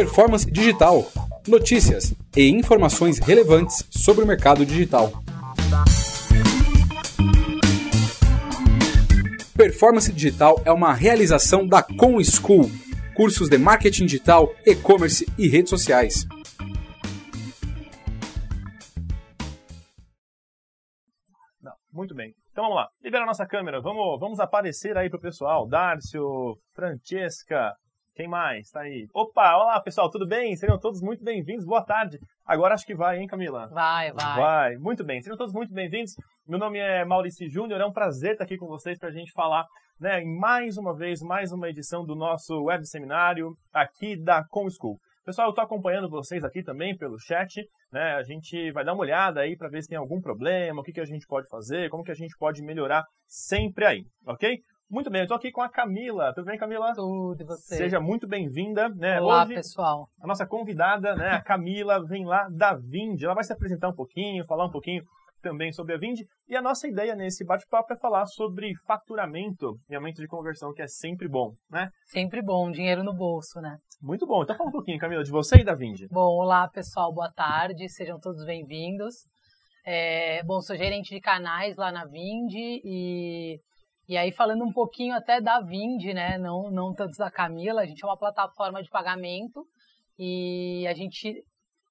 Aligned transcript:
Performance 0.00 0.50
Digital. 0.50 1.04
Notícias 1.46 2.14
e 2.34 2.48
informações 2.48 3.18
relevantes 3.18 3.86
sobre 3.90 4.24
o 4.24 4.26
mercado 4.26 4.64
digital. 4.64 5.12
Performance 9.54 10.10
Digital 10.10 10.58
é 10.64 10.72
uma 10.72 10.94
realização 10.94 11.66
da 11.66 11.82
Com 11.82 12.18
School, 12.24 12.70
cursos 13.14 13.50
de 13.50 13.58
marketing 13.58 14.06
digital, 14.06 14.50
e-commerce 14.64 15.26
e 15.36 15.48
redes 15.48 15.68
sociais. 15.68 16.26
Muito 21.92 22.14
bem. 22.14 22.34
Então 22.52 22.64
vamos 22.64 22.76
lá. 22.76 22.88
Libera 23.04 23.24
a 23.24 23.26
nossa 23.26 23.44
câmera. 23.44 23.82
Vamos, 23.82 24.18
vamos 24.18 24.40
aparecer 24.40 24.96
aí 24.96 25.10
pro 25.10 25.20
pessoal. 25.20 25.68
Dárcio, 25.68 26.56
Francesca, 26.72 27.74
quem 28.14 28.28
mais? 28.28 28.70
Tá 28.70 28.80
aí. 28.80 29.06
Opa, 29.14 29.56
olá 29.56 29.80
pessoal, 29.80 30.10
tudo 30.10 30.26
bem? 30.26 30.56
Sejam 30.56 30.78
todos 30.78 31.00
muito 31.00 31.24
bem-vindos. 31.24 31.64
Boa 31.64 31.84
tarde. 31.84 32.18
Agora 32.44 32.74
acho 32.74 32.84
que 32.84 32.94
vai, 32.94 33.18
hein, 33.18 33.26
Camila? 33.26 33.68
Vai, 33.68 34.12
vai. 34.12 34.36
Vai. 34.36 34.76
Muito 34.76 35.04
bem. 35.04 35.22
Sejam 35.22 35.36
todos 35.36 35.54
muito 35.54 35.72
bem-vindos. 35.72 36.14
Meu 36.46 36.58
nome 36.58 36.78
é 36.78 37.04
Maurício 37.04 37.48
Júnior. 37.48 37.80
É 37.80 37.86
um 37.86 37.92
prazer 37.92 38.32
estar 38.32 38.44
aqui 38.44 38.56
com 38.56 38.66
vocês 38.66 38.98
para 38.98 39.08
a 39.08 39.12
gente 39.12 39.32
falar, 39.32 39.64
né, 39.98 40.20
em 40.22 40.38
mais 40.38 40.76
uma 40.76 40.94
vez, 40.94 41.20
mais 41.22 41.52
uma 41.52 41.68
edição 41.68 42.04
do 42.04 42.14
nosso 42.16 42.64
web 42.64 42.86
seminário 42.86 43.54
aqui 43.72 44.20
da 44.20 44.44
Com 44.50 44.68
School. 44.68 44.98
Pessoal, 45.24 45.48
eu 45.48 45.50
estou 45.50 45.64
acompanhando 45.64 46.08
vocês 46.08 46.42
aqui 46.42 46.62
também 46.62 46.96
pelo 46.96 47.18
chat, 47.18 47.62
né? 47.92 48.14
A 48.14 48.22
gente 48.22 48.72
vai 48.72 48.84
dar 48.84 48.94
uma 48.94 49.02
olhada 49.02 49.40
aí 49.40 49.56
para 49.56 49.68
ver 49.68 49.82
se 49.82 49.88
tem 49.88 49.98
algum 49.98 50.20
problema, 50.20 50.80
o 50.80 50.82
que, 50.82 50.92
que 50.92 51.00
a 51.00 51.04
gente 51.04 51.26
pode 51.26 51.46
fazer, 51.48 51.88
como 51.90 52.02
que 52.02 52.10
a 52.10 52.16
gente 52.16 52.34
pode 52.38 52.62
melhorar 52.62 53.04
sempre 53.28 53.84
aí, 53.84 54.02
ok? 54.26 54.58
Muito 54.90 55.08
bem, 55.08 55.20
eu 55.20 55.24
estou 55.24 55.36
aqui 55.36 55.52
com 55.52 55.62
a 55.62 55.68
Camila. 55.68 56.34
Tudo 56.34 56.46
bem, 56.46 56.58
Camila? 56.58 56.92
Tudo, 56.96 57.40
e 57.40 57.44
você? 57.44 57.76
Seja 57.76 58.00
muito 58.00 58.26
bem-vinda. 58.26 58.88
Né? 58.88 59.20
Olá, 59.20 59.44
Hoje, 59.44 59.54
pessoal. 59.54 60.08
A 60.20 60.26
nossa 60.26 60.44
convidada, 60.44 61.14
né, 61.14 61.30
a 61.30 61.40
Camila, 61.40 62.04
vem 62.04 62.26
lá 62.26 62.48
da 62.50 62.74
Vind. 62.74 63.22
Ela 63.22 63.34
vai 63.34 63.44
se 63.44 63.52
apresentar 63.52 63.88
um 63.88 63.94
pouquinho, 63.94 64.44
falar 64.46 64.66
um 64.66 64.70
pouquinho 64.70 65.04
também 65.40 65.70
sobre 65.70 65.94
a 65.94 65.96
Vind. 65.96 66.22
E 66.48 66.56
a 66.56 66.60
nossa 66.60 66.88
ideia 66.88 67.14
nesse 67.14 67.44
bate-papo 67.44 67.92
é 67.92 67.96
falar 67.98 68.26
sobre 68.26 68.74
faturamento 68.84 69.78
e 69.88 69.94
aumento 69.94 70.20
de 70.20 70.26
conversão, 70.26 70.74
que 70.74 70.82
é 70.82 70.88
sempre 70.88 71.28
bom, 71.28 71.52
né? 71.70 71.88
Sempre 72.06 72.42
bom, 72.42 72.68
dinheiro 72.68 73.04
no 73.04 73.14
bolso, 73.14 73.60
né? 73.60 73.76
Muito 74.02 74.26
bom. 74.26 74.42
Então 74.42 74.56
fala 74.56 74.70
um 74.70 74.72
pouquinho, 74.72 74.98
Camila, 74.98 75.22
de 75.22 75.30
você 75.30 75.58
e 75.58 75.64
da 75.64 75.76
Vind. 75.76 76.08
Bom, 76.10 76.36
olá, 76.36 76.68
pessoal. 76.68 77.14
Boa 77.14 77.30
tarde. 77.30 77.88
Sejam 77.90 78.18
todos 78.18 78.44
bem-vindos. 78.44 79.14
É, 79.86 80.42
bom, 80.42 80.60
sou 80.60 80.74
gerente 80.76 81.14
de 81.14 81.20
canais 81.20 81.76
lá 81.76 81.92
na 81.92 82.04
Vind 82.06 82.50
e 82.54 83.60
e 84.10 84.16
aí, 84.16 84.32
falando 84.32 84.64
um 84.64 84.72
pouquinho 84.72 85.14
até 85.14 85.40
da 85.40 85.60
Vind, 85.60 86.02
né? 86.12 86.36
Não, 86.36 86.68
não 86.68 86.92
tanto 86.92 87.16
da 87.16 87.30
Camila, 87.30 87.82
a 87.82 87.86
gente 87.86 88.02
é 88.02 88.06
uma 88.08 88.16
plataforma 88.16 88.82
de 88.82 88.90
pagamento 88.90 89.64
e 90.18 90.84
a 90.88 90.92
gente 90.92 91.44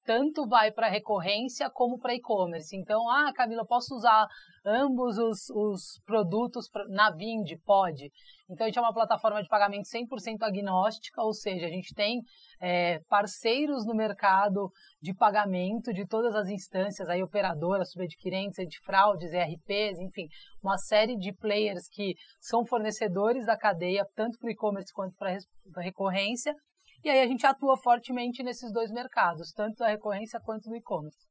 tanto 0.10 0.48
vai 0.48 0.72
para 0.72 0.90
recorrência 0.90 1.70
como 1.70 2.00
para 2.00 2.16
e-commerce. 2.16 2.76
Então, 2.76 3.08
ah, 3.08 3.32
Camila, 3.32 3.64
posso 3.64 3.94
usar 3.94 4.26
ambos 4.66 5.20
os, 5.20 5.52
os 5.52 6.02
produtos 6.04 6.66
na 6.88 7.12
Vind? 7.12 7.48
Pode. 7.64 8.12
Então, 8.50 8.66
a 8.66 8.70
gente 8.70 8.80
é 8.80 8.82
uma 8.82 8.92
plataforma 8.92 9.40
de 9.44 9.48
pagamento 9.48 9.88
100% 9.88 10.42
agnóstica, 10.42 11.22
ou 11.22 11.32
seja, 11.32 11.68
a 11.68 11.70
gente 11.70 11.94
tem 11.94 12.22
é, 12.60 13.02
parceiros 13.08 13.86
no 13.86 13.94
mercado 13.94 14.72
de 15.00 15.14
pagamento 15.14 15.94
de 15.94 16.08
todas 16.08 16.34
as 16.36 16.50
instâncias, 16.50 17.08
aí 17.08 17.22
operadoras, 17.22 17.92
subadquirentes, 17.92 18.68
de 18.68 18.80
fraudes, 18.80 19.32
ERPs, 19.32 20.00
enfim, 20.00 20.28
uma 20.64 20.80
série 20.80 21.18
de 21.18 21.32
players 21.34 21.88
que 21.88 22.16
são 22.40 22.66
fornecedores 22.66 23.46
da 23.46 23.56
cadeia, 23.56 24.04
tanto 24.16 24.40
para 24.40 24.48
o 24.48 24.52
e-commerce 24.52 24.92
quanto 24.92 25.16
para 25.16 25.38
recorrência, 25.84 26.56
e 27.04 27.10
aí 27.10 27.22
a 27.22 27.28
gente 27.28 27.46
atua 27.46 27.78
fortemente 27.78 28.44
nesses 28.44 28.72
dois 28.72 28.92
mercados, 28.92 29.52
tanto 29.52 29.78
da 29.78 29.88
recorrência 29.88 30.40
quanto 30.40 30.70
do 30.70 30.76
e-commerce. 30.76 31.30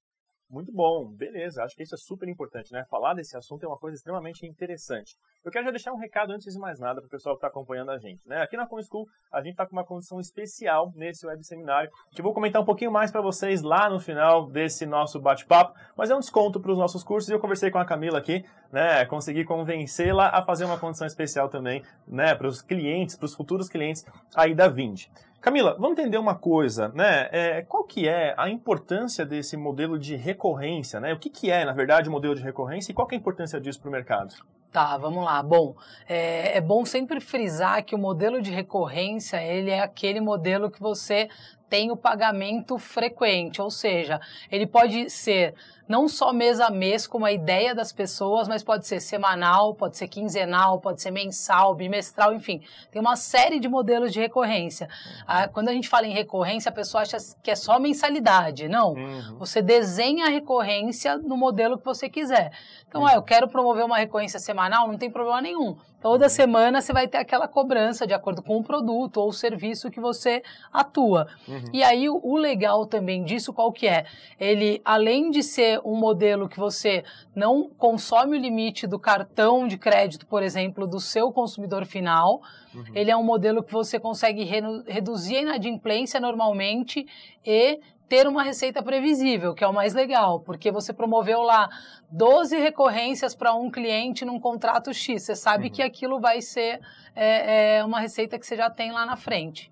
Muito 0.50 0.72
bom, 0.72 1.12
beleza. 1.14 1.62
Acho 1.62 1.77
que 1.77 1.83
isso 1.83 1.95
é 1.95 1.98
super 1.98 2.27
importante, 2.27 2.73
né? 2.73 2.83
Falar 2.89 3.12
desse 3.12 3.36
assunto 3.36 3.64
é 3.64 3.68
uma 3.68 3.77
coisa 3.77 3.96
extremamente 3.96 4.46
interessante. 4.46 5.14
Eu 5.45 5.52
quero 5.52 5.67
já 5.67 5.70
deixar 5.70 5.92
um 5.92 5.98
recado 5.98 6.33
antes 6.33 6.55
de 6.55 6.58
mais 6.58 6.80
nada 6.80 7.02
para 7.02 7.06
o 7.06 7.11
pessoal 7.11 7.34
que 7.34 7.39
está 7.39 7.48
acompanhando 7.48 7.90
a 7.90 7.98
gente. 7.98 8.27
Né? 8.27 8.40
Aqui 8.40 8.56
na 8.56 8.67
ComSchool, 8.67 9.06
a 9.30 9.42
gente 9.42 9.52
está 9.52 9.67
com 9.67 9.73
uma 9.73 9.84
condição 9.84 10.18
especial 10.18 10.90
nesse 10.96 11.27
web 11.27 11.45
seminário, 11.45 11.90
que 12.12 12.23
eu 12.23 12.24
vou 12.24 12.33
comentar 12.33 12.62
um 12.62 12.64
pouquinho 12.64 12.90
mais 12.90 13.12
para 13.12 13.20
vocês 13.20 13.61
lá 13.61 13.90
no 13.90 14.00
final 14.00 14.46
desse 14.46 14.86
nosso 14.86 15.20
bate-papo, 15.20 15.79
mas 15.95 16.11
é 16.11 16.17
um 16.17 16.20
desconto 16.20 16.58
para 16.58 16.73
os 16.73 16.79
nossos 16.79 17.05
cursos 17.05 17.29
e 17.29 17.35
eu 17.35 17.40
conversei 17.40 17.70
com 17.70 17.79
a 17.79 17.85
Camila 17.85 18.18
aqui, 18.18 18.42
né? 18.73 19.05
Consegui 19.05 19.45
convencê-la 19.45 20.30
a 20.30 20.42
fazer 20.42 20.64
uma 20.64 20.79
condição 20.79 21.06
especial 21.06 21.50
também, 21.50 21.83
né? 22.06 22.35
Para 22.35 22.48
os 22.48 22.62
clientes, 22.62 23.17
para 23.17 23.27
os 23.27 23.35
futuros 23.35 23.68
clientes 23.68 24.02
aí 24.35 24.55
da 24.55 24.67
Vind. 24.67 25.08
Camila, 25.40 25.76
vamos 25.78 25.96
entender 25.96 26.18
uma 26.18 26.34
coisa, 26.34 26.88
né? 26.88 27.28
É, 27.30 27.62
qual 27.62 27.84
que 27.84 28.08
é 28.08 28.34
a 28.36 28.50
importância 28.50 29.24
desse 29.24 29.56
modelo 29.56 29.96
de 29.96 30.16
recorrência, 30.16 30.98
né? 30.98 31.12
O 31.12 31.18
que, 31.18 31.30
que 31.30 31.48
é, 31.50 31.64
na 31.64 31.72
verdade, 31.72 32.08
o 32.08 32.12
modelo 32.12 32.34
de 32.34 32.42
recorrência 32.42 32.90
e 32.90 32.94
qual 32.94 33.06
é 33.10 33.14
a 33.14 33.18
importância 33.18 33.60
disso 33.60 33.80
para 33.80 33.88
o 33.88 33.92
mercado? 33.92 34.34
Tá, 34.72 34.98
vamos 34.98 35.24
lá. 35.24 35.42
Bom, 35.42 35.76
é, 36.08 36.58
é, 36.58 36.60
bom 36.60 36.84
sempre 36.84 37.20
frisar 37.20 37.82
que 37.84 37.94
o 37.94 37.98
modelo 37.98 38.42
de 38.42 38.50
recorrência, 38.50 39.42
ele 39.42 39.70
é 39.70 39.80
aquele 39.80 40.20
modelo 40.20 40.70
que 40.70 40.80
você 40.80 41.28
tem 41.68 41.90
o 41.90 41.96
pagamento 41.96 42.79
frequente, 42.79 43.61
ou 43.61 43.70
seja, 43.70 44.20
ele 44.51 44.67
pode 44.67 45.11
ser 45.11 45.55
não 45.89 46.06
só 46.06 46.33
mês 46.33 46.61
a 46.61 46.70
mês, 46.70 47.06
como 47.06 47.24
a 47.24 47.33
ideia 47.33 47.74
das 47.74 47.92
pessoas, 47.92 48.46
mas 48.46 48.62
pode 48.62 48.86
ser 48.86 49.01
semanal, 49.01 49.74
pode 49.74 49.96
ser 49.96 50.06
quinzenal, 50.06 50.79
pode 50.79 51.01
ser 51.01 51.11
mensal, 51.11 51.74
bimestral, 51.74 52.34
enfim. 52.34 52.61
Tem 52.90 53.01
uma 53.01 53.17
série 53.17 53.58
de 53.58 53.68
modelos 53.68 54.12
de 54.12 54.20
recorrência. 54.20 54.86
Ah, 55.27 55.48
quando 55.48 55.70
a 55.70 55.73
gente 55.73 55.89
fala 55.89 56.06
em 56.06 56.12
recorrência, 56.12 56.68
a 56.68 56.73
pessoa 56.73 57.02
acha 57.02 57.17
que 57.42 57.51
é 57.51 57.56
só 57.56 57.79
mensalidade. 57.79 58.68
Não. 58.68 58.92
Uhum. 58.92 59.39
Você 59.39 59.62
desenha 59.62 60.27
a 60.27 60.29
recorrência 60.29 61.17
no 61.17 61.39
modelo 61.39 61.79
que 61.79 61.85
você 61.85 62.08
quiser. 62.08 62.52
Então, 62.86 63.00
uhum. 63.00 63.06
ah, 63.06 63.14
eu 63.14 63.23
quero 63.23 63.48
promover 63.48 63.85
uma 63.85 63.96
recorrência 63.96 64.39
semanal, 64.39 64.89
não 64.89 64.98
tem 64.98 65.11
problema 65.11 65.40
nenhum. 65.40 65.77
Toda 66.00 66.27
uhum. 66.27 66.30
semana 66.30 66.80
você 66.80 66.92
vai 66.92 67.08
ter 67.08 67.18
aquela 67.18 67.48
cobrança 67.48 68.06
de 68.06 68.14
acordo 68.14 68.42
com 68.42 68.58
o 68.58 68.62
produto 68.62 69.17
ou 69.17 69.29
o 69.29 69.33
serviço 69.33 69.90
que 69.90 70.00
você 70.00 70.42
atua. 70.73 71.27
Uhum. 71.46 71.58
E 71.73 71.83
aí, 71.83 72.08
o 72.08 72.36
legal 72.36 72.86
também 72.86 73.24
disso, 73.24 73.52
qual 73.52 73.73
que 73.73 73.86
é? 73.86 74.05
Ele, 74.39 74.80
além 74.85 75.30
de 75.30 75.42
ser 75.42 75.80
um 75.85 75.96
modelo 75.96 76.48
que 76.48 76.58
você 76.58 77.05
não 77.35 77.69
consome 77.69 78.36
o 78.36 78.41
limite 78.41 78.86
do 78.86 78.98
cartão 78.98 79.67
de 79.67 79.79
crédito, 79.79 80.27
por 80.27 80.42
exemplo, 80.42 80.86
do 80.86 81.01
seu 81.01 81.33
consumidor 81.33 81.86
final. 81.86 82.41
Uhum. 82.74 82.85
Ele 82.95 83.11
é 83.11 83.17
um 83.17 83.23
modelo 83.23 83.63
que 83.63 83.73
você 83.73 83.98
consegue 83.98 84.45
reduzir 84.45 85.36
a 85.36 85.41
inadimplência 85.42 86.20
normalmente 86.20 87.07
e 87.45 87.80
ter 88.08 88.27
uma 88.27 88.42
receita 88.42 88.83
previsível, 88.83 89.55
que 89.55 89.63
é 89.63 89.68
o 89.68 89.73
mais 89.73 89.92
legal, 89.92 90.41
porque 90.41 90.73
você 90.73 90.92
promoveu 90.92 91.42
lá 91.42 91.68
12 92.11 92.57
recorrências 92.57 93.35
para 93.35 93.55
um 93.55 93.70
cliente 93.70 94.24
num 94.24 94.41
contrato 94.41 94.92
X. 94.95 95.23
Você 95.23 95.36
sabe 95.36 95.67
uhum. 95.67 95.73
que 95.73 95.83
aquilo 95.83 96.18
vai 96.18 96.41
ser 96.41 96.80
é, 97.14 97.77
é, 97.77 97.85
uma 97.85 98.01
receita 98.01 98.39
que 98.39 98.47
você 98.47 98.57
já 98.57 98.70
tem 98.70 98.92
lá 98.92 99.05
na 99.05 99.17
frente. 99.17 99.70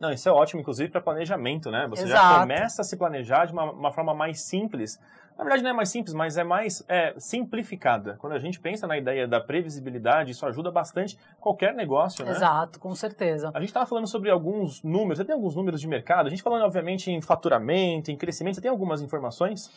Não, 0.00 0.12
isso 0.12 0.28
é 0.28 0.32
ótimo, 0.32 0.60
inclusive, 0.60 0.90
para 0.90 1.00
planejamento, 1.00 1.70
né? 1.70 1.86
Você 1.88 2.04
Exato. 2.04 2.34
já 2.34 2.40
começa 2.40 2.82
a 2.82 2.84
se 2.84 2.96
planejar 2.96 3.46
de 3.46 3.52
uma, 3.52 3.70
uma 3.70 3.92
forma 3.92 4.14
mais 4.14 4.40
simples 4.40 5.00
na 5.38 5.44
verdade, 5.44 5.62
não 5.62 5.70
é 5.70 5.72
mais 5.72 5.88
simples, 5.88 6.12
mas 6.12 6.36
é 6.36 6.42
mais 6.42 6.84
é, 6.88 7.14
simplificada. 7.16 8.16
Quando 8.18 8.32
a 8.32 8.40
gente 8.40 8.58
pensa 8.58 8.88
na 8.88 8.98
ideia 8.98 9.26
da 9.28 9.40
previsibilidade, 9.40 10.32
isso 10.32 10.44
ajuda 10.44 10.68
bastante 10.68 11.16
qualquer 11.40 11.72
negócio, 11.74 12.24
né? 12.24 12.32
Exato, 12.32 12.80
com 12.80 12.92
certeza. 12.92 13.52
A 13.54 13.60
gente 13.60 13.68
estava 13.68 13.86
falando 13.86 14.08
sobre 14.08 14.30
alguns 14.30 14.82
números, 14.82 15.18
você 15.18 15.24
tem 15.24 15.32
alguns 15.32 15.54
números 15.54 15.80
de 15.80 15.86
mercado? 15.86 16.26
A 16.26 16.30
gente 16.30 16.42
falando, 16.42 16.64
obviamente, 16.64 17.12
em 17.12 17.22
faturamento, 17.22 18.10
em 18.10 18.16
crescimento, 18.16 18.56
você 18.56 18.60
tem 18.60 18.70
algumas 18.70 19.00
informações? 19.00 19.70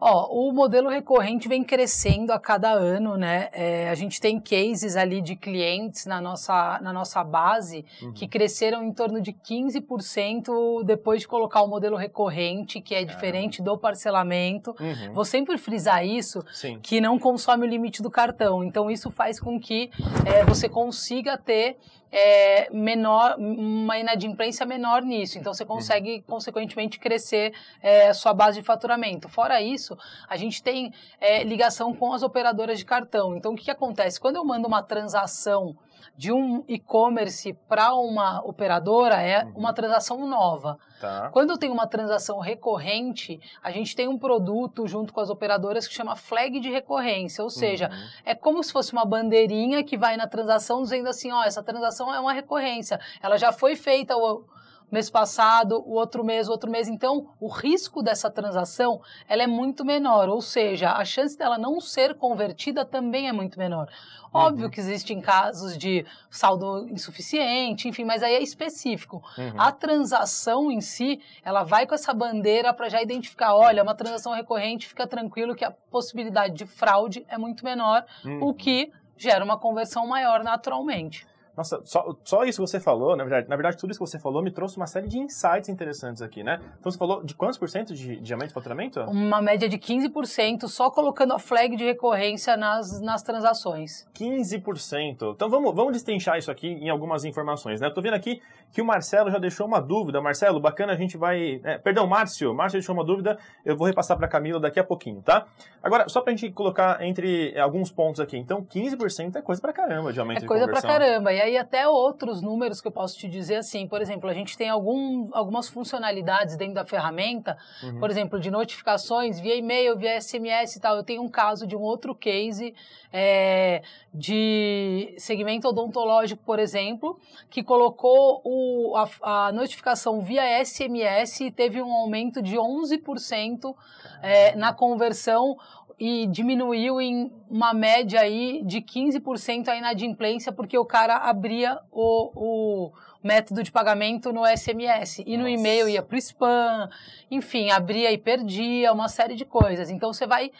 Ó, 0.00 0.48
o 0.48 0.52
modelo 0.52 0.88
recorrente 0.88 1.46
vem 1.46 1.62
crescendo 1.62 2.32
a 2.32 2.40
cada 2.40 2.72
ano, 2.72 3.16
né? 3.16 3.48
É, 3.52 3.90
a 3.90 3.94
gente 3.94 4.20
tem 4.20 4.40
cases 4.40 4.96
ali 4.96 5.20
de 5.20 5.36
clientes 5.36 6.06
na 6.06 6.20
nossa, 6.20 6.80
na 6.80 6.92
nossa 6.92 7.22
base 7.22 7.84
uhum. 8.02 8.12
que 8.12 8.26
cresceram 8.26 8.82
em 8.82 8.92
torno 8.92 9.20
de 9.20 9.32
15% 9.32 10.84
depois 10.84 11.20
de 11.20 11.28
colocar 11.28 11.62
o 11.62 11.68
modelo 11.68 11.96
recorrente, 11.96 12.80
que 12.80 12.94
é 12.94 13.04
diferente 13.04 13.62
do 13.62 13.76
parcelamento. 13.76 14.74
Uhum. 14.80 15.12
Vou 15.12 15.24
sempre 15.24 15.58
frisar 15.58 16.04
isso, 16.06 16.42
Sim. 16.52 16.78
que 16.82 17.00
não 17.00 17.18
consome 17.18 17.66
o 17.66 17.68
limite 17.68 18.02
do 18.02 18.10
cartão. 18.10 18.64
Então, 18.64 18.90
isso 18.90 19.10
faz 19.10 19.38
com 19.38 19.60
que 19.60 19.90
é, 20.24 20.44
você 20.44 20.68
consiga 20.68 21.36
ter 21.36 21.76
é, 22.12 22.68
menor, 22.72 23.36
uma 23.38 23.98
inadimplência 23.98 24.66
menor 24.66 25.02
nisso. 25.02 25.38
Então 25.38 25.52
você 25.52 25.64
consegue, 25.64 26.16
uhum. 26.16 26.22
consequentemente, 26.22 26.98
crescer 26.98 27.52
é, 27.82 28.12
sua 28.12 28.34
base 28.34 28.60
de 28.60 28.66
faturamento. 28.66 29.28
Fora 29.28 29.60
isso, 29.60 29.96
a 30.28 30.36
gente 30.36 30.62
tem 30.62 30.92
é, 31.20 31.44
ligação 31.44 31.94
com 31.94 32.12
as 32.12 32.22
operadoras 32.22 32.78
de 32.78 32.84
cartão. 32.84 33.36
Então 33.36 33.52
o 33.52 33.56
que, 33.56 33.64
que 33.64 33.70
acontece? 33.70 34.20
Quando 34.20 34.36
eu 34.36 34.44
mando 34.44 34.66
uma 34.66 34.82
transação 34.82 35.76
de 36.16 36.32
um 36.32 36.64
e-commerce 36.68 37.52
para 37.68 37.94
uma 37.94 38.40
operadora 38.44 39.20
é 39.20 39.44
uhum. 39.44 39.52
uma 39.56 39.72
transação 39.72 40.26
nova. 40.26 40.78
Tá. 41.00 41.30
Quando 41.32 41.56
tenho 41.56 41.72
uma 41.72 41.86
transação 41.86 42.38
recorrente, 42.38 43.40
a 43.62 43.70
gente 43.70 43.96
tem 43.96 44.06
um 44.06 44.18
produto 44.18 44.86
junto 44.86 45.12
com 45.12 45.20
as 45.20 45.30
operadoras 45.30 45.88
que 45.88 45.94
chama 45.94 46.14
flag 46.14 46.60
de 46.60 46.70
recorrência, 46.70 47.42
ou 47.42 47.50
seja, 47.50 47.88
uhum. 47.88 48.08
é 48.24 48.34
como 48.34 48.62
se 48.62 48.72
fosse 48.72 48.92
uma 48.92 49.04
bandeirinha 49.04 49.82
que 49.82 49.96
vai 49.96 50.16
na 50.16 50.26
transação 50.26 50.82
dizendo 50.82 51.08
assim, 51.08 51.32
ó, 51.32 51.42
essa 51.42 51.62
transação 51.62 52.14
é 52.14 52.20
uma 52.20 52.32
recorrência, 52.32 53.00
ela 53.22 53.38
já 53.38 53.52
foi 53.52 53.76
feita 53.76 54.16
o 54.16 54.44
mês 54.90 55.08
passado, 55.08 55.82
o 55.86 55.94
outro 55.94 56.24
mês, 56.24 56.48
o 56.48 56.52
outro 56.52 56.70
mês. 56.70 56.88
Então, 56.88 57.28
o 57.38 57.48
risco 57.48 58.02
dessa 58.02 58.30
transação 58.30 59.00
ela 59.28 59.42
é 59.42 59.46
muito 59.46 59.84
menor, 59.84 60.28
ou 60.28 60.40
seja, 60.40 60.92
a 60.92 61.04
chance 61.04 61.36
dela 61.36 61.58
não 61.58 61.80
ser 61.80 62.14
convertida 62.14 62.84
também 62.84 63.28
é 63.28 63.32
muito 63.32 63.58
menor. 63.58 63.88
Óbvio 64.32 64.66
uhum. 64.66 64.70
que 64.70 64.78
existem 64.78 65.20
casos 65.20 65.76
de 65.76 66.06
saldo 66.30 66.88
insuficiente, 66.88 67.88
enfim, 67.88 68.04
mas 68.04 68.22
aí 68.22 68.34
é 68.34 68.42
específico. 68.42 69.22
Uhum. 69.36 69.60
A 69.60 69.72
transação 69.72 70.70
em 70.70 70.80
si, 70.80 71.20
ela 71.44 71.64
vai 71.64 71.84
com 71.84 71.94
essa 71.94 72.14
bandeira 72.14 72.72
para 72.72 72.88
já 72.88 73.02
identificar, 73.02 73.54
olha, 73.56 73.82
uma 73.82 73.94
transação 73.94 74.32
recorrente, 74.32 74.86
fica 74.86 75.06
tranquilo 75.06 75.54
que 75.54 75.64
a 75.64 75.70
possibilidade 75.70 76.54
de 76.54 76.64
fraude 76.64 77.24
é 77.28 77.36
muito 77.36 77.64
menor, 77.64 78.04
uhum. 78.24 78.44
o 78.44 78.54
que 78.54 78.92
gera 79.16 79.44
uma 79.44 79.58
conversão 79.58 80.06
maior 80.06 80.44
naturalmente. 80.44 81.26
Nossa, 81.60 81.78
só, 81.84 82.16
só 82.24 82.44
isso 82.44 82.62
que 82.62 82.70
você 82.70 82.80
falou, 82.80 83.14
na 83.14 83.22
verdade, 83.22 83.46
na 83.46 83.54
verdade, 83.54 83.76
tudo 83.76 83.90
isso 83.90 84.02
que 84.02 84.10
você 84.10 84.18
falou 84.18 84.42
me 84.42 84.50
trouxe 84.50 84.78
uma 84.78 84.86
série 84.86 85.06
de 85.06 85.18
insights 85.18 85.68
interessantes 85.68 86.22
aqui, 86.22 86.42
né? 86.42 86.58
Então 86.78 86.90
você 86.90 86.96
falou 86.96 87.22
de 87.22 87.34
quantos 87.34 87.58
por 87.58 87.68
cento 87.68 87.92
de, 87.92 88.16
de 88.18 88.32
aumento 88.32 88.48
de 88.48 88.54
faturamento? 88.54 88.98
Uma 89.00 89.42
média 89.42 89.68
de 89.68 89.76
15%, 89.76 90.66
só 90.68 90.90
colocando 90.90 91.34
a 91.34 91.38
flag 91.38 91.76
de 91.76 91.84
recorrência 91.84 92.56
nas, 92.56 92.98
nas 93.02 93.22
transações. 93.22 94.08
15%. 94.14 95.34
Então 95.34 95.50
vamos, 95.50 95.74
vamos 95.74 95.92
destrinchar 95.92 96.38
isso 96.38 96.50
aqui 96.50 96.66
em 96.68 96.88
algumas 96.88 97.26
informações, 97.26 97.78
né? 97.78 97.88
Eu 97.88 97.92
tô 97.92 98.00
vendo 98.00 98.14
aqui 98.14 98.40
que 98.72 98.80
o 98.80 98.84
Marcelo 98.84 99.30
já 99.30 99.38
deixou 99.38 99.66
uma 99.66 99.80
dúvida. 99.80 100.20
Marcelo, 100.20 100.60
bacana, 100.60 100.92
a 100.92 100.96
gente 100.96 101.16
vai. 101.16 101.60
É, 101.64 101.78
perdão, 101.78 102.06
Márcio. 102.06 102.54
Márcio 102.54 102.78
deixou 102.78 102.94
uma 102.94 103.04
dúvida, 103.04 103.38
eu 103.64 103.76
vou 103.76 103.86
repassar 103.86 104.16
para 104.16 104.28
Camila 104.28 104.60
daqui 104.60 104.78
a 104.78 104.84
pouquinho, 104.84 105.20
tá? 105.22 105.46
Agora, 105.82 106.08
só 106.08 106.20
para 106.20 106.32
a 106.32 106.36
gente 106.36 106.52
colocar 106.52 107.02
entre 107.02 107.58
alguns 107.58 107.90
pontos 107.90 108.20
aqui. 108.20 108.36
Então, 108.36 108.64
15% 108.64 109.36
é 109.36 109.42
coisa 109.42 109.60
para 109.60 109.72
caramba 109.72 110.12
de 110.12 110.20
aumento 110.20 110.38
é 110.38 110.40
de 110.42 110.46
coisa 110.46 110.66
conversão. 110.66 110.88
É 110.88 110.92
coisa 110.92 110.98
para 110.98 111.10
caramba. 111.10 111.32
E 111.32 111.40
aí, 111.40 111.49
até 111.56 111.88
outros 111.88 112.40
números 112.42 112.80
que 112.80 112.88
eu 112.88 112.92
posso 112.92 113.18
te 113.18 113.28
dizer 113.28 113.56
assim, 113.56 113.86
por 113.86 114.00
exemplo, 114.00 114.28
a 114.28 114.34
gente 114.34 114.56
tem 114.56 114.68
algum, 114.68 115.28
algumas 115.32 115.68
funcionalidades 115.68 116.56
dentro 116.56 116.74
da 116.74 116.84
ferramenta, 116.84 117.56
uhum. 117.82 117.98
por 117.98 118.10
exemplo, 118.10 118.38
de 118.38 118.50
notificações 118.50 119.40
via 119.40 119.54
e-mail, 119.54 119.96
via 119.96 120.20
SMS 120.20 120.76
e 120.76 120.80
tal. 120.80 120.96
Eu 120.96 121.02
tenho 121.02 121.22
um 121.22 121.28
caso 121.28 121.66
de 121.66 121.76
um 121.76 121.80
outro 121.80 122.14
case 122.14 122.74
é, 123.12 123.82
de 124.12 125.14
segmento 125.18 125.68
odontológico, 125.68 126.42
por 126.44 126.58
exemplo, 126.58 127.18
que 127.48 127.62
colocou 127.62 128.40
o, 128.44 128.96
a, 128.96 129.46
a 129.48 129.52
notificação 129.52 130.20
via 130.20 130.64
SMS 130.64 131.40
e 131.40 131.50
teve 131.50 131.82
um 131.82 131.92
aumento 131.92 132.42
de 132.42 132.56
11% 132.56 133.74
é, 134.22 134.54
na 134.56 134.72
conversão 134.72 135.56
e 136.00 136.26
diminuiu 136.26 136.98
em 136.98 137.30
uma 137.50 137.74
média 137.74 138.20
aí 138.20 138.62
de 138.64 138.80
15% 138.80 139.68
a 139.68 139.76
inadimplência, 139.76 140.50
porque 140.50 140.78
o 140.78 140.84
cara 140.84 141.16
abria 141.16 141.78
o, 141.92 142.30
o 142.34 142.92
método 143.22 143.62
de 143.62 143.70
pagamento 143.70 144.32
no 144.32 144.46
SMS. 144.46 145.22
E 145.26 145.36
no 145.36 145.46
e-mail 145.46 145.86
ia 145.86 146.02
para 146.02 146.14
o 146.14 146.18
spam, 146.18 146.88
enfim, 147.30 147.70
abria 147.70 148.10
e 148.10 148.16
perdia, 148.16 148.94
uma 148.94 149.08
série 149.08 149.34
de 149.34 149.44
coisas. 149.44 149.90
Então 149.90 150.10
você 150.10 150.26
vai 150.26 150.50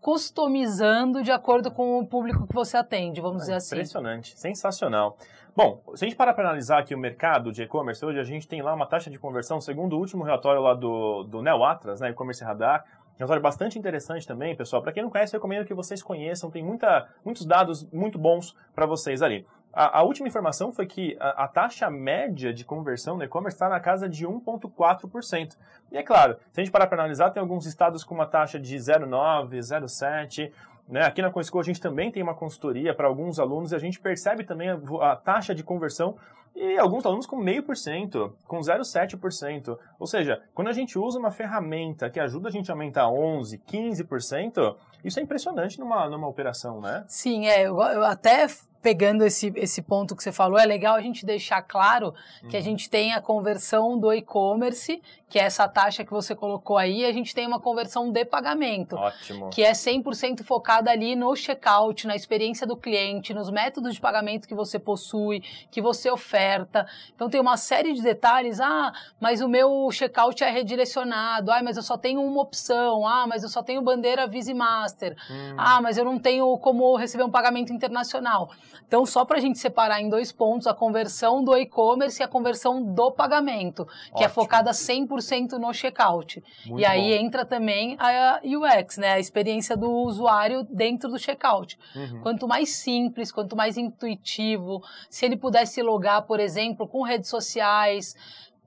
customizando 0.00 1.22
de 1.22 1.30
acordo 1.30 1.70
com 1.70 1.98
o 1.98 2.06
público 2.06 2.46
que 2.46 2.54
você 2.54 2.78
atende, 2.78 3.20
vamos 3.20 3.42
é, 3.42 3.44
dizer 3.44 3.54
assim. 3.54 3.74
Impressionante, 3.74 4.38
sensacional. 4.38 5.18
Bom, 5.54 5.82
se 5.94 6.04
a 6.04 6.08
gente 6.08 6.16
parar 6.16 6.32
para 6.32 6.44
analisar 6.44 6.78
aqui 6.78 6.94
o 6.94 6.98
mercado 6.98 7.50
de 7.50 7.62
e-commerce, 7.62 8.04
hoje 8.04 8.18
a 8.18 8.24
gente 8.24 8.46
tem 8.46 8.62
lá 8.62 8.72
uma 8.72 8.86
taxa 8.86 9.10
de 9.10 9.18
conversão, 9.18 9.60
segundo 9.60 9.96
o 9.96 9.98
último 9.98 10.22
relatório 10.22 10.62
lá 10.62 10.74
do, 10.74 11.22
do 11.24 11.42
Neo 11.42 11.64
Atlas, 11.64 12.00
né, 12.00 12.10
e-commerce 12.10 12.44
radar, 12.44 12.84
Relatório 13.18 13.42
bastante 13.42 13.78
interessante 13.78 14.26
também, 14.26 14.54
pessoal. 14.54 14.82
Para 14.82 14.92
quem 14.92 15.02
não 15.02 15.10
conhece, 15.10 15.32
recomendo 15.32 15.66
que 15.66 15.72
vocês 15.72 16.02
conheçam. 16.02 16.50
Tem 16.50 16.62
muita, 16.62 17.08
muitos 17.24 17.46
dados 17.46 17.88
muito 17.90 18.18
bons 18.18 18.54
para 18.74 18.84
vocês 18.84 19.22
ali. 19.22 19.46
A, 19.72 19.98
a, 19.98 20.02
última 20.02 20.26
informação 20.28 20.72
foi 20.72 20.86
que 20.86 21.16
a, 21.20 21.44
a 21.44 21.48
taxa 21.48 21.90
média 21.90 22.52
de 22.52 22.64
conversão 22.64 23.16
no 23.16 23.24
e-commerce 23.24 23.56
está 23.56 23.68
na 23.68 23.80
casa 23.80 24.08
de 24.08 24.26
1,4%. 24.26 25.56
E 25.92 25.98
é 25.98 26.02
claro, 26.02 26.36
se 26.50 26.60
a 26.60 26.64
gente 26.64 26.72
parar 26.72 26.86
para 26.86 26.98
analisar, 26.98 27.30
tem 27.30 27.40
alguns 27.40 27.66
estados 27.66 28.02
com 28.02 28.14
uma 28.14 28.26
taxa 28.26 28.58
de 28.58 28.76
0,9%, 28.76 29.48
0,7%. 29.48 30.50
Né? 30.88 31.02
Aqui 31.04 31.20
na 31.20 31.30
CoinSchool 31.30 31.60
a 31.60 31.64
gente 31.64 31.80
também 31.80 32.12
tem 32.12 32.22
uma 32.22 32.34
consultoria 32.34 32.94
para 32.94 33.08
alguns 33.08 33.38
alunos 33.38 33.72
e 33.72 33.74
a 33.76 33.78
gente 33.78 33.98
percebe 33.98 34.44
também 34.44 34.70
a, 34.70 34.78
a 35.10 35.16
taxa 35.16 35.54
de 35.54 35.62
conversão 35.62 36.16
e 36.56 36.78
alguns 36.78 37.04
alunos 37.04 37.26
com 37.26 37.36
meio 37.36 37.62
por 37.62 37.76
cento, 37.76 38.34
com 38.46 38.58
0,7%. 38.60 39.78
Ou 40.00 40.06
seja, 40.06 40.42
quando 40.54 40.68
a 40.68 40.72
gente 40.72 40.98
usa 40.98 41.18
uma 41.18 41.30
ferramenta 41.30 42.08
que 42.08 42.18
ajuda 42.18 42.48
a 42.48 42.50
gente 42.50 42.70
a 42.70 42.74
aumentar 42.74 43.04
11%, 43.04 43.60
15%, 43.62 44.76
isso 45.04 45.20
é 45.20 45.22
impressionante 45.22 45.78
numa, 45.78 46.08
numa 46.08 46.26
operação, 46.26 46.80
né? 46.80 47.04
Sim, 47.06 47.46
é. 47.46 47.66
Eu, 47.66 47.78
eu 47.78 48.04
até 48.04 48.46
pegando 48.86 49.24
esse, 49.24 49.52
esse 49.56 49.82
ponto 49.82 50.14
que 50.14 50.22
você 50.22 50.30
falou, 50.30 50.56
é 50.56 50.64
legal 50.64 50.94
a 50.94 51.00
gente 51.00 51.26
deixar 51.26 51.60
claro 51.60 52.14
que 52.48 52.56
a 52.56 52.60
uhum. 52.60 52.64
gente 52.64 52.88
tem 52.88 53.14
a 53.14 53.20
conversão 53.20 53.98
do 53.98 54.12
e-commerce, 54.12 55.02
que 55.28 55.40
é 55.40 55.42
essa 55.42 55.66
taxa 55.66 56.04
que 56.04 56.12
você 56.12 56.36
colocou 56.36 56.78
aí, 56.78 57.04
a 57.04 57.12
gente 57.12 57.34
tem 57.34 57.48
uma 57.48 57.58
conversão 57.58 58.12
de 58.12 58.24
pagamento. 58.24 58.94
Ótimo. 58.94 59.50
Que 59.50 59.64
é 59.64 59.72
100% 59.72 60.44
focada 60.44 60.88
ali 60.88 61.16
no 61.16 61.34
checkout, 61.34 62.06
na 62.06 62.14
experiência 62.14 62.64
do 62.64 62.76
cliente, 62.76 63.34
nos 63.34 63.50
métodos 63.50 63.94
de 63.94 64.00
pagamento 64.00 64.46
que 64.46 64.54
você 64.54 64.78
possui, 64.78 65.42
que 65.68 65.82
você 65.82 66.08
oferta. 66.08 66.86
Então 67.12 67.28
tem 67.28 67.40
uma 67.40 67.56
série 67.56 67.92
de 67.92 68.00
detalhes. 68.00 68.60
Ah, 68.60 68.92
mas 69.18 69.40
o 69.40 69.48
meu 69.48 69.90
checkout 69.90 70.44
é 70.44 70.50
redirecionado. 70.50 71.50
Ah, 71.50 71.60
mas 71.60 71.76
eu 71.76 71.82
só 71.82 71.98
tenho 71.98 72.22
uma 72.22 72.40
opção. 72.40 73.04
Ah, 73.04 73.26
mas 73.26 73.42
eu 73.42 73.48
só 73.48 73.64
tenho 73.64 73.82
bandeira 73.82 74.28
Visa 74.28 74.54
Master. 74.54 75.16
Hum. 75.28 75.54
Ah, 75.58 75.80
mas 75.82 75.98
eu 75.98 76.04
não 76.04 76.20
tenho 76.20 76.56
como 76.58 76.94
receber 76.94 77.24
um 77.24 77.30
pagamento 77.30 77.72
internacional. 77.72 78.48
Então, 78.86 79.04
só 79.06 79.24
para 79.24 79.38
a 79.38 79.40
gente 79.40 79.58
separar 79.58 80.00
em 80.00 80.08
dois 80.08 80.32
pontos, 80.32 80.66
a 80.66 80.74
conversão 80.74 81.42
do 81.42 81.56
e-commerce 81.56 82.20
e 82.20 82.24
a 82.24 82.28
conversão 82.28 82.82
do 82.82 83.10
pagamento, 83.10 83.84
que 83.84 83.90
é 83.90 84.10
Ótimo. 84.10 84.24
é 84.24 84.28
focada 84.28 84.70
100% 84.70 85.52
no 85.52 85.72
checkout. 85.72 86.42
Muito 86.66 86.80
e 86.80 86.84
aí 86.84 87.16
bom. 87.16 87.24
entra 87.24 87.44
também 87.44 87.96
a 87.98 88.40
UX, 88.44 88.98
né, 88.98 89.12
a 89.12 89.18
experiência 89.18 89.76
do 89.76 89.90
usuário 89.90 90.64
dentro 90.70 91.10
do 91.10 91.18
checkout. 91.18 91.78
Uhum. 91.94 92.20
Quanto 92.20 92.48
mais 92.48 92.70
simples, 92.70 93.32
quanto 93.32 93.56
mais 93.56 93.76
intuitivo, 93.76 94.82
se 95.08 95.24
ele 95.24 95.36
pudesse 95.36 95.82
logar, 95.82 96.22
por 96.22 96.40
exemplo, 96.40 96.86
com 96.86 97.02
redes 97.02 97.30
sociais, 97.30 98.14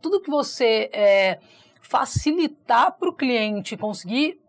tudo 0.02 0.22
que 0.22 0.30
você 0.30 0.90
é, 0.94 1.40
facilitar 1.82 2.98
para 2.98 3.10
o 3.10 3.14
cliente 3.14 3.76
conseguir 3.76 4.40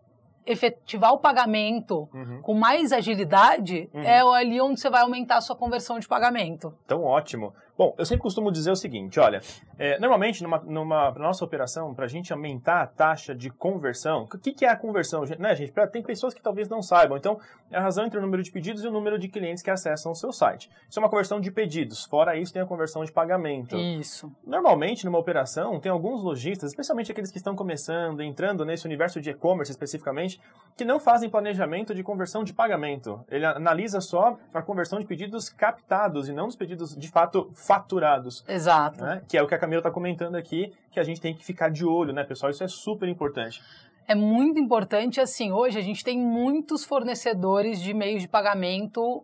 efetivar 0.45 1.13
o 1.13 1.19
pagamento 1.19 2.09
uhum. 2.13 2.41
com 2.41 2.53
mais 2.53 2.91
agilidade, 2.91 3.89
uhum. 3.93 4.01
é 4.01 4.19
ali 4.19 4.59
onde 4.59 4.79
você 4.79 4.89
vai 4.89 5.01
aumentar 5.01 5.37
a 5.37 5.41
sua 5.41 5.55
conversão 5.55 5.99
de 5.99 6.07
pagamento. 6.07 6.73
Então, 6.85 7.03
ótimo. 7.03 7.53
Bom, 7.81 7.95
eu 7.97 8.05
sempre 8.05 8.21
costumo 8.21 8.51
dizer 8.51 8.69
o 8.69 8.75
seguinte, 8.75 9.19
olha, 9.19 9.41
é, 9.79 9.97
normalmente 9.97 10.43
numa, 10.43 10.59
numa 10.59 11.09
nossa 11.13 11.43
operação, 11.43 11.95
para 11.95 12.05
a 12.05 12.07
gente 12.07 12.31
aumentar 12.31 12.83
a 12.83 12.85
taxa 12.85 13.33
de 13.33 13.49
conversão, 13.49 14.27
o 14.31 14.37
que, 14.37 14.53
que 14.53 14.65
é 14.65 14.69
a 14.69 14.75
conversão, 14.75 15.23
né, 15.39 15.55
gente? 15.55 15.71
Pra, 15.71 15.87
tem 15.87 16.03
pessoas 16.03 16.31
que 16.31 16.43
talvez 16.43 16.69
não 16.69 16.83
saibam, 16.83 17.17
então 17.17 17.39
é 17.71 17.77
a 17.77 17.81
razão 17.81 18.05
entre 18.05 18.19
o 18.19 18.21
número 18.21 18.43
de 18.43 18.51
pedidos 18.51 18.83
e 18.83 18.87
o 18.87 18.91
número 18.91 19.17
de 19.17 19.27
clientes 19.27 19.63
que 19.63 19.71
acessam 19.71 20.11
o 20.11 20.15
seu 20.15 20.31
site. 20.31 20.69
Isso 20.87 20.99
é 20.99 21.01
uma 21.01 21.09
conversão 21.09 21.39
de 21.39 21.49
pedidos, 21.49 22.05
fora 22.05 22.37
isso 22.37 22.53
tem 22.53 22.61
a 22.61 22.67
conversão 22.67 23.03
de 23.03 23.11
pagamento. 23.11 23.75
Isso. 23.75 24.31
Normalmente, 24.45 25.03
numa 25.03 25.17
operação, 25.17 25.79
tem 25.79 25.91
alguns 25.91 26.21
lojistas, 26.21 26.69
especialmente 26.69 27.11
aqueles 27.11 27.31
que 27.31 27.37
estão 27.37 27.55
começando, 27.55 28.21
entrando 28.21 28.63
nesse 28.63 28.85
universo 28.85 29.19
de 29.19 29.31
e-commerce 29.31 29.71
especificamente, 29.71 30.30
que 30.75 30.85
não 30.85 30.99
fazem 30.99 31.29
planejamento 31.29 31.93
de 31.93 32.01
conversão 32.03 32.43
de 32.43 32.53
pagamento. 32.53 33.23
Ele 33.29 33.45
analisa 33.45 34.01
só 34.01 34.37
a 34.53 34.61
conversão 34.61 34.99
de 34.99 35.05
pedidos 35.05 35.49
captados 35.49 36.27
e 36.27 36.33
não 36.33 36.47
dos 36.47 36.55
pedidos 36.55 36.95
de 36.95 37.07
fato 37.07 37.51
faturados. 37.53 38.43
Exato. 38.47 39.03
Né? 39.03 39.21
Que 39.27 39.37
é 39.37 39.43
o 39.43 39.47
que 39.47 39.53
a 39.53 39.59
Camila 39.59 39.79
está 39.79 39.91
comentando 39.91 40.35
aqui, 40.35 40.73
que 40.91 40.99
a 40.99 41.03
gente 41.03 41.21
tem 41.21 41.35
que 41.35 41.45
ficar 41.45 41.69
de 41.69 41.85
olho, 41.85 42.13
né, 42.13 42.23
pessoal? 42.23 42.49
Isso 42.49 42.63
é 42.63 42.67
super 42.67 43.07
importante. 43.07 43.61
É 44.07 44.15
muito 44.15 44.59
importante, 44.59 45.21
assim, 45.21 45.51
hoje 45.51 45.77
a 45.77 45.81
gente 45.81 46.03
tem 46.03 46.17
muitos 46.17 46.83
fornecedores 46.83 47.79
de 47.79 47.93
meios 47.93 48.21
de 48.21 48.27
pagamento 48.27 49.23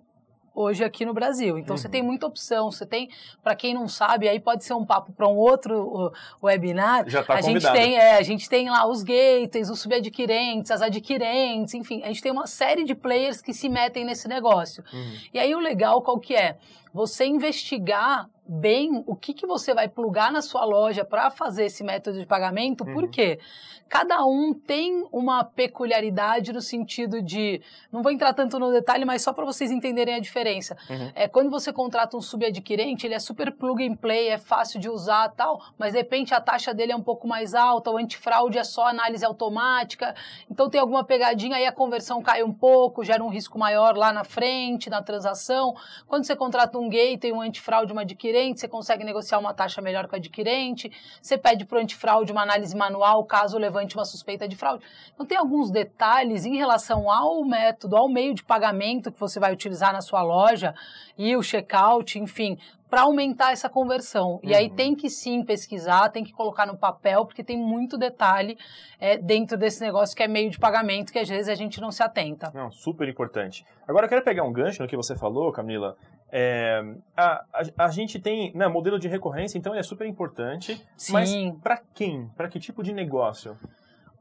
hoje 0.57 0.83
aqui 0.83 1.05
no 1.05 1.13
Brasil. 1.13 1.57
Então 1.57 1.75
uhum. 1.75 1.77
você 1.77 1.87
tem 1.87 2.01
muita 2.01 2.25
opção, 2.25 2.71
você 2.71 2.85
tem, 2.85 3.09
para 3.43 3.55
quem 3.55 3.75
não 3.75 3.87
sabe, 3.87 4.27
aí 4.27 4.39
pode 4.39 4.65
ser 4.65 4.73
um 4.73 4.83
papo 4.83 5.11
para 5.13 5.27
um 5.27 5.35
outro 5.35 6.11
webinar. 6.41 7.07
Já 7.07 7.23
tá 7.23 7.35
a 7.35 7.41
gente 7.41 7.71
tem, 7.71 7.95
é, 7.95 8.17
a 8.17 8.23
gente 8.23 8.49
tem 8.49 8.69
lá 8.69 8.87
os 8.87 9.03
gateways, 9.03 9.69
os 9.69 9.79
subadquirentes, 9.79 10.71
as 10.71 10.81
adquirentes, 10.81 11.75
enfim, 11.75 12.01
a 12.03 12.07
gente 12.07 12.23
tem 12.23 12.31
uma 12.31 12.47
série 12.47 12.83
de 12.83 12.95
players 12.95 13.39
que 13.39 13.53
se 13.53 13.69
metem 13.69 14.03
nesse 14.03 14.27
negócio. 14.27 14.83
Uhum. 14.91 15.13
E 15.33 15.39
aí 15.39 15.53
o 15.53 15.59
legal 15.59 16.01
qual 16.01 16.19
que 16.19 16.35
é? 16.35 16.57
Você 16.91 17.25
investigar 17.25 18.27
bem 18.47 19.03
o 19.05 19.15
que, 19.15 19.33
que 19.33 19.45
você 19.45 19.73
vai 19.73 19.87
plugar 19.87 20.31
na 20.31 20.41
sua 20.41 20.63
loja 20.63 21.03
para 21.03 21.29
fazer 21.29 21.65
esse 21.65 21.83
método 21.83 22.19
de 22.19 22.25
pagamento, 22.25 22.83
uhum. 22.83 22.93
por 22.93 23.09
quê? 23.09 23.39
Cada 23.89 24.25
um 24.25 24.53
tem 24.53 25.07
uma 25.11 25.43
peculiaridade 25.45 26.51
no 26.51 26.61
sentido 26.61 27.21
de. 27.21 27.61
Não 27.91 28.01
vou 28.03 28.11
entrar 28.11 28.33
tanto 28.33 28.59
no 28.59 28.71
detalhe, 28.71 29.05
mas 29.05 29.21
só 29.21 29.31
para 29.31 29.45
vocês 29.45 29.71
entenderem 29.71 30.15
a 30.15 30.19
diferença. 30.19 30.77
Uhum. 30.89 31.11
É, 31.15 31.27
quando 31.27 31.49
você 31.49 31.71
contrata 31.71 32.17
um 32.17 32.21
subadquirente, 32.21 33.07
ele 33.07 33.13
é 33.13 33.19
super 33.19 33.51
plug 33.51 33.87
and 33.87 33.95
play, 33.95 34.29
é 34.29 34.37
fácil 34.37 34.79
de 34.79 34.89
usar 34.89 35.29
tal, 35.29 35.61
mas 35.77 35.93
de 35.93 35.99
repente 35.99 36.33
a 36.33 36.41
taxa 36.41 36.73
dele 36.73 36.91
é 36.91 36.95
um 36.95 37.01
pouco 37.01 37.27
mais 37.27 37.55
alta, 37.55 37.89
o 37.89 37.97
antifraude 37.97 38.57
é 38.57 38.63
só 38.63 38.87
análise 38.87 39.23
automática, 39.23 40.13
então 40.51 40.69
tem 40.69 40.81
alguma 40.81 41.03
pegadinha 41.03 41.55
aí 41.55 41.65
a 41.65 41.71
conversão 41.71 42.21
cai 42.21 42.43
um 42.43 42.53
pouco, 42.53 43.03
gera 43.03 43.23
um 43.23 43.29
risco 43.29 43.57
maior 43.57 43.95
lá 43.95 44.11
na 44.11 44.23
frente, 44.23 44.89
na 44.89 45.01
transação. 45.01 45.75
Quando 46.07 46.25
você 46.25 46.35
contrata 46.35 46.77
um 46.77 46.89
gate, 46.89 47.21
tem 47.21 47.31
um 47.31 47.41
antifraude, 47.41 47.93
uma 47.93 48.01
adquirente, 48.01 48.36
adquirente, 48.37 48.59
você 48.59 48.67
consegue 48.67 49.03
negociar 49.03 49.39
uma 49.39 49.53
taxa 49.53 49.81
melhor 49.81 50.07
com 50.07 50.15
o 50.15 50.17
adquirente, 50.17 50.91
você 51.21 51.37
pede 51.37 51.65
para 51.65 51.77
o 51.77 51.81
antifraude 51.81 52.31
uma 52.31 52.43
análise 52.43 52.75
manual 52.75 53.23
caso 53.25 53.57
levante 53.57 53.95
uma 53.95 54.05
suspeita 54.05 54.47
de 54.47 54.55
fraude. 54.55 54.83
Então, 55.13 55.25
tem 55.25 55.37
alguns 55.37 55.71
detalhes 55.71 56.45
em 56.45 56.55
relação 56.55 57.09
ao 57.09 57.43
método, 57.43 57.95
ao 57.95 58.07
meio 58.07 58.33
de 58.33 58.43
pagamento 58.43 59.11
que 59.11 59.19
você 59.19 59.39
vai 59.39 59.51
utilizar 59.53 59.91
na 59.91 60.01
sua 60.01 60.21
loja 60.21 60.73
e 61.17 61.35
o 61.35 61.41
checkout, 61.41 62.19
enfim, 62.19 62.57
para 62.89 63.01
aumentar 63.01 63.51
essa 63.51 63.69
conversão. 63.69 64.33
Uhum. 64.35 64.39
E 64.43 64.55
aí 64.55 64.67
uhum. 64.67 64.75
tem 64.75 64.95
que 64.95 65.09
sim 65.09 65.43
pesquisar, 65.43 66.09
tem 66.09 66.23
que 66.23 66.31
colocar 66.31 66.65
no 66.65 66.77
papel, 66.77 67.25
porque 67.25 67.43
tem 67.43 67.57
muito 67.57 67.97
detalhe 67.97 68.57
é, 68.99 69.17
dentro 69.17 69.57
desse 69.57 69.81
negócio 69.81 70.15
que 70.15 70.23
é 70.23 70.27
meio 70.27 70.49
de 70.49 70.57
pagamento, 70.57 71.11
que 71.11 71.19
às 71.19 71.27
vezes 71.27 71.49
a 71.49 71.55
gente 71.55 71.81
não 71.81 71.91
se 71.91 72.01
atenta. 72.01 72.51
Não, 72.53 72.71
super 72.71 73.07
importante. 73.07 73.65
Agora 73.87 74.05
eu 74.05 74.09
quero 74.09 74.23
pegar 74.23 74.43
um 74.43 74.53
gancho 74.53 74.81
no 74.81 74.87
que 74.87 74.95
você 74.95 75.15
falou, 75.15 75.51
Camila. 75.51 75.95
É, 76.29 76.83
a, 77.15 77.45
a, 77.53 77.85
a, 77.85 77.87
gente 77.89 78.19
tem 78.19 78.53
né, 78.53 78.67
modelo 78.67 78.99
de 78.99 79.07
recorrência, 79.07 79.57
então 79.57 79.73
ele 79.73 79.79
é 79.79 79.83
super 79.83 80.05
importante. 80.05 80.85
Sim. 80.97 81.13
Mas 81.13 81.31
para 81.63 81.81
quem? 81.93 82.27
Para 82.35 82.49
que 82.49 82.59
tipo 82.59 82.83
de 82.83 82.93
negócio? 82.93 83.57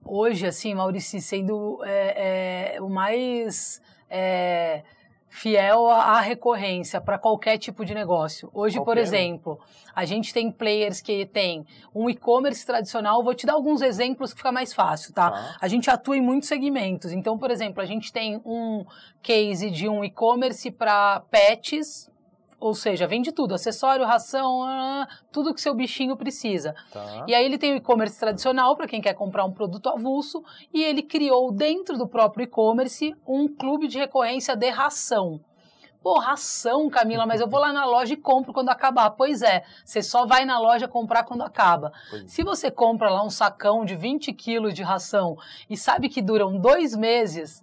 Hoje, 0.05 0.47
assim, 0.47 0.73
Maurício, 0.73 1.21
sendo 1.21 1.83
é, 1.85 2.77
é 2.77 2.81
o 2.81 2.89
mais 2.89 3.83
é, 4.09 4.85
fiel 5.29 5.89
à 5.89 6.21
recorrência 6.21 7.01
para 7.01 7.19
qualquer 7.19 7.59
tipo 7.59 7.85
de 7.85 7.95
negócio. 7.95 8.51
Hoje, 8.55 8.83
por 8.83 8.97
exemplo, 8.97 9.61
a 9.95 10.05
gente 10.05 10.33
tem 10.33 10.51
players 10.51 11.01
que 11.01 11.27
tem 11.27 11.67
um 11.95 12.09
e-commerce 12.09 12.65
tradicional. 12.65 13.23
Vou 13.23 13.35
te 13.35 13.47
dar 13.47 13.55
alguns 13.55 13.83
exemplos 13.83 14.33
que 14.33 14.39
fica 14.39 14.53
mais 14.53 14.73
fácil, 14.73 15.13
tá? 15.13 15.33
Ah. 15.35 15.57
A 15.61 15.69
gente 15.69 15.91
atua 15.91 16.17
em 16.17 16.23
muitos 16.23 16.49
segmentos. 16.49 17.13
Então, 17.13 17.37
por 17.37 17.51
exemplo, 17.51 17.83
a 17.83 17.87
gente 17.87 18.13
tem 18.13 18.41
um 18.45 18.85
case 19.23 19.71
de 19.71 19.89
um 19.89 20.05
e-commerce 20.05 20.71
para 20.71 21.21
pets, 21.31 22.11
ou 22.59 22.75
seja, 22.75 23.07
vende 23.07 23.33
tudo, 23.33 23.55
acessório, 23.55 24.05
ração, 24.05 24.63
ah, 24.63 25.07
tudo 25.31 25.55
que 25.55 25.61
seu 25.61 25.75
bichinho 25.75 26.17
precisa. 26.17 26.75
Tá. 26.93 27.25
E 27.27 27.35
aí 27.35 27.45
ele 27.45 27.59
tem 27.59 27.73
o 27.73 27.77
e-commerce 27.77 28.19
tradicional 28.19 28.77
para 28.77 28.87
quem 28.87 29.01
quer 29.01 29.15
comprar 29.15 29.45
um 29.45 29.53
produto 29.53 29.89
avulso 29.89 30.43
e 30.73 30.83
ele 30.83 31.03
criou 31.03 31.53
dentro 31.53 31.99
do 31.99 32.09
próprio 32.09 32.45
e-commerce 32.45 33.15
um 33.27 33.47
clube 33.47 33.89
de 33.89 33.99
recorrência 33.99 34.57
de 34.57 34.71
ração. 34.71 35.41
Pô, 36.07 36.21
ração, 36.21 36.89
Camila, 36.89 37.27
mas 37.27 37.41
eu 37.41 37.49
vou 37.49 37.59
lá 37.59 37.73
na 37.73 37.85
loja 37.85 38.15
e 38.15 38.17
compro 38.17 38.53
quando 38.53 38.69
acabar. 38.69 39.11
Pois 39.11 39.43
é, 39.43 39.65
você 39.85 40.01
só 40.01 40.25
vai 40.25 40.45
na 40.45 40.57
loja 40.57 40.87
comprar 40.87 41.25
quando 41.25 41.43
acaba. 41.43 41.93
Pois. 42.09 42.23
É. 42.23 42.29
Se 42.29 42.45
você 42.45 42.71
compra 42.71 43.11
lá 43.11 43.25
um 43.25 43.29
sacão 43.29 43.85
de 43.85 43.97
20 43.97 44.33
quilos 44.33 44.73
de 44.73 44.85
ração 44.85 45.37
e 45.69 45.77
sabe 45.77 46.09
que 46.09 46.23
duram 46.23 46.61
dois 46.61 46.95
meses, 46.95 47.61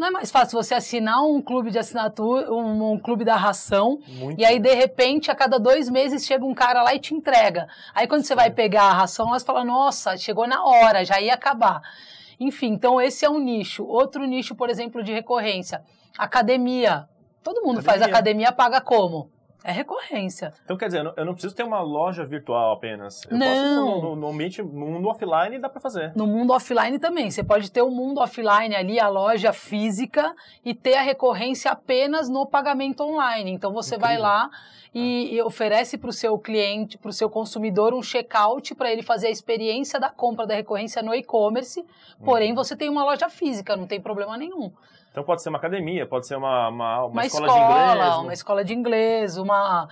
não 0.00 0.08
é 0.08 0.10
mais 0.10 0.30
fácil 0.30 0.60
você 0.60 0.74
assinar 0.74 1.22
um 1.22 1.42
clube 1.42 1.70
de 1.70 1.78
assinatura, 1.78 2.50
um, 2.50 2.92
um 2.92 2.98
clube 2.98 3.22
da 3.22 3.36
ração, 3.36 4.00
Muito 4.08 4.40
e 4.40 4.44
aí, 4.46 4.58
de 4.58 4.74
repente, 4.74 5.30
a 5.30 5.34
cada 5.34 5.58
dois 5.58 5.90
meses 5.90 6.24
chega 6.24 6.42
um 6.42 6.54
cara 6.54 6.82
lá 6.82 6.94
e 6.94 6.98
te 6.98 7.14
entrega. 7.14 7.68
Aí, 7.94 8.06
quando 8.06 8.24
você 8.24 8.34
vai 8.34 8.50
pegar 8.50 8.84
a 8.84 8.92
ração, 8.94 9.28
você 9.28 9.44
fala, 9.44 9.62
nossa, 9.62 10.16
chegou 10.16 10.46
na 10.46 10.64
hora, 10.64 11.04
já 11.04 11.20
ia 11.20 11.34
acabar. 11.34 11.82
Enfim, 12.40 12.68
então 12.68 12.98
esse 12.98 13.26
é 13.26 13.30
um 13.30 13.38
nicho. 13.38 13.84
Outro 13.84 14.24
nicho, 14.24 14.54
por 14.54 14.70
exemplo, 14.70 15.04
de 15.04 15.12
recorrência. 15.12 15.82
Academia. 16.16 17.06
Todo 17.42 17.60
mundo 17.60 17.80
academia. 17.80 17.82
faz 17.82 18.02
academia, 18.02 18.52
paga 18.52 18.80
como? 18.80 19.30
É 19.62 19.72
recorrência. 19.72 20.52
Então, 20.64 20.76
quer 20.76 20.86
dizer, 20.86 21.12
eu 21.16 21.24
não 21.24 21.32
preciso 21.32 21.54
ter 21.54 21.62
uma 21.62 21.80
loja 21.80 22.24
virtual 22.24 22.72
apenas. 22.72 23.22
Eu 23.30 23.36
não. 23.36 23.46
Posso, 23.46 24.00
no, 24.00 24.16
no, 24.16 24.28
ambiente, 24.28 24.62
no 24.62 24.86
mundo 24.86 25.08
offline 25.08 25.58
dá 25.58 25.68
para 25.68 25.80
fazer. 25.80 26.12
No 26.16 26.26
mundo 26.26 26.52
offline 26.52 26.98
também. 26.98 27.30
Você 27.30 27.44
pode 27.44 27.70
ter 27.70 27.82
o 27.82 27.90
mundo 27.90 28.20
offline 28.20 28.74
ali, 28.74 28.98
a 28.98 29.08
loja 29.08 29.52
física, 29.52 30.34
e 30.64 30.74
ter 30.74 30.94
a 30.94 31.02
recorrência 31.02 31.70
apenas 31.70 32.28
no 32.28 32.46
pagamento 32.46 33.02
online. 33.02 33.50
Então, 33.50 33.72
você 33.72 33.96
Incrível. 33.96 34.16
vai 34.16 34.18
lá 34.18 34.50
e, 34.94 35.34
e 35.34 35.42
oferece 35.42 35.98
para 35.98 36.10
o 36.10 36.12
seu 36.12 36.38
cliente, 36.38 36.98
para 36.98 37.10
o 37.10 37.12
seu 37.12 37.28
consumidor, 37.28 37.94
um 37.94 38.02
checkout 38.02 38.74
para 38.74 38.90
ele 38.90 39.02
fazer 39.02 39.28
a 39.28 39.30
experiência 39.30 40.00
da 40.00 40.10
compra 40.10 40.46
da 40.46 40.54
recorrência 40.54 41.02
no 41.02 41.14
e-commerce. 41.14 41.84
Porém, 42.24 42.50
uhum. 42.50 42.56
você 42.56 42.74
tem 42.74 42.88
uma 42.88 43.04
loja 43.04 43.28
física, 43.28 43.76
não 43.76 43.86
tem 43.86 44.00
problema 44.00 44.36
nenhum. 44.36 44.72
Então 45.10 45.24
pode 45.24 45.42
ser 45.42 45.48
uma 45.48 45.58
academia, 45.58 46.06
pode 46.06 46.26
ser 46.26 46.36
uma, 46.36 46.68
uma, 46.68 46.98
uma, 46.98 47.06
uma 47.06 47.26
escola, 47.26 47.46
escola, 47.46 47.84
de 47.84 47.92
inglês. 47.92 48.16
Uma 48.16 48.32
escola 48.32 48.64
de 48.64 48.74
inglês, 48.74 49.36
uma, 49.36 49.88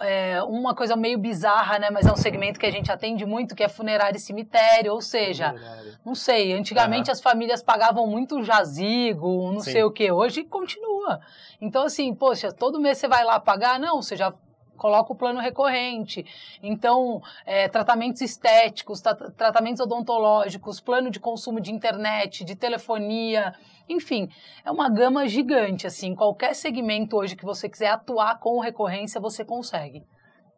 é, 0.00 0.42
uma 0.44 0.74
coisa 0.74 0.96
meio 0.96 1.18
bizarra, 1.18 1.78
né? 1.78 1.90
Mas 1.90 2.06
é 2.06 2.12
um 2.12 2.16
segmento 2.16 2.58
que 2.58 2.66
a 2.66 2.70
gente 2.70 2.90
atende 2.90 3.26
muito, 3.26 3.54
que 3.54 3.62
é 3.62 3.68
funerário 3.68 4.16
e 4.16 4.20
cemitério. 4.20 4.92
Ou 4.92 5.00
seja, 5.00 5.50
funerário. 5.50 5.98
não 6.04 6.14
sei, 6.14 6.52
antigamente 6.52 7.10
uhum. 7.10 7.12
as 7.12 7.20
famílias 7.20 7.62
pagavam 7.62 8.06
muito 8.06 8.42
jazigo, 8.42 9.52
não 9.52 9.60
Sim. 9.60 9.72
sei 9.72 9.84
o 9.84 9.90
que. 9.90 10.10
Hoje 10.10 10.44
continua. 10.44 11.20
Então, 11.60 11.84
assim, 11.84 12.14
poxa, 12.14 12.52
todo 12.52 12.80
mês 12.80 12.98
você 12.98 13.08
vai 13.08 13.24
lá 13.24 13.38
pagar? 13.38 13.78
Não, 13.78 14.00
você 14.00 14.16
já 14.16 14.32
coloca 14.80 15.12
o 15.12 15.16
plano 15.16 15.38
recorrente. 15.38 16.24
Então, 16.62 17.22
é, 17.44 17.68
tratamentos 17.68 18.22
estéticos, 18.22 19.02
tratamentos 19.36 19.80
odontológicos, 19.80 20.80
plano 20.80 21.10
de 21.10 21.20
consumo 21.20 21.60
de 21.60 21.70
internet, 21.70 22.42
de 22.42 22.56
telefonia, 22.56 23.54
enfim, 23.88 24.30
é 24.64 24.70
uma 24.70 24.88
gama 24.88 25.28
gigante. 25.28 25.86
Assim, 25.86 26.14
qualquer 26.14 26.54
segmento 26.54 27.16
hoje 27.16 27.36
que 27.36 27.44
você 27.44 27.68
quiser 27.68 27.90
atuar 27.90 28.40
com 28.40 28.58
recorrência, 28.58 29.20
você 29.20 29.44
consegue. 29.44 30.02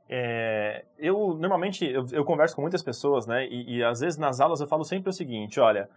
É, 0.09 0.85
eu 0.99 1.35
normalmente 1.39 1.85
eu, 1.85 2.05
eu, 2.13 2.25
converso 2.25 2.55
com 2.55 2.61
muitas 2.61 2.83
pessoas, 2.83 3.27
né? 3.27 3.47
E, 3.47 3.79
e 3.79 3.85
às 3.85 4.01
vezes 4.01 4.19
nas 4.19 4.41
aulas 4.41 4.61
eu 4.61 4.67
falo 4.67 4.85
sempre 4.85 5.09
o 5.09 5.13
seguinte: 5.13 5.59
olha, 5.59 5.89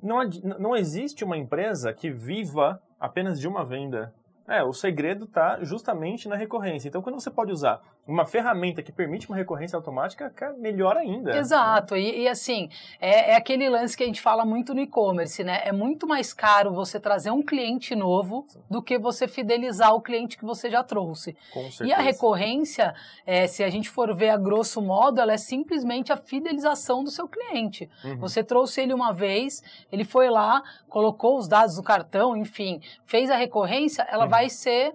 não, 0.00 0.20
não 0.58 0.76
existe 0.76 1.24
uma 1.24 1.36
empresa 1.36 1.92
que 1.92 2.10
viva 2.10 2.80
apenas 3.00 3.40
de 3.40 3.48
uma 3.48 3.64
venda. 3.64 4.14
É, 4.46 4.62
o 4.62 4.72
segredo 4.72 5.24
está 5.24 5.62
justamente 5.62 6.28
na 6.28 6.36
recorrência. 6.36 6.88
Então, 6.88 7.00
quando 7.00 7.20
você 7.20 7.30
pode 7.30 7.50
usar 7.52 7.80
uma 8.06 8.26
ferramenta 8.26 8.82
que 8.82 8.92
permite 8.92 9.28
uma 9.28 9.36
recorrência 9.36 9.76
automática, 9.76 10.32
melhor 10.58 10.96
ainda. 10.96 11.36
Exato. 11.36 11.94
Né? 11.94 12.00
E, 12.00 12.22
e, 12.22 12.28
assim, 12.28 12.68
é, 13.00 13.30
é, 13.30 13.36
aquele 13.36 13.68
lance 13.68 13.96
que 13.96 14.02
a 14.02 14.06
gente 14.06 14.20
fala 14.20 14.44
muito 14.44 14.74
no 14.74 14.80
e-commerce, 14.80 15.42
né? 15.42 15.62
É 15.64 15.72
muito 15.72 16.06
mais 16.06 16.34
caro 16.34 16.74
você 16.74 17.00
trazer 17.00 17.30
um 17.30 17.42
cliente 17.42 17.94
novo 17.94 18.44
Sim. 18.48 18.60
do 18.70 18.82
que 18.82 18.98
você 18.98 19.26
fidelizar 19.26 19.94
o 19.94 20.02
cliente 20.02 20.36
que 20.36 20.44
você 20.44 20.70
já 20.70 20.82
trouxe. 20.82 21.34
Com 21.52 21.62
certeza. 21.70 21.86
E 21.86 21.92
a 21.92 21.98
recorrência, 21.98 22.94
é, 23.26 23.46
se 23.46 23.64
a 23.64 23.70
gente 23.70 23.88
for 23.88 24.14
ver 24.14 24.30
a 24.30 24.36
grosso 24.36 24.82
modo, 24.82 25.20
ela 25.20 25.32
é 25.32 25.38
simplesmente 25.38 26.12
a 26.12 26.16
fidelização 26.16 27.02
do 27.02 27.10
seu 27.10 27.26
cliente. 27.26 27.88
Uhum. 28.04 28.18
Você 28.18 28.44
trouxe 28.44 28.82
ele 28.82 28.92
uma 28.92 29.12
vez, 29.12 29.62
ele 29.90 30.04
foi 30.04 30.28
lá, 30.28 30.62
colocou 30.90 31.38
os 31.38 31.48
dados 31.48 31.76
do 31.76 31.82
cartão, 31.82 32.36
enfim, 32.36 32.82
fez 33.04 33.30
a 33.30 33.36
recorrência, 33.36 34.06
ela 34.10 34.24
uhum. 34.24 34.30
vai 34.30 34.50
ser 34.50 34.94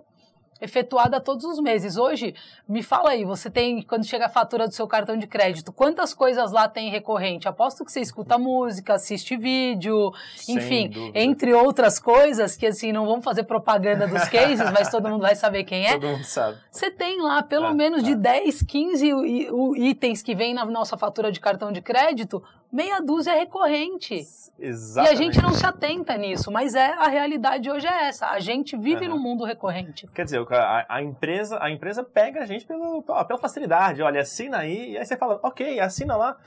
efetuada 0.61 1.19
todos 1.19 1.45
os 1.45 1.59
meses. 1.59 1.97
Hoje, 1.97 2.35
me 2.67 2.83
fala 2.83 3.11
aí, 3.11 3.23
você 3.23 3.49
tem, 3.49 3.81
quando 3.81 4.05
chega 4.05 4.25
a 4.25 4.29
fatura 4.29 4.67
do 4.67 4.73
seu 4.73 4.87
cartão 4.87 5.17
de 5.17 5.27
crédito, 5.27 5.71
quantas 5.71 6.13
coisas 6.13 6.51
lá 6.51 6.67
tem 6.67 6.89
recorrente? 6.89 7.47
Aposto 7.47 7.85
que 7.85 7.91
você 7.91 8.01
escuta 8.01 8.37
música, 8.37 8.95
assiste 8.95 9.37
vídeo, 9.37 10.11
Sem 10.35 10.57
enfim, 10.57 10.89
dúvida. 10.89 11.19
entre 11.19 11.53
outras 11.53 11.99
coisas 11.99 12.55
que 12.55 12.65
assim, 12.65 12.91
não 12.91 13.05
vamos 13.05 13.23
fazer 13.23 13.43
propaganda 13.43 14.07
dos 14.07 14.27
cases, 14.29 14.69
mas 14.71 14.89
todo 14.89 15.09
mundo 15.09 15.21
vai 15.21 15.35
saber 15.35 15.63
quem 15.63 15.85
é. 15.85 15.93
Todo 15.93 16.07
mundo 16.07 16.23
sabe. 16.23 16.57
Você 16.71 16.91
tem 16.91 17.21
lá 17.21 17.41
pelo 17.41 17.67
ah, 17.67 17.73
menos 17.73 18.01
ah. 18.01 18.05
de 18.05 18.15
10, 18.15 18.63
15 18.63 19.11
itens 19.77 20.21
que 20.21 20.35
vem 20.35 20.53
na 20.53 20.65
nossa 20.65 20.97
fatura 20.97 21.31
de 21.31 21.39
cartão 21.39 21.71
de 21.71 21.81
crédito, 21.81 22.43
meia 22.71 22.99
dúzia 22.99 23.31
é 23.31 23.39
recorrente. 23.39 24.25
Exatamente. 24.59 25.11
E 25.11 25.13
a 25.13 25.15
gente 25.15 25.41
não 25.41 25.53
se 25.53 25.65
atenta 25.65 26.17
nisso, 26.17 26.51
mas 26.51 26.75
é 26.75 26.91
a 26.93 27.07
realidade 27.07 27.69
hoje 27.71 27.87
é 27.87 28.07
essa. 28.07 28.27
A 28.27 28.39
gente 28.39 28.77
vive 28.77 29.05
uhum. 29.05 29.15
no 29.15 29.19
mundo 29.19 29.45
recorrente. 29.45 30.07
Quer 30.13 30.25
dizer, 30.25 30.45
a, 30.51 30.85
a, 30.89 31.01
empresa, 31.01 31.57
a 31.61 31.71
empresa 31.71 32.03
pega 32.03 32.41
a 32.41 32.45
gente 32.45 32.65
pelo, 32.65 33.01
pela 33.01 33.39
facilidade. 33.39 34.01
Olha, 34.01 34.21
assina 34.21 34.57
aí, 34.57 34.91
e 34.91 34.97
aí 34.97 35.05
você 35.05 35.15
fala, 35.15 35.39
ok, 35.41 35.79
assina 35.79 36.15
lá. 36.15 36.37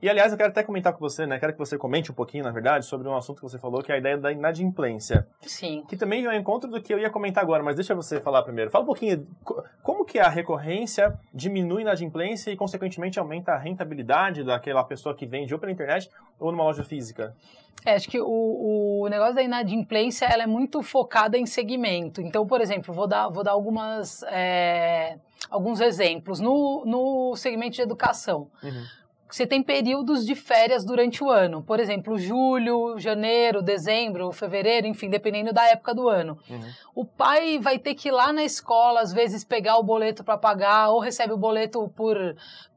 E 0.00 0.10
aliás, 0.10 0.30
eu 0.30 0.36
quero 0.36 0.50
até 0.50 0.62
comentar 0.62 0.92
com 0.92 0.98
você, 0.98 1.26
né? 1.26 1.38
Quero 1.38 1.54
que 1.54 1.58
você 1.58 1.78
comente 1.78 2.12
um 2.12 2.14
pouquinho, 2.14 2.44
na 2.44 2.50
verdade, 2.50 2.84
sobre 2.84 3.08
um 3.08 3.16
assunto 3.16 3.36
que 3.36 3.42
você 3.42 3.58
falou, 3.58 3.82
que 3.82 3.90
é 3.90 3.94
a 3.94 3.98
ideia 3.98 4.18
da 4.18 4.30
inadimplência. 4.30 5.26
Sim. 5.40 5.84
Que 5.88 5.96
também 5.96 6.24
é 6.24 6.28
um 6.28 6.34
encontro 6.34 6.70
do 6.70 6.82
que 6.82 6.92
eu 6.92 6.98
ia 6.98 7.08
comentar 7.08 7.42
agora, 7.42 7.62
mas 7.62 7.76
deixa 7.76 7.94
você 7.94 8.20
falar 8.20 8.42
primeiro. 8.42 8.70
Fala 8.70 8.84
um 8.84 8.86
pouquinho, 8.86 9.26
como 9.82 10.04
que 10.04 10.18
a 10.18 10.28
recorrência 10.28 11.18
diminui 11.32 11.78
a 11.78 11.82
inadimplência 11.82 12.50
e, 12.50 12.56
consequentemente, 12.56 13.18
aumenta 13.18 13.52
a 13.52 13.58
rentabilidade 13.58 14.44
daquela 14.44 14.84
pessoa 14.84 15.14
que 15.14 15.24
vende 15.24 15.54
ou 15.54 15.58
pela 15.58 15.72
internet 15.72 16.10
ou 16.38 16.52
numa 16.52 16.64
loja 16.64 16.84
física? 16.84 17.34
É, 17.84 17.94
acho 17.94 18.08
que 18.08 18.20
o, 18.20 19.00
o 19.02 19.08
negócio 19.08 19.34
da 19.34 19.42
inadimplência, 19.42 20.26
ela 20.26 20.42
é 20.42 20.46
muito 20.46 20.82
focada 20.82 21.38
em 21.38 21.46
segmento. 21.46 22.20
Então, 22.20 22.46
por 22.46 22.60
exemplo, 22.60 22.92
vou 22.92 23.06
dar, 23.06 23.28
vou 23.28 23.42
dar 23.42 23.52
algumas, 23.52 24.22
é, 24.24 25.18
alguns 25.48 25.80
exemplos. 25.80 26.38
No, 26.38 26.84
no 26.84 27.34
segmento 27.36 27.76
de 27.76 27.82
educação, 27.82 28.50
uhum 28.62 28.84
você 29.28 29.46
tem 29.46 29.62
períodos 29.62 30.24
de 30.24 30.34
férias 30.34 30.84
durante 30.84 31.22
o 31.22 31.30
ano. 31.30 31.62
Por 31.62 31.80
exemplo, 31.80 32.18
julho, 32.18 32.98
janeiro, 32.98 33.60
dezembro, 33.60 34.30
fevereiro, 34.32 34.86
enfim, 34.86 35.10
dependendo 35.10 35.52
da 35.52 35.66
época 35.66 35.94
do 35.94 36.08
ano. 36.08 36.38
Uhum. 36.48 36.72
O 36.94 37.04
pai 37.04 37.58
vai 37.58 37.78
ter 37.78 37.94
que 37.94 38.08
ir 38.08 38.12
lá 38.12 38.32
na 38.32 38.44
escola, 38.44 39.00
às 39.00 39.12
vezes, 39.12 39.44
pegar 39.44 39.78
o 39.78 39.82
boleto 39.82 40.22
para 40.22 40.38
pagar, 40.38 40.90
ou 40.90 41.00
recebe 41.00 41.32
o 41.32 41.36
boleto 41.36 41.88
por, 41.96 42.16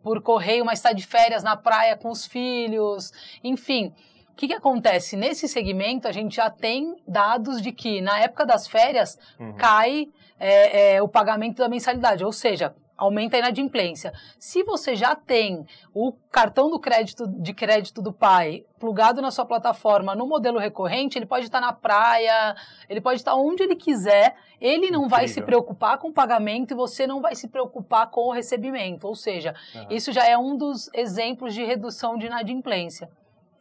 por 0.02 0.22
correio, 0.22 0.66
mas 0.66 0.80
está 0.80 0.92
de 0.92 1.06
férias 1.06 1.44
na 1.44 1.56
praia 1.56 1.96
com 1.96 2.10
os 2.10 2.26
filhos. 2.26 3.14
Enfim, 3.44 3.94
o 4.32 4.36
que, 4.36 4.48
que 4.48 4.54
acontece? 4.54 5.16
Nesse 5.16 5.48
segmento, 5.48 6.08
a 6.08 6.12
gente 6.12 6.36
já 6.36 6.50
tem 6.50 6.96
dados 7.08 7.62
de 7.62 7.72
que, 7.72 8.02
na 8.02 8.20
época 8.20 8.46
das 8.46 8.68
férias, 8.68 9.20
uhum. 9.40 9.54
cai 9.54 10.08
é, 10.40 10.96
é, 10.96 11.02
o 11.02 11.08
pagamento 11.08 11.58
da 11.58 11.70
mensalidade. 11.70 12.26
Ou 12.26 12.32
seja, 12.32 12.74
aumenta 13.00 13.38
a 13.38 13.40
inadimplência. 13.40 14.14
Se 14.38 14.62
você 14.64 14.96
já 14.96 15.16
tem 15.16 15.66
o 15.94 16.12
cartão 16.30 16.70
do 16.70 16.80
crédito 16.80 17.26
de 17.28 17.54
crédito 17.54 18.02
do 18.02 18.12
pai 18.12 18.66
plugado 18.80 19.22
na 19.22 19.32
sua 19.32 19.46
plataforma 19.46 20.14
no 20.14 20.28
modelo 20.28 20.60
recorrente, 20.60 21.18
ele 21.18 21.26
pode 21.26 21.46
estar 21.46 21.60
na 21.60 21.74
praia, 21.74 22.56
ele 22.88 23.02
pode 23.02 23.20
estar 23.20 23.36
onde 23.36 23.64
ele 23.64 23.76
quiser, 23.76 24.36
ele 24.60 24.92
não 24.92 25.06
Incrível. 25.06 25.10
vai 25.10 25.28
se 25.28 25.42
preocupar 25.42 25.98
com 25.98 26.10
o 26.10 26.14
pagamento 26.14 26.72
e 26.72 26.76
você 26.76 27.08
não 27.08 27.22
vai 27.22 27.36
se 27.36 27.48
preocupar 27.48 28.10
com 28.10 28.28
o 28.28 28.32
recebimento. 28.32 29.08
Ou 29.08 29.16
seja, 29.16 29.56
uhum. 29.74 29.88
isso 29.90 30.12
já 30.12 30.26
é 30.26 30.38
um 30.38 30.56
dos 30.56 30.90
exemplos 30.94 31.54
de 31.54 31.64
redução 31.64 32.18
de 32.18 32.26
inadimplência. 32.26 33.10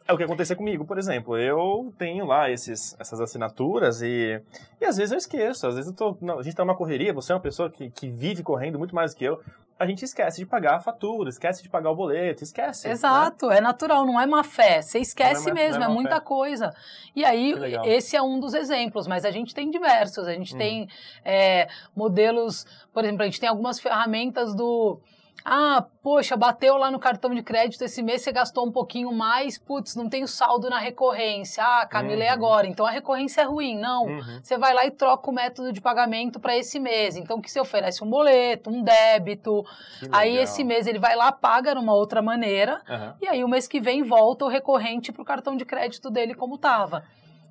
É 0.09 0.11
o 0.11 0.17
que 0.17 0.23
aconteceu 0.23 0.57
comigo, 0.57 0.85
por 0.85 0.97
exemplo. 0.97 1.37
Eu 1.37 1.93
tenho 1.95 2.25
lá 2.25 2.49
esses, 2.49 2.97
essas 2.99 3.21
assinaturas 3.21 4.01
e, 4.01 4.41
e 4.81 4.85
às 4.85 4.97
vezes 4.97 5.11
eu 5.11 5.19
esqueço. 5.19 5.67
Às 5.67 5.75
vezes 5.75 5.93
tô, 5.93 6.17
não, 6.19 6.39
a 6.39 6.41
gente 6.41 6.53
está 6.53 6.65
numa 6.65 6.75
correria, 6.75 7.13
você 7.13 7.31
é 7.31 7.35
uma 7.35 7.41
pessoa 7.41 7.69
que, 7.69 7.91
que 7.91 8.09
vive 8.09 8.41
correndo 8.41 8.79
muito 8.79 8.95
mais 8.95 9.13
do 9.13 9.17
que 9.17 9.25
eu. 9.25 9.39
A 9.77 9.85
gente 9.85 10.03
esquece 10.03 10.39
de 10.39 10.47
pagar 10.47 10.77
a 10.77 10.79
fatura, 10.79 11.29
esquece 11.29 11.61
de 11.61 11.69
pagar 11.69 11.91
o 11.91 11.95
boleto, 11.95 12.43
esquece. 12.43 12.87
Né? 12.87 12.93
Exato, 12.93 13.49
né? 13.49 13.57
é 13.57 13.61
natural, 13.61 14.03
não 14.03 14.19
é 14.19 14.25
má 14.25 14.43
fé. 14.43 14.81
Você 14.81 14.97
esquece 14.97 15.51
é 15.51 15.53
mesmo, 15.53 15.83
é, 15.83 15.85
é 15.85 15.89
muita 15.89 16.15
fé. 16.15 16.21
coisa. 16.21 16.73
E 17.15 17.23
aí, 17.23 17.53
esse 17.85 18.15
é 18.15 18.21
um 18.21 18.39
dos 18.39 18.55
exemplos, 18.55 19.05
mas 19.05 19.23
a 19.25 19.29
gente 19.29 19.53
tem 19.53 19.69
diversos. 19.69 20.27
A 20.27 20.33
gente 20.33 20.55
hum. 20.55 20.57
tem 20.57 20.89
é, 21.23 21.67
modelos, 21.95 22.65
por 22.91 23.03
exemplo, 23.03 23.21
a 23.21 23.25
gente 23.25 23.39
tem 23.39 23.47
algumas 23.47 23.79
ferramentas 23.79 24.55
do 24.55 24.99
ah, 25.43 25.85
poxa, 26.01 26.35
bateu 26.35 26.77
lá 26.77 26.91
no 26.91 26.99
cartão 26.99 27.33
de 27.33 27.41
crédito 27.41 27.83
esse 27.83 28.01
mês, 28.01 28.21
você 28.21 28.31
gastou 28.31 28.67
um 28.67 28.71
pouquinho 28.71 29.11
mais, 29.11 29.57
putz, 29.57 29.95
não 29.95 30.09
tem 30.09 30.23
o 30.23 30.27
saldo 30.27 30.69
na 30.69 30.79
recorrência. 30.79 31.63
Ah, 31.63 31.85
Camila, 31.85 32.17
uhum. 32.17 32.23
é 32.23 32.29
agora. 32.29 32.67
Então 32.67 32.85
a 32.85 32.91
recorrência 32.91 33.41
é 33.41 33.45
ruim. 33.45 33.77
Não. 33.77 34.05
Uhum. 34.05 34.39
Você 34.41 34.57
vai 34.57 34.73
lá 34.73 34.85
e 34.85 34.91
troca 34.91 35.29
o 35.29 35.33
método 35.33 35.71
de 35.71 35.81
pagamento 35.81 36.39
para 36.39 36.57
esse 36.57 36.79
mês. 36.79 37.15
Então 37.15 37.41
que 37.41 37.49
você 37.49 37.59
oferece 37.59 38.03
um 38.03 38.09
boleto, 38.09 38.69
um 38.69 38.83
débito. 38.83 39.65
Aí 40.11 40.37
esse 40.37 40.63
mês 40.63 40.87
ele 40.87 40.99
vai 40.99 41.15
lá, 41.15 41.31
paga 41.31 41.73
numa 41.75 41.93
outra 41.93 42.21
maneira. 42.21 42.81
Uhum. 42.89 43.13
E 43.21 43.27
aí 43.27 43.43
o 43.43 43.47
mês 43.47 43.67
que 43.67 43.79
vem 43.79 44.03
volta 44.03 44.45
o 44.45 44.49
recorrente 44.49 45.11
para 45.11 45.21
o 45.21 45.25
cartão 45.25 45.55
de 45.55 45.65
crédito 45.65 46.09
dele 46.09 46.33
como 46.33 46.55
estava. 46.55 47.03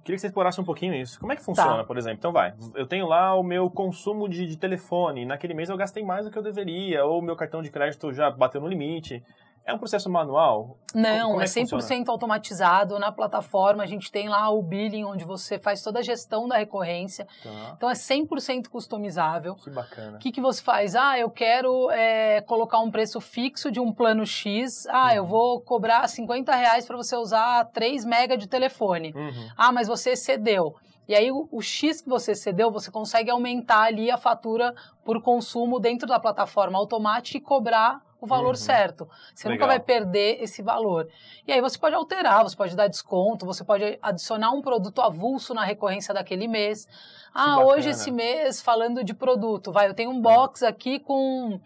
Queria 0.08 0.16
que 0.16 0.22
você 0.22 0.28
explorasse 0.28 0.58
um 0.58 0.64
pouquinho 0.64 0.94
isso. 0.94 1.20
Como 1.20 1.30
é 1.32 1.36
que 1.36 1.42
funciona, 1.42 1.76
tá. 1.76 1.84
por 1.84 1.98
exemplo? 1.98 2.16
Então 2.18 2.32
vai, 2.32 2.54
eu 2.74 2.86
tenho 2.86 3.06
lá 3.06 3.34
o 3.34 3.42
meu 3.42 3.68
consumo 3.68 4.26
de, 4.26 4.46
de 4.46 4.56
telefone, 4.56 5.26
naquele 5.26 5.52
mês 5.52 5.68
eu 5.68 5.76
gastei 5.76 6.02
mais 6.02 6.24
do 6.24 6.30
que 6.30 6.38
eu 6.38 6.42
deveria, 6.42 7.04
ou 7.04 7.18
o 7.18 7.22
meu 7.22 7.36
cartão 7.36 7.60
de 7.60 7.68
crédito 7.68 8.10
já 8.14 8.30
bateu 8.30 8.58
no 8.58 8.66
limite. 8.66 9.22
É 9.68 9.74
um 9.74 9.76
processo 9.76 10.08
manual? 10.08 10.78
Não, 10.94 11.32
Como 11.32 11.42
é, 11.42 11.44
é 11.44 11.46
100% 11.46 11.68
funciona? 11.68 12.04
automatizado. 12.08 12.98
Na 12.98 13.12
plataforma 13.12 13.82
a 13.82 13.86
gente 13.86 14.10
tem 14.10 14.26
lá 14.26 14.48
o 14.48 14.62
billing, 14.62 15.04
onde 15.04 15.26
você 15.26 15.58
faz 15.58 15.82
toda 15.82 15.98
a 15.98 16.02
gestão 16.02 16.48
da 16.48 16.56
recorrência. 16.56 17.28
Tá. 17.42 17.74
Então 17.76 17.90
é 17.90 17.92
100% 17.92 18.68
customizável. 18.68 19.54
Que 19.56 19.68
bacana. 19.68 20.16
O 20.16 20.20
que, 20.20 20.32
que 20.32 20.40
você 20.40 20.62
faz? 20.62 20.96
Ah, 20.96 21.18
eu 21.18 21.28
quero 21.28 21.90
é, 21.90 22.40
colocar 22.40 22.78
um 22.78 22.90
preço 22.90 23.20
fixo 23.20 23.70
de 23.70 23.78
um 23.78 23.92
plano 23.92 24.24
X. 24.24 24.86
Ah, 24.86 25.08
uhum. 25.08 25.12
eu 25.16 25.26
vou 25.26 25.60
cobrar 25.60 26.08
50 26.08 26.54
reais 26.56 26.86
para 26.86 26.96
você 26.96 27.14
usar 27.14 27.66
3 27.66 28.06
mega 28.06 28.38
de 28.38 28.48
telefone. 28.48 29.12
Uhum. 29.14 29.50
Ah, 29.54 29.70
mas 29.70 29.86
você 29.86 30.16
cedeu. 30.16 30.76
E 31.06 31.14
aí, 31.14 31.30
o, 31.30 31.46
o, 31.52 31.60
X 31.60 32.00
que 32.00 32.08
você 32.08 32.34
cedeu, 32.34 32.70
você 32.70 32.90
consegue 32.90 33.30
aumentar 33.30 33.82
ali 33.82 34.10
a 34.10 34.16
fatura 34.16 34.74
por 35.04 35.22
consumo 35.22 35.78
dentro 35.78 36.08
da 36.08 36.18
plataforma 36.18 36.78
automática 36.78 37.36
e 37.36 37.40
cobrar 37.40 38.07
o 38.20 38.26
valor 38.26 38.50
uhum. 38.50 38.54
certo. 38.54 39.08
Você 39.34 39.48
Legal. 39.48 39.66
nunca 39.66 39.78
vai 39.78 39.80
perder 39.80 40.42
esse 40.42 40.62
valor. 40.62 41.08
E 41.46 41.52
aí 41.52 41.60
você 41.60 41.78
pode 41.78 41.94
alterar, 41.94 42.42
você 42.42 42.56
pode 42.56 42.74
dar 42.74 42.88
desconto, 42.88 43.46
você 43.46 43.64
pode 43.64 43.98
adicionar 44.02 44.50
um 44.50 44.60
produto 44.60 45.00
avulso 45.00 45.54
na 45.54 45.64
recorrência 45.64 46.12
daquele 46.12 46.48
mês. 46.48 46.88
Ah, 47.34 47.64
hoje 47.64 47.90
esse 47.90 48.10
mês, 48.10 48.60
falando 48.60 49.04
de 49.04 49.14
produto, 49.14 49.70
vai, 49.70 49.88
eu 49.88 49.94
tenho 49.94 50.10
um 50.10 50.20
box 50.20 50.62
aqui 50.64 50.98
com 50.98 51.60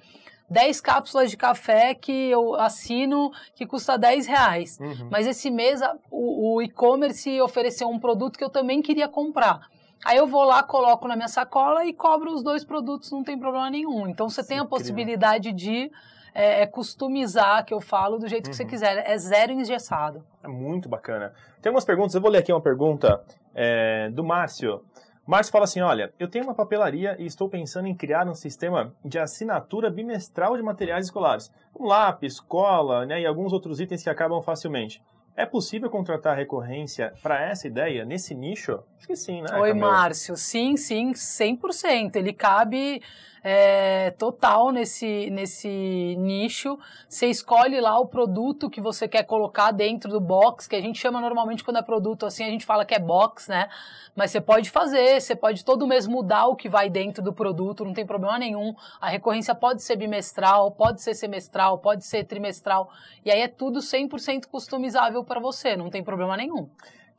10 0.51 0.81
cápsulas 0.83 1.31
de 1.31 1.37
café 1.37 1.95
que 1.95 2.13
eu 2.13 2.55
assino 2.57 3.33
que 3.55 3.65
custa 3.65 3.97
10 3.97 4.27
reais. 4.27 4.79
Uhum. 4.79 5.09
Mas 5.11 5.27
esse 5.27 5.51
mês 5.51 5.81
o, 6.11 6.57
o 6.57 6.63
e-commerce 6.63 7.41
ofereceu 7.41 7.89
um 7.89 7.99
produto 7.99 8.37
que 8.37 8.45
eu 8.45 8.51
também 8.51 8.83
queria 8.83 9.09
comprar. 9.09 9.61
Aí 10.05 10.17
eu 10.17 10.27
vou 10.27 10.43
lá, 10.43 10.63
coloco 10.63 11.07
na 11.07 11.15
minha 11.15 11.29
sacola 11.29 11.87
e 11.87 11.93
cobro 11.93 12.35
os 12.35 12.43
dois 12.43 12.65
produtos, 12.65 13.11
não 13.13 13.23
tem 13.23 13.39
problema 13.39 13.71
nenhum. 13.71 14.09
Então 14.09 14.29
você 14.29 14.43
Sim, 14.43 14.49
tem 14.49 14.59
a 14.59 14.65
possibilidade 14.65 15.53
de 15.53 15.91
é, 16.35 16.63
é, 16.63 16.67
customizar, 16.67 17.65
que 17.65 17.75
eu 17.75 17.81
falo, 17.81 18.19
do 18.19 18.29
jeito 18.29 18.47
uhum. 18.47 18.51
que 18.51 18.57
você 18.57 18.63
uhum. 18.63 18.69
quiser. 18.69 19.11
É 19.11 19.19
zero 19.19 19.53
engessado. 19.53 20.25
É 20.43 20.49
muito 20.49 20.89
bacana. 20.89 21.33
Tem 21.61 21.71
algumas 21.71 21.85
perguntas, 21.85 22.15
eu 22.15 22.21
vou 22.21 22.31
ler 22.31 22.39
aqui 22.39 22.53
uma 22.53 22.61
pergunta 22.61 23.23
é, 23.55 24.11
do 24.11 24.25
Márcio. 24.25 24.83
Márcio 25.27 25.53
fala 25.53 25.65
assim: 25.65 25.81
olha, 25.81 26.13
eu 26.19 26.29
tenho 26.29 26.45
uma 26.45 26.55
papelaria 26.55 27.17
e 27.19 27.27
estou 27.27 27.49
pensando 27.49 27.87
em 27.87 27.95
criar 27.95 28.27
um 28.27 28.35
sistema 28.35 28.93
de 29.05 29.19
assinatura 29.19 29.91
bimestral 29.91 30.57
de 30.57 30.63
materiais 30.63 31.07
escolares, 31.07 31.53
como 31.73 31.89
lápis, 31.89 32.41
cola 32.41 33.07
né, 33.07 33.21
e 33.21 33.27
alguns 33.27 33.53
outros 33.53 33.81
itens 33.81 34.03
que 34.03 34.11
acabam 34.11 34.43
facilmente. 34.43 35.03
É 35.35 35.47
possível 35.47 35.89
contratar 35.89 36.37
recorrência 36.37 37.15
para 37.23 37.41
essa 37.43 37.67
ideia, 37.67 38.05
nesse 38.05 38.35
nicho? 38.35 38.81
Acho 38.99 39.07
que 39.07 39.17
sim, 39.17 39.41
né? 39.41 39.49
Oi, 39.59 39.69
Camila? 39.71 39.91
Márcio. 39.91 40.37
Sim, 40.37 40.77
sim, 40.77 41.13
100%. 41.13 42.17
Ele 42.17 42.35
cabe 42.35 43.01
é, 43.43 44.11
total 44.13 44.71
nesse, 44.71 45.29
nesse 45.31 46.17
nicho. 46.19 46.79
Você 47.09 47.27
escolhe 47.27 47.81
lá 47.81 47.99
o 47.99 48.07
produto 48.07 48.71
que 48.71 48.81
você 48.81 49.09
quer 49.09 49.25
colocar 49.25 49.73
dentro 49.73 50.11
do 50.11 50.21
box, 50.21 50.69
que 50.69 50.77
a 50.77 50.81
gente 50.81 50.99
chama 50.99 51.21
normalmente 51.21 51.65
quando 51.65 51.79
é 51.79 51.83
produto 51.83 52.25
assim, 52.27 52.45
a 52.45 52.51
gente 52.51 52.65
fala 52.65 52.85
que 52.85 52.95
é 52.95 52.99
box, 52.99 53.49
né? 53.49 53.69
Mas 54.15 54.31
você 54.31 54.41
pode 54.41 54.71
fazer, 54.71 55.21
você 55.21 55.35
pode 55.35 55.65
todo 55.65 55.87
mês 55.87 56.07
mudar 56.07 56.47
o 56.47 56.55
que 56.55 56.69
vai 56.69 56.89
dentro 56.89 57.23
do 57.23 57.33
produto, 57.33 57.85
não 57.85 57.95
tem 57.95 58.07
problema 58.07 58.39
nenhum. 58.39 58.75
A 59.01 59.09
recorrência 59.09 59.55
pode 59.55 59.83
ser 59.83 59.97
bimestral, 59.97 60.71
pode 60.71 61.03
ser 61.03 61.15
semestral, 61.15 61.79
pode 61.79 62.05
ser 62.05 62.25
trimestral. 62.25 62.91
E 63.25 63.31
aí 63.31 63.41
é 63.41 63.49
tudo 63.49 63.81
100% 63.81 64.47
customizável 64.47 65.25
para 65.25 65.41
você, 65.41 65.77
não 65.77 65.91
tem 65.91 66.05
problema 66.05 66.37
nenhum. 66.37 66.69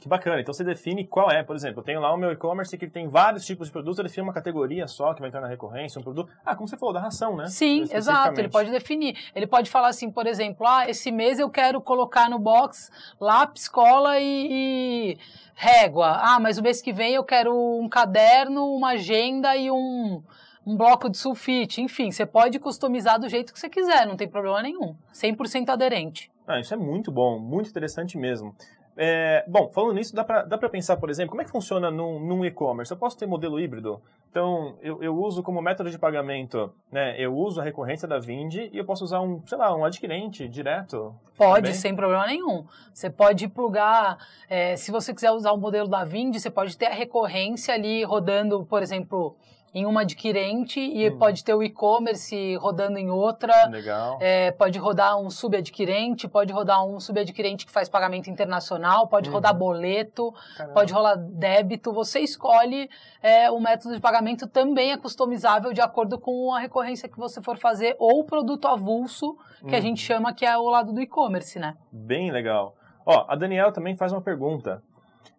Que 0.04 0.10
bacana. 0.10 0.42
Então 0.42 0.54
você 0.54 0.66
define 0.66 1.08
qual 1.08 1.32
é, 1.32 1.42
por 1.44 1.56
exemplo, 1.56 1.80
eu 1.80 1.84
tenho 1.86 2.02
lá 2.02 2.14
o 2.14 2.18
meu 2.18 2.30
e-commerce 2.30 2.78
que 2.78 2.90
tem 2.90 3.08
vários 3.08 3.46
tipos 3.46 3.68
de 3.68 3.72
produtos, 3.72 4.00
ele 4.00 4.10
define 4.10 4.28
uma 4.28 4.34
categoria 4.34 4.86
só 4.86 5.14
que 5.14 5.22
vai 5.22 5.30
entrar 5.30 5.40
na 5.40 5.48
recorrência, 5.48 5.98
um 5.98 6.04
produto. 6.04 6.30
Ah, 6.46 6.58
como 6.58 6.68
você 6.68 6.76
falou, 6.76 6.94
da 6.94 7.00
ração, 7.00 7.38
né? 7.38 7.46
Sim, 7.48 7.86
exato. 7.90 8.38
Ele 8.38 8.50
pode 8.50 8.70
definir. 8.70 9.16
Ele 9.34 9.48
pode 9.48 9.70
falar 9.70 9.88
assim, 9.88 10.12
por 10.12 10.28
exemplo, 10.28 10.68
ah, 10.68 10.90
esse 10.90 11.10
mês 11.10 11.40
eu 11.40 11.50
quero 11.50 11.80
colocar 11.80 12.30
no 12.30 12.38
box 12.38 12.92
lápis, 13.18 13.70
cola 13.70 14.20
e, 14.20 15.14
e 15.14 15.18
régua. 15.56 16.18
Ah, 16.20 16.38
mas 16.38 16.58
o 16.58 16.62
mês 16.62 16.82
que 16.82 16.92
vem 16.92 17.14
eu 17.14 17.24
quero 17.24 17.56
um 17.56 17.88
caderno, 17.88 18.76
uma 18.76 18.90
agenda 18.90 19.56
e 19.56 19.72
um 19.72 20.22
um 20.66 20.78
bloco 20.78 21.10
de 21.10 21.18
sulfite, 21.18 21.82
enfim, 21.82 22.10
você 22.10 22.26
pode 22.26 22.58
customizar 22.58 23.20
do 23.20 23.28
jeito 23.28 23.52
que 23.52 23.60
você 23.60 23.70
quiser, 23.70 24.08
não 24.08 24.16
tem 24.16 24.30
problema 24.30 24.62
nenhum. 24.62 24.96
100% 25.14 25.68
aderente. 25.68 26.32
Ah, 26.48 26.58
isso 26.58 26.74
é 26.74 26.78
muito 26.78 27.12
bom, 27.12 27.38
muito 27.38 27.70
interessante 27.70 28.18
mesmo. 28.18 28.56
É, 28.96 29.44
bom, 29.48 29.70
falando 29.70 29.96
nisso, 29.96 30.16
dá 30.16 30.24
para 30.24 30.70
pensar, 30.70 30.98
por 30.98 31.10
exemplo, 31.10 31.32
como 31.32 31.42
é 31.42 31.46
que 31.46 31.52
funciona 31.52 31.90
num, 31.90 32.20
num 32.20 32.46
e-commerce? 32.46 32.92
Eu 32.92 32.98
posso 32.98 33.18
ter 33.18 33.26
modelo 33.26 33.60
híbrido? 33.60 34.02
Então, 34.30 34.76
eu, 34.82 35.02
eu, 35.04 35.16
uso 35.16 35.44
como 35.44 35.62
método 35.62 35.92
de 35.92 36.00
pagamento, 36.00 36.74
né? 36.92 37.16
Eu 37.20 37.36
uso 37.36 37.62
a 37.62 37.64
recorrência 37.64 38.08
da 38.08 38.18
Vindi 38.18 38.70
e 38.74 38.78
eu 38.78 38.86
posso 38.86 39.04
usar 39.04 39.22
um, 39.22 39.42
sei 39.46 39.58
lá, 39.58 39.76
um 39.76 39.86
adquirente 39.86 40.48
direto? 40.48 41.14
Pode, 41.38 41.68
também? 41.68 41.74
sem 41.74 41.96
problema 41.96 42.26
nenhum. 42.26 42.66
Você 42.92 43.10
pode 43.10 43.48
plugar, 43.48 44.18
é, 44.50 44.76
se 44.76 44.92
você 44.92 45.14
quiser 45.14 45.32
usar 45.32 45.52
o 45.52 45.58
modelo 45.58 45.88
da 45.88 46.04
Vindi, 46.04 46.40
você 46.40 46.50
pode 46.50 46.76
ter 46.76 46.88
a 46.88 46.94
recorrência 46.94 47.74
ali 47.74 48.04
rodando, 48.04 48.66
por 48.66 48.82
exemplo, 48.82 49.36
em 49.74 49.86
uma 49.86 50.02
adquirente 50.02 50.80
e 50.80 51.10
hum. 51.10 51.18
pode 51.18 51.44
ter 51.44 51.54
o 51.54 51.64
e-commerce 51.64 52.56
rodando 52.58 53.00
em 53.00 53.10
outra. 53.10 53.68
Legal. 53.68 54.20
É, 54.22 54.52
pode 54.52 54.78
rodar 54.78 55.20
um 55.20 55.30
subadquirente, 55.30 56.28
pode 56.28 56.54
rodar 56.54 56.86
um 56.86 57.00
subadquirente 57.00 57.66
que 57.66 57.72
faz 57.72 57.90
pagamento 57.90 58.30
internacional, 58.30 59.08
pode 59.08 59.30
uhum. 59.30 59.36
rodar 59.36 59.54
boleto, 59.54 60.34
Caramba. 60.56 60.74
pode 60.74 60.94
rolar 60.94 61.16
débito. 61.16 61.92
Você 61.92 62.20
escolhe 62.20 62.88
é, 63.22 63.50
o 63.50 63.60
método 63.60 63.96
de 63.96 64.02
pagamento 64.02 64.48
também 64.48 64.92
é 64.92 64.98
customizável 64.98 65.74
de 65.74 65.82
acordo 65.82 66.20
com 66.20 66.54
a 66.54 66.60
recorrência 66.60 67.10
que 67.10 67.18
você 67.18 67.42
for 67.42 67.58
fazer 67.58 67.96
ou 67.98 68.20
o 68.20 68.24
produto 68.24 68.68
avulso, 68.68 69.36
que 69.60 69.72
uhum. 69.72 69.76
a 69.76 69.82
gente 69.82 70.02
chama 70.02 70.34
que 70.34 70.46
é 70.46 70.56
o 70.56 70.70
lado 70.70 70.94
do 70.94 71.02
e-commerce, 71.02 71.58
né? 71.58 71.76
Bem 71.92 72.32
legal. 72.32 72.76
Ó, 73.06 73.26
a 73.28 73.36
Daniela 73.36 73.72
também 73.72 73.98
faz 73.98 74.12
uma 74.12 74.22
pergunta. 74.22 74.82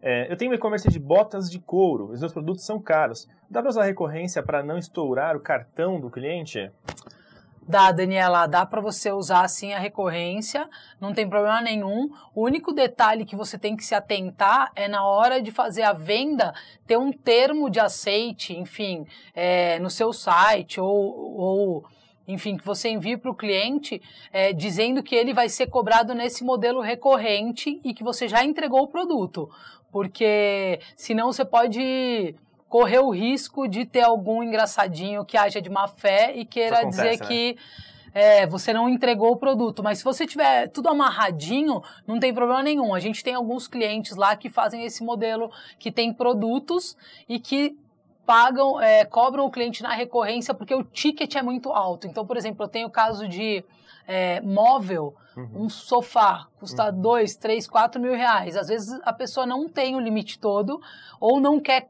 É, 0.02 0.30
eu 0.30 0.36
tenho 0.36 0.50
um 0.50 0.54
e-commerce 0.54 0.88
de 0.88 0.98
botas 0.98 1.50
de 1.50 1.58
couro, 1.58 2.10
os 2.10 2.20
meus 2.20 2.32
produtos 2.32 2.64
são 2.64 2.80
caros. 2.80 3.28
Dá 3.48 3.60
para 3.60 3.70
usar 3.70 3.84
recorrência 3.84 4.42
para 4.42 4.62
não 4.62 4.76
estourar 4.76 5.36
o 5.36 5.40
cartão 5.40 6.00
do 6.00 6.10
cliente? 6.10 6.70
Dá, 7.66 7.90
Daniela, 7.90 8.46
dá 8.46 8.66
para 8.66 8.82
você 8.82 9.10
usar 9.10 9.48
sim 9.48 9.72
a 9.72 9.78
recorrência, 9.78 10.68
não 11.00 11.14
tem 11.14 11.26
problema 11.26 11.62
nenhum. 11.62 12.10
O 12.34 12.44
único 12.44 12.72
detalhe 12.72 13.24
que 13.24 13.34
você 13.34 13.58
tem 13.58 13.74
que 13.74 13.84
se 13.84 13.94
atentar 13.94 14.70
é 14.76 14.86
na 14.86 15.06
hora 15.06 15.40
de 15.40 15.50
fazer 15.50 15.82
a 15.82 15.94
venda 15.94 16.52
ter 16.86 16.98
um 16.98 17.10
termo 17.10 17.70
de 17.70 17.80
aceite, 17.80 18.54
enfim, 18.54 19.06
é, 19.34 19.78
no 19.78 19.88
seu 19.88 20.12
site 20.12 20.78
ou, 20.78 20.88
ou 20.88 21.84
enfim, 22.26 22.56
que 22.56 22.64
você 22.64 22.88
envie 22.88 23.16
para 23.16 23.30
o 23.30 23.34
cliente 23.34 24.00
é, 24.32 24.52
dizendo 24.52 25.02
que 25.02 25.14
ele 25.14 25.34
vai 25.34 25.48
ser 25.48 25.66
cobrado 25.66 26.14
nesse 26.14 26.42
modelo 26.42 26.80
recorrente 26.80 27.80
e 27.84 27.92
que 27.92 28.02
você 28.02 28.26
já 28.26 28.44
entregou 28.44 28.82
o 28.82 28.88
produto. 28.88 29.50
Porque 29.92 30.80
senão 30.96 31.32
você 31.32 31.44
pode 31.44 32.34
correr 32.68 32.98
o 32.98 33.10
risco 33.10 33.68
de 33.68 33.84
ter 33.84 34.02
algum 34.02 34.42
engraçadinho 34.42 35.24
que 35.24 35.36
haja 35.36 35.60
de 35.62 35.70
má 35.70 35.86
fé 35.86 36.32
e 36.34 36.44
queira 36.44 36.78
acontece, 36.78 37.02
dizer 37.02 37.20
né? 37.20 37.26
que 37.28 37.56
é, 38.14 38.46
você 38.46 38.72
não 38.72 38.88
entregou 38.88 39.32
o 39.32 39.36
produto. 39.36 39.82
Mas 39.82 39.98
se 39.98 40.04
você 40.04 40.26
tiver 40.26 40.68
tudo 40.68 40.88
amarradinho, 40.88 41.82
não 42.06 42.18
tem 42.18 42.32
problema 42.32 42.62
nenhum. 42.62 42.94
A 42.94 43.00
gente 43.00 43.22
tem 43.22 43.34
alguns 43.34 43.68
clientes 43.68 44.16
lá 44.16 44.34
que 44.36 44.48
fazem 44.48 44.84
esse 44.84 45.04
modelo, 45.04 45.50
que 45.78 45.92
tem 45.92 46.12
produtos 46.12 46.96
e 47.28 47.38
que 47.38 47.76
pagam, 48.26 48.80
é, 48.80 49.04
cobram 49.04 49.44
o 49.46 49.50
cliente 49.50 49.82
na 49.82 49.92
recorrência 49.94 50.54
porque 50.54 50.74
o 50.74 50.82
ticket 50.84 51.34
é 51.36 51.42
muito 51.42 51.70
alto. 51.72 52.06
Então, 52.06 52.26
por 52.26 52.36
exemplo, 52.36 52.64
eu 52.64 52.68
tenho 52.68 52.88
o 52.88 52.90
caso 52.90 53.28
de 53.28 53.64
é, 54.06 54.40
móvel, 54.40 55.14
Uhum. 55.36 55.64
um 55.64 55.68
sofá, 55.68 56.46
custa 56.60 56.92
dois, 56.92 57.34
três, 57.34 57.66
quatro 57.66 58.00
mil 58.00 58.12
reais. 58.12 58.56
Às 58.56 58.68
vezes 58.68 59.00
a 59.02 59.12
pessoa 59.12 59.44
não 59.44 59.68
tem 59.68 59.96
o 59.96 59.98
limite 59.98 60.38
todo 60.38 60.80
ou 61.18 61.40
não 61.40 61.58
quer 61.58 61.88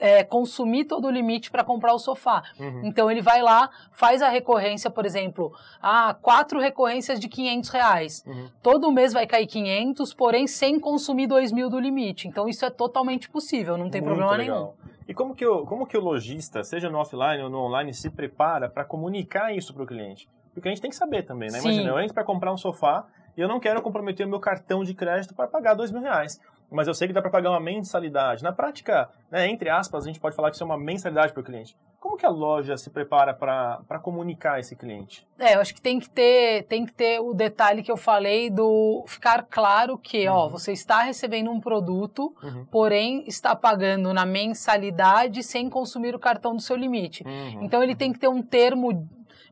é, 0.00 0.24
consumir 0.24 0.86
todo 0.86 1.06
o 1.06 1.10
limite 1.10 1.50
para 1.50 1.62
comprar 1.62 1.92
o 1.94 1.98
sofá. 1.98 2.42
Uhum. 2.58 2.80
Então 2.84 3.10
ele 3.10 3.20
vai 3.20 3.42
lá, 3.42 3.70
faz 3.92 4.22
a 4.22 4.28
recorrência, 4.28 4.90
por 4.90 5.04
exemplo, 5.04 5.52
ah, 5.80 6.16
quatro 6.20 6.58
recorrências 6.58 7.20
de 7.20 7.28
500 7.28 7.70
reais. 7.70 8.24
Uhum. 8.26 8.48
Todo 8.62 8.90
mês 8.90 9.12
vai 9.12 9.26
cair 9.26 9.46
500, 9.46 10.14
porém 10.14 10.46
sem 10.46 10.80
consumir 10.80 11.26
2 11.26 11.52
mil 11.52 11.68
do 11.68 11.78
limite. 11.78 12.26
Então 12.26 12.48
isso 12.48 12.64
é 12.64 12.70
totalmente 12.70 13.28
possível, 13.28 13.76
não 13.76 13.90
tem 13.90 14.00
Muito 14.00 14.16
problema 14.16 14.36
legal. 14.36 14.76
nenhum. 14.76 14.90
E 15.06 15.14
como 15.14 15.34
que, 15.34 15.44
o, 15.44 15.66
como 15.66 15.86
que 15.86 15.98
o 15.98 16.00
lojista, 16.00 16.62
seja 16.62 16.88
no 16.88 16.98
offline 16.98 17.42
ou 17.42 17.50
no 17.50 17.58
online, 17.58 17.92
se 17.92 18.08
prepara 18.08 18.68
para 18.68 18.84
comunicar 18.84 19.52
isso 19.52 19.74
para 19.74 19.82
o 19.82 19.86
cliente? 19.86 20.28
Porque 20.54 20.68
a 20.68 20.70
gente 20.70 20.80
tem 20.80 20.90
que 20.90 20.96
saber 20.96 21.24
também, 21.24 21.50
né? 21.50 21.58
Sim. 21.58 21.68
Imagina, 21.68 21.90
eu 21.90 22.00
entro 22.00 22.14
para 22.14 22.24
comprar 22.24 22.52
um 22.52 22.56
sofá 22.56 23.06
e 23.36 23.40
eu 23.40 23.48
não 23.48 23.58
quero 23.58 23.82
comprometer 23.82 24.24
o 24.24 24.28
meu 24.28 24.38
cartão 24.38 24.84
de 24.84 24.94
crédito 24.94 25.34
para 25.34 25.48
pagar 25.48 25.74
dois 25.74 25.90
mil 25.90 26.00
reais. 26.00 26.40
Mas 26.70 26.86
eu 26.88 26.94
sei 26.94 27.08
que 27.08 27.14
dá 27.14 27.20
para 27.20 27.30
pagar 27.30 27.50
uma 27.50 27.60
mensalidade. 27.60 28.42
Na 28.42 28.52
prática, 28.52 29.08
né, 29.30 29.48
entre 29.48 29.68
aspas, 29.68 30.04
a 30.04 30.06
gente 30.06 30.20
pode 30.20 30.36
falar 30.36 30.50
que 30.50 30.54
isso 30.56 30.62
é 30.62 30.66
uma 30.66 30.78
mensalidade 30.78 31.32
para 31.32 31.40
o 31.40 31.44
cliente. 31.44 31.76
Como 31.98 32.16
que 32.16 32.24
a 32.24 32.30
loja 32.30 32.76
se 32.78 32.88
prepara 32.88 33.34
para 33.34 33.98
comunicar 34.00 34.58
esse 34.58 34.74
cliente? 34.74 35.26
É, 35.38 35.54
eu 35.56 35.60
acho 35.60 35.74
que 35.74 35.82
tem 35.82 35.98
que 36.00 36.08
ter, 36.08 36.62
tem 36.64 36.86
que 36.86 36.92
ter 36.94 37.20
o 37.20 37.34
detalhe 37.34 37.82
que 37.82 37.92
eu 37.92 37.96
falei 37.96 38.48
do 38.48 39.04
ficar 39.06 39.42
claro 39.42 39.98
que, 39.98 40.26
ó, 40.26 40.44
Uhum. 40.44 40.48
você 40.48 40.72
está 40.72 41.02
recebendo 41.02 41.50
um 41.50 41.60
produto, 41.60 42.34
Uhum. 42.42 42.64
porém 42.70 43.24
está 43.26 43.54
pagando 43.54 44.14
na 44.14 44.24
mensalidade 44.24 45.42
sem 45.42 45.68
consumir 45.68 46.14
o 46.14 46.18
cartão 46.18 46.54
do 46.54 46.62
seu 46.62 46.76
limite. 46.76 47.22
Uhum. 47.24 47.62
Então 47.64 47.82
ele 47.82 47.94
tem 47.94 48.12
que 48.12 48.18
ter 48.18 48.28
um 48.28 48.42
termo 48.42 49.06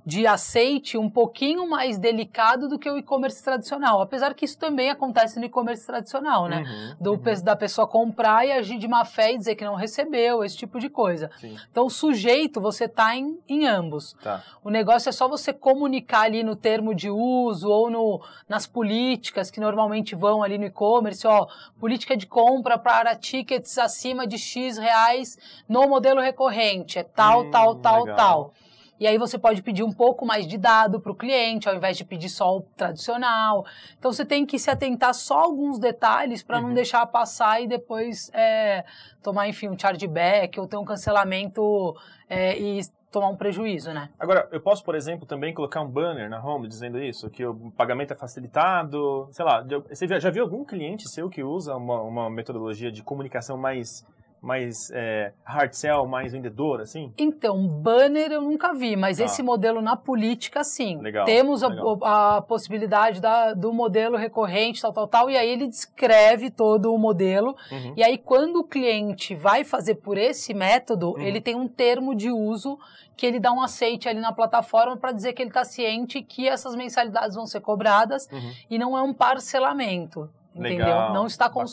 de 0.07 0.27
aceite 0.27 0.97
um 0.97 1.11
pouquinho 1.11 1.69
mais 1.69 1.99
delicado 1.99 2.67
do 2.69 2.79
que 2.79 2.89
o 2.91 2.97
e-commerce 2.97 3.43
tradicional. 3.45 4.01
Apesar 4.01 4.33
que 4.35 4.45
isso 4.47 4.57
também 4.59 4.89
acontece 4.91 5.39
no 5.39 5.45
e-commerce 5.45 5.87
tradicional, 5.87 6.49
né? 6.49 6.63
Uhum. 6.63 6.97
Do, 6.99 7.13
Uhum. 7.13 7.43
Da 7.45 7.55
pessoa 7.55 7.87
comprar 7.87 8.47
e 8.47 8.53
agir 8.53 8.79
de 8.79 8.89
má 8.89 9.05
fé 9.05 9.33
e 9.35 9.39
dizer 9.39 9.55
que 9.55 9.65
não 9.65 9.75
recebeu, 9.75 10.43
esse 10.43 10.57
tipo 10.57 10.79
de 10.79 10.89
coisa. 10.89 11.31
Sim, 11.39 11.57
Então, 11.71 11.87
o 11.87 11.91
sujeito, 11.91 12.61
você 12.61 12.89
tá 12.89 13.15
em, 13.15 13.39
em 13.49 13.67
ambos. 13.67 14.15
tá. 14.23 14.43
O 14.65 14.71
negócio 14.71 15.09
é 15.09 15.13
só 15.13 15.29
você 15.29 15.53
comunicar 15.53 16.23
ali 16.23 16.43
no 16.43 16.57
termo 16.57 16.95
de 16.95 17.11
uso 17.11 17.69
ou 17.69 17.91
no, 17.91 18.21
nas 18.49 18.67
políticas 18.67 19.51
que 19.51 19.61
normalmente 19.61 20.15
vão 20.15 20.43
ali 20.43 20.57
no 20.59 20.65
e-commerce, 20.65 21.27
ó, 21.27 21.47
política 21.79 22.17
de 22.17 22.27
compra 22.27 22.79
para 22.79 23.15
tickets 23.15 23.77
acima 23.79 24.27
de 24.27 24.39
X 24.39 24.79
reais 24.79 25.37
no 25.69 25.87
modelo 25.89 26.21
recorrente, 26.21 26.99
é 26.99 27.03
tal, 27.03 27.43
Hum, 27.43 27.51
tal, 27.51 27.75
tal, 27.77 28.01
legal. 28.05 28.17
tal. 28.17 28.55
E 29.01 29.07
aí 29.07 29.17
você 29.19 29.39
pode 29.39 29.63
pedir 29.63 29.83
um 29.83 29.93
pouco 29.93 30.27
mais 30.27 30.47
de 30.47 30.59
dado 30.59 31.01
para 31.01 31.13
o 31.13 31.15
cliente, 31.15 31.69
ao 31.69 31.75
invés 31.77 31.97
de 31.97 32.05
pedir 32.05 32.29
só 32.29 32.57
o 32.57 32.63
tradicional. 32.77 33.65
Então 33.99 34.13
você 34.13 34.25
tem 34.25 34.45
que 34.45 34.59
se 34.59 34.71
atentar 34.71 35.15
só 35.15 35.39
a 35.41 35.45
alguns 35.45 35.79
detalhes 35.79 36.43
para 36.43 36.61
não 36.61 36.69
Uhum. 36.71 36.75
deixar 36.75 37.07
passar 37.07 37.61
e 37.63 37.67
depois 37.69 38.31
é, 38.35 38.85
tomar, 39.23 39.49
enfim, 39.49 39.69
um 39.69 39.79
chargeback 39.79 40.59
ou 40.59 40.67
ter 40.67 40.77
um 40.77 40.85
cancelamento 40.85 41.95
é, 42.29 42.59
e 42.59 42.81
tomar 43.11 43.29
um 43.29 43.37
prejuízo, 43.37 43.93
né? 43.93 44.11
Agora, 44.19 44.47
eu 44.53 44.61
posso, 44.61 44.85
por 44.85 44.95
exemplo, 44.95 45.27
também 45.27 45.55
colocar 45.55 45.81
um 45.81 45.89
banner 45.89 46.29
na 46.29 46.45
home 46.45 46.69
dizendo 46.69 47.03
isso, 47.03 47.31
que 47.31 47.47
o 47.47 47.71
pagamento 47.77 48.13
é 48.13 48.17
facilitado, 48.17 49.29
sei 49.33 49.45
lá, 49.45 49.65
já- 49.67 49.79
você 49.79 50.07
já- 50.07 50.19
já 50.19 50.31
viu 50.31 50.43
algum 50.45 50.65
cliente 50.65 51.09
seu 51.09 51.31
que 51.31 51.43
usa 51.43 51.75
uma, 51.75 52.03
uma 52.03 52.29
metodologia 52.31 52.93
de 52.93 53.03
comunicação 53.03 53.57
mais, 53.57 54.05
mais 54.41 54.91
é, 54.93 55.33
hard 55.45 55.73
sell, 55.73 56.07
mais 56.07 56.33
vendedor, 56.33 56.81
assim? 56.81 57.13
Então, 57.19 57.67
banner 57.67 58.31
eu 58.33 58.41
nunca 58.41 58.73
vi, 58.73 58.97
mas 58.97 59.19
Tá. 59.19 59.25
esse 59.25 59.43
modelo 59.43 59.83
na 59.83 59.97
política, 59.97 60.63
sim. 60.63 60.99
Legal, 61.01 61.25
Temos 61.25 61.63
a, 61.63 61.69
legal. 61.69 61.99
a 62.05 62.41
possibilidade 62.43 63.21
da- 63.21 63.53
do 63.55 63.73
modelo 63.73 64.17
recorrente, 64.17 64.81
tal, 64.81 64.93
tal, 64.93 65.09
tal, 65.09 65.31
e 65.31 65.37
aí 65.37 65.49
ele 65.51 65.67
descreve 65.67 66.51
todo 66.51 66.95
o 66.95 66.99
modelo. 66.99 67.57
Uhum. 67.73 67.95
E 67.97 68.03
aí, 68.05 68.17
quando 68.17 68.61
o 68.61 68.65
cliente 68.65 69.35
vai 69.35 69.65
fazer 69.65 69.97
por 69.97 70.17
esse 70.17 70.55
método, 70.55 71.11
Uhum. 71.13 71.21
ele 71.21 71.41
tem 71.41 71.57
um 71.57 71.67
termo 71.67 72.15
de 72.15 72.31
uso 72.31 72.79
que 73.17 73.27
ele 73.27 73.41
dá 73.41 73.51
um 73.53 73.61
aceite 73.61 74.09
ali 74.09 74.21
na 74.21 74.33
plataforma 74.33 74.97
para 74.97 75.11
dizer 75.11 75.33
que 75.33 75.43
ele 75.43 75.51
está 75.51 75.65
ciente 75.65 76.23
que 76.23 76.49
essas 76.49 76.77
mensalidades 76.77 77.35
vão 77.35 77.47
ser 77.47 77.61
cobradas 77.61 78.29
Uhum. 78.31 78.53
e 78.71 78.79
não 78.79 78.97
é 78.97 79.03
um 79.03 79.13
parcelamento, 79.13 80.31
entendeu? 80.55 80.87
Legal, 80.87 81.13
não 81.13 81.27
está 81.27 81.47
bacana. 81.47 81.65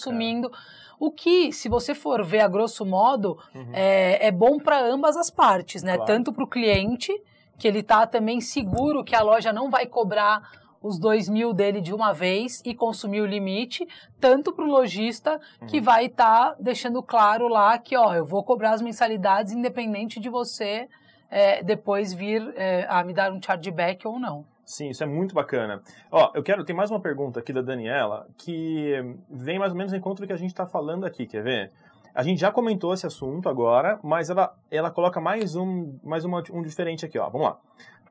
O 0.99 1.12
que, 1.12 1.51
se 1.51 1.67
você 1.69 1.93
for 1.93 2.23
ver 2.23 2.39
a 2.41 2.47
grosso 2.47 2.86
modo, 2.86 3.38
Uhum. 3.53 3.69
é, 3.73 4.27
é 4.27 4.31
bom 4.31 4.58
para 4.60 4.79
ambas 4.81 5.17
as 5.17 5.29
partes, 5.29 5.84
né? 5.84 5.95
Claro. 5.95 6.05
Tanto 6.12 6.31
para 6.34 6.43
o 6.43 6.47
cliente, 6.47 7.12
que 7.58 7.67
ele 7.67 7.79
está 7.79 8.05
também 8.08 8.41
seguro 8.41 9.03
que 9.03 9.15
a 9.15 9.21
loja 9.21 9.51
não 9.53 9.69
vai 9.69 9.86
cobrar 9.86 10.41
os 10.81 10.99
dois 10.99 11.27
mil 11.27 11.51
dele 11.53 11.81
de 11.81 11.93
uma 11.93 12.13
vez 12.13 12.62
e 12.63 12.75
consumir 12.75 13.21
o 13.21 13.25
limite, 13.25 13.88
tanto 14.19 14.53
para 14.53 14.63
o 14.63 14.67
lojista 14.67 15.39
que 15.67 15.77
Uhum. 15.77 15.84
vai 15.84 16.05
estar 16.05 16.55
deixando 16.60 17.01
claro 17.01 17.47
lá 17.47 17.77
que, 17.77 17.97
ó, 17.97 18.13
eu 18.13 18.23
vou 18.25 18.43
cobrar 18.43 18.71
as 18.71 18.81
mensalidades 18.84 19.51
independente 19.51 20.19
de 20.19 20.29
você 20.29 20.88
é, 21.31 21.63
depois 21.63 22.13
vir 22.13 22.53
é, 22.55 22.86
a 22.88 23.03
me 23.03 23.13
dar 23.13 23.31
um 23.34 23.41
chargeback 23.41 24.08
ou 24.08 24.19
não. 24.19 24.45
Sim, 24.65 24.89
isso 24.89 25.04
é 25.04 25.06
muito 25.06 25.36
bacana. 25.36 25.82
Ó, 26.12 26.32
eu 26.34 26.41
quero, 26.41 26.65
tem 26.65 26.75
mais 26.75 26.89
uma 26.89 26.99
pergunta 26.99 27.39
aqui 27.39 27.54
da 27.54 27.62
Daniela, 27.62 28.28
que 28.38 28.93
vem 29.30 29.60
mais 29.60 29.71
ou 29.71 29.78
menos 29.78 29.93
em 29.93 29.97
encontro 29.97 30.25
do 30.25 30.28
que 30.28 30.34
a 30.34 30.38
gente 30.38 30.49
está 30.49 30.65
falando 30.65 31.06
aqui, 31.06 31.28
quer 31.28 31.43
ver? 31.43 31.71
A 32.15 32.23
gente 32.23 32.39
já 32.39 32.51
comentou 32.51 32.93
esse 32.93 33.06
assunto 33.06 33.47
agora, 33.47 33.99
mas 34.01 34.30
ela, 34.30 34.56
ela 34.71 34.89
coloca 34.89 35.21
mais 35.21 35.56
um, 35.56 35.99
mais 36.04 36.25
uma, 36.25 36.41
um 36.51 36.62
diferente 36.63 37.06
aqui, 37.06 37.19
ó. 37.19 37.30
Vamos 37.30 37.47
lá. 37.47 37.60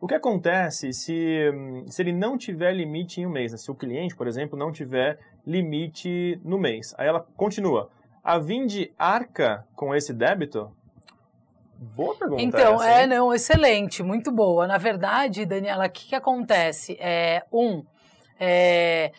O 0.01 0.07
que 0.07 0.15
acontece 0.15 0.93
se, 0.93 1.51
se 1.87 2.03
ele 2.03 2.13
não 2.13 2.37
tiver 2.37 2.73
limite 2.73 3.21
em 3.23 3.27
um 3.27 3.31
mês? 3.31 3.53
né? 3.53 3.59
Se 3.59 3.71
o 3.71 3.75
cliente, 3.75 4.15
por 4.15 4.29
exemplo, 4.29 4.59
não 4.59 4.71
tiver 4.71 5.19
limite 5.47 6.39
no 6.45 6.59
mês. 6.59 6.95
Aí 6.99 7.09
ela 7.09 7.27
continua. 7.37 7.89
A 8.23 8.39
Vind 8.39 8.91
arca 8.99 9.67
com 9.75 9.95
esse 9.95 10.13
débito? 10.13 10.71
Boa 11.79 12.15
pergunta. 12.15 12.43
Então, 12.43 12.75
essa, 12.75 12.89
é, 12.89 13.07
não, 13.07 13.33
excelente, 13.33 14.03
muito 14.03 14.33
boa. 14.33 14.67
Na 14.67 14.79
verdade, 14.79 15.45
Daniela, 15.45 15.87
o 15.87 15.91
que, 15.91 16.09
que 16.09 16.15
acontece? 16.15 16.97
É, 17.01 17.45
um, 17.53 17.85
é, 18.41 19.13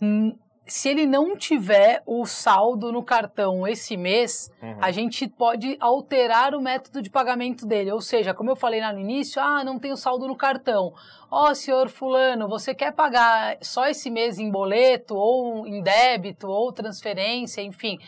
hum, 0.00 0.36
se 0.66 0.88
ele 0.88 1.06
não 1.06 1.36
tiver 1.36 2.02
o 2.04 2.26
saldo 2.26 2.90
no 2.90 3.02
cartão 3.02 3.66
esse 3.68 3.96
mês, 3.96 4.50
Uhum. 4.60 4.78
a 4.80 4.90
gente 4.90 5.28
pode 5.28 5.76
alterar 5.78 6.54
o 6.54 6.60
método 6.60 7.00
de 7.00 7.08
pagamento 7.08 7.64
dele. 7.64 7.92
Ou 7.92 8.00
seja, 8.00 8.34
como 8.34 8.50
eu 8.50 8.56
falei 8.56 8.80
lá 8.80 8.92
no 8.92 8.98
início, 8.98 9.40
ah, 9.40 9.62
não 9.62 9.78
tem 9.78 9.92
o 9.92 9.96
saldo 9.96 10.26
no 10.26 10.34
cartão. 10.36 10.92
Ó, 11.30 11.54
senhor 11.54 11.88
fulano, 11.88 12.48
você 12.48 12.74
quer 12.74 12.92
pagar 12.92 13.56
só 13.60 13.86
esse 13.86 14.10
mês 14.10 14.38
em 14.38 14.50
boleto, 14.50 15.14
ou 15.14 15.66
em 15.66 15.82
débito, 15.82 16.48
ou 16.48 16.72
transferência, 16.72 17.60
enfim. 17.62 17.98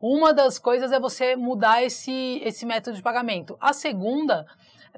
Uma 0.00 0.32
das 0.32 0.58
coisas 0.58 0.92
é 0.92 1.00
você 1.00 1.34
mudar 1.34 1.82
esse, 1.82 2.40
esse 2.44 2.64
método 2.64 2.96
de 2.96 3.02
pagamento. 3.02 3.56
A 3.60 3.72
segunda 3.72 4.46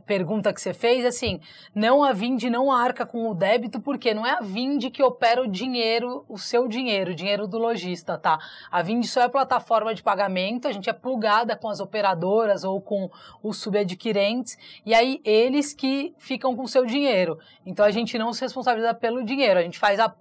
pergunta 0.00 0.52
que 0.52 0.60
você 0.60 0.72
fez, 0.72 1.04
assim, 1.04 1.40
não 1.74 2.02
a 2.02 2.12
Vind 2.12 2.42
não 2.44 2.72
arca 2.72 3.06
com 3.06 3.30
o 3.30 3.34
débito, 3.34 3.80
porque 3.80 4.12
não 4.12 4.26
é 4.26 4.32
a 4.32 4.40
Vind 4.40 4.90
que 4.90 5.02
opera 5.02 5.42
o 5.42 5.46
dinheiro, 5.46 6.24
o 6.28 6.38
seu 6.38 6.66
dinheiro, 6.66 7.12
o 7.12 7.14
dinheiro 7.14 7.46
do 7.46 7.58
lojista, 7.58 8.18
tá? 8.18 8.38
A 8.70 8.82
Vind 8.82 9.04
só 9.04 9.22
é 9.22 9.28
plataforma 9.28 9.94
de 9.94 10.02
pagamento, 10.02 10.66
a 10.66 10.72
gente 10.72 10.88
é 10.88 10.92
plugada 10.92 11.56
com 11.56 11.68
as 11.68 11.80
operadoras 11.80 12.64
ou 12.64 12.80
com 12.80 13.10
os 13.42 13.58
subadquirentes, 13.58 14.58
e 14.84 14.94
aí 14.94 15.20
eles 15.24 15.72
que 15.72 16.14
ficam 16.18 16.56
com 16.56 16.62
o 16.62 16.68
seu 16.68 16.84
dinheiro. 16.84 17.38
Então 17.64 17.84
a 17.84 17.90
gente 17.90 18.18
não 18.18 18.32
se 18.32 18.40
responsabiliza 18.40 18.94
pelo 18.94 19.24
dinheiro, 19.24 19.60
a 19.60 19.62
gente 19.62 19.78
faz 19.78 20.00
a 20.00 20.14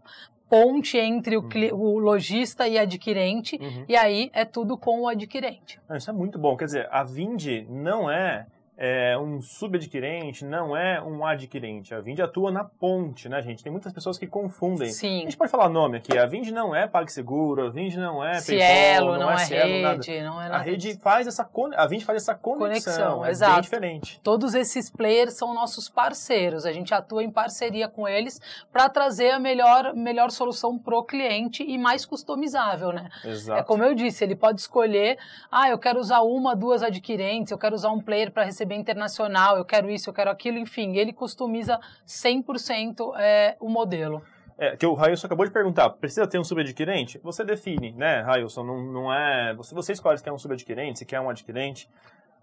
ponte 0.49 0.97
entre 0.97 1.37
o, 1.37 1.43
cli- 1.43 1.71
o 1.71 1.99
lojista 1.99 2.67
e 2.67 2.77
adquirente, 2.77 3.57
Uhum. 3.61 3.85
e 3.87 3.95
aí 3.95 4.29
é 4.33 4.43
tudo 4.43 4.77
com 4.77 5.01
o 5.01 5.07
adquirente. 5.07 5.79
Ah, 5.87 5.97
Isso 5.97 6.09
é 6.09 6.13
muito 6.13 6.39
bom. 6.39 6.57
Quer 6.57 6.65
dizer, 6.65 6.87
a 6.91 7.03
Vind 7.03 7.43
não 7.69 8.09
é, 8.09 8.45
é 8.81 9.17
um 9.17 9.41
subadquirente, 9.41 10.45
não 10.45 10.75
é 10.75 11.01
um 11.01 11.25
adquirente. 11.25 11.93
A 11.93 11.99
Vind 11.99 12.17
atua 12.21 12.49
na 12.49 12.63
ponte, 12.63 13.27
né, 13.27 13.41
gente? 13.41 13.61
Tem 13.61 13.69
muitas 13.69 13.91
pessoas 13.91 14.17
que 14.17 14.25
confundem. 14.25 14.89
Sim. 14.89 15.17
A 15.17 15.21
gente 15.23 15.35
pode 15.35 15.51
falar 15.51 15.67
nome 15.67 15.97
aqui. 15.97 16.17
A 16.17 16.25
Vind 16.25 16.47
não 16.51 16.73
é 16.73 16.87
PagSeguro, 16.87 17.67
a 17.67 17.69
Vind 17.69 17.95
não 17.95 18.23
é 18.23 18.35
Cielo, 18.35 19.07
PayPal, 19.07 19.19
não, 19.19 19.19
não 19.19 19.31
é, 19.31 19.33
é 19.33 19.37
Cielo, 19.45 19.81
nada. 19.81 19.95
rede, 19.95 20.21
não 20.21 20.41
é 20.41 20.45
A 20.45 20.49
nada 20.49 20.63
rede 20.63 20.87
disso. 20.87 20.99
faz 21.01 21.27
essa 21.27 21.43
con... 21.43 21.71
a 21.75 21.85
Vind 21.87 22.03
faz 22.03 22.21
essa 22.23 22.33
conexão, 22.33 22.93
Conexão, 22.93 23.19
é 23.19 23.23
bem 23.23 23.31
exato. 23.31 23.61
diferente. 23.61 24.21
Todos 24.23 24.55
esses 24.55 24.89
players 24.89 25.33
são 25.33 25.53
nossos 25.53 25.89
parceiros. 25.89 26.65
A 26.65 26.71
gente 26.71 26.93
atua 26.93 27.21
em 27.21 27.29
parceria 27.29 27.89
com 27.89 28.07
eles 28.07 28.39
para 28.71 28.87
trazer 28.87 29.31
a 29.31 29.39
melhor, 29.39 29.93
melhor 29.93 30.31
solução 30.31 30.77
pro 30.79 31.03
cliente 31.03 31.63
e 31.63 31.77
mais 31.77 32.05
customizável, 32.05 32.93
né? 32.93 33.09
Exato. 33.25 33.59
É 33.59 33.63
como 33.63 33.83
eu 33.83 33.93
disse, 33.93 34.23
ele 34.23 34.37
pode 34.37 34.61
escolher, 34.61 35.17
ah, 35.51 35.69
eu 35.69 35.77
quero 35.77 35.99
usar 35.99 36.21
uma, 36.21 36.55
duas 36.55 36.81
adquirentes, 36.81 37.51
eu 37.51 37.57
quero 37.57 37.75
usar 37.75 37.91
um 37.91 37.99
player 37.99 38.31
para 38.31 38.45
receber 38.45 38.68
internacional, 38.75 39.57
eu 39.57 39.65
quero 39.65 39.89
isso, 39.89 40.09
eu 40.09 40.13
quero 40.13 40.29
aquilo, 40.29 40.57
enfim, 40.57 40.95
ele 40.97 41.13
customiza 41.13 41.79
100% 42.07 43.13
é, 43.17 43.55
o 43.59 43.69
modelo. 43.69 44.21
É, 44.57 44.75
que 44.75 44.85
o 44.85 44.93
Railson 44.93 45.25
acabou 45.25 45.45
de 45.45 45.51
perguntar, 45.53 45.89
precisa 45.89 46.27
ter 46.27 46.37
um 46.37 46.43
subadquirente? 46.43 47.17
Você 47.23 47.45
define, 47.45 47.93
né, 47.93 48.21
Railson? 48.21 48.63
Não, 48.63 48.81
não 48.81 49.13
é. 49.13 49.53
Você, 49.55 49.73
você 49.73 49.93
escolhe 49.93 50.17
se 50.17 50.23
quer 50.23 50.33
um 50.33 50.37
subadquirente, 50.37 50.99
se 50.99 51.05
quer 51.05 51.21
um 51.21 51.29
adquirente. 51.29 51.89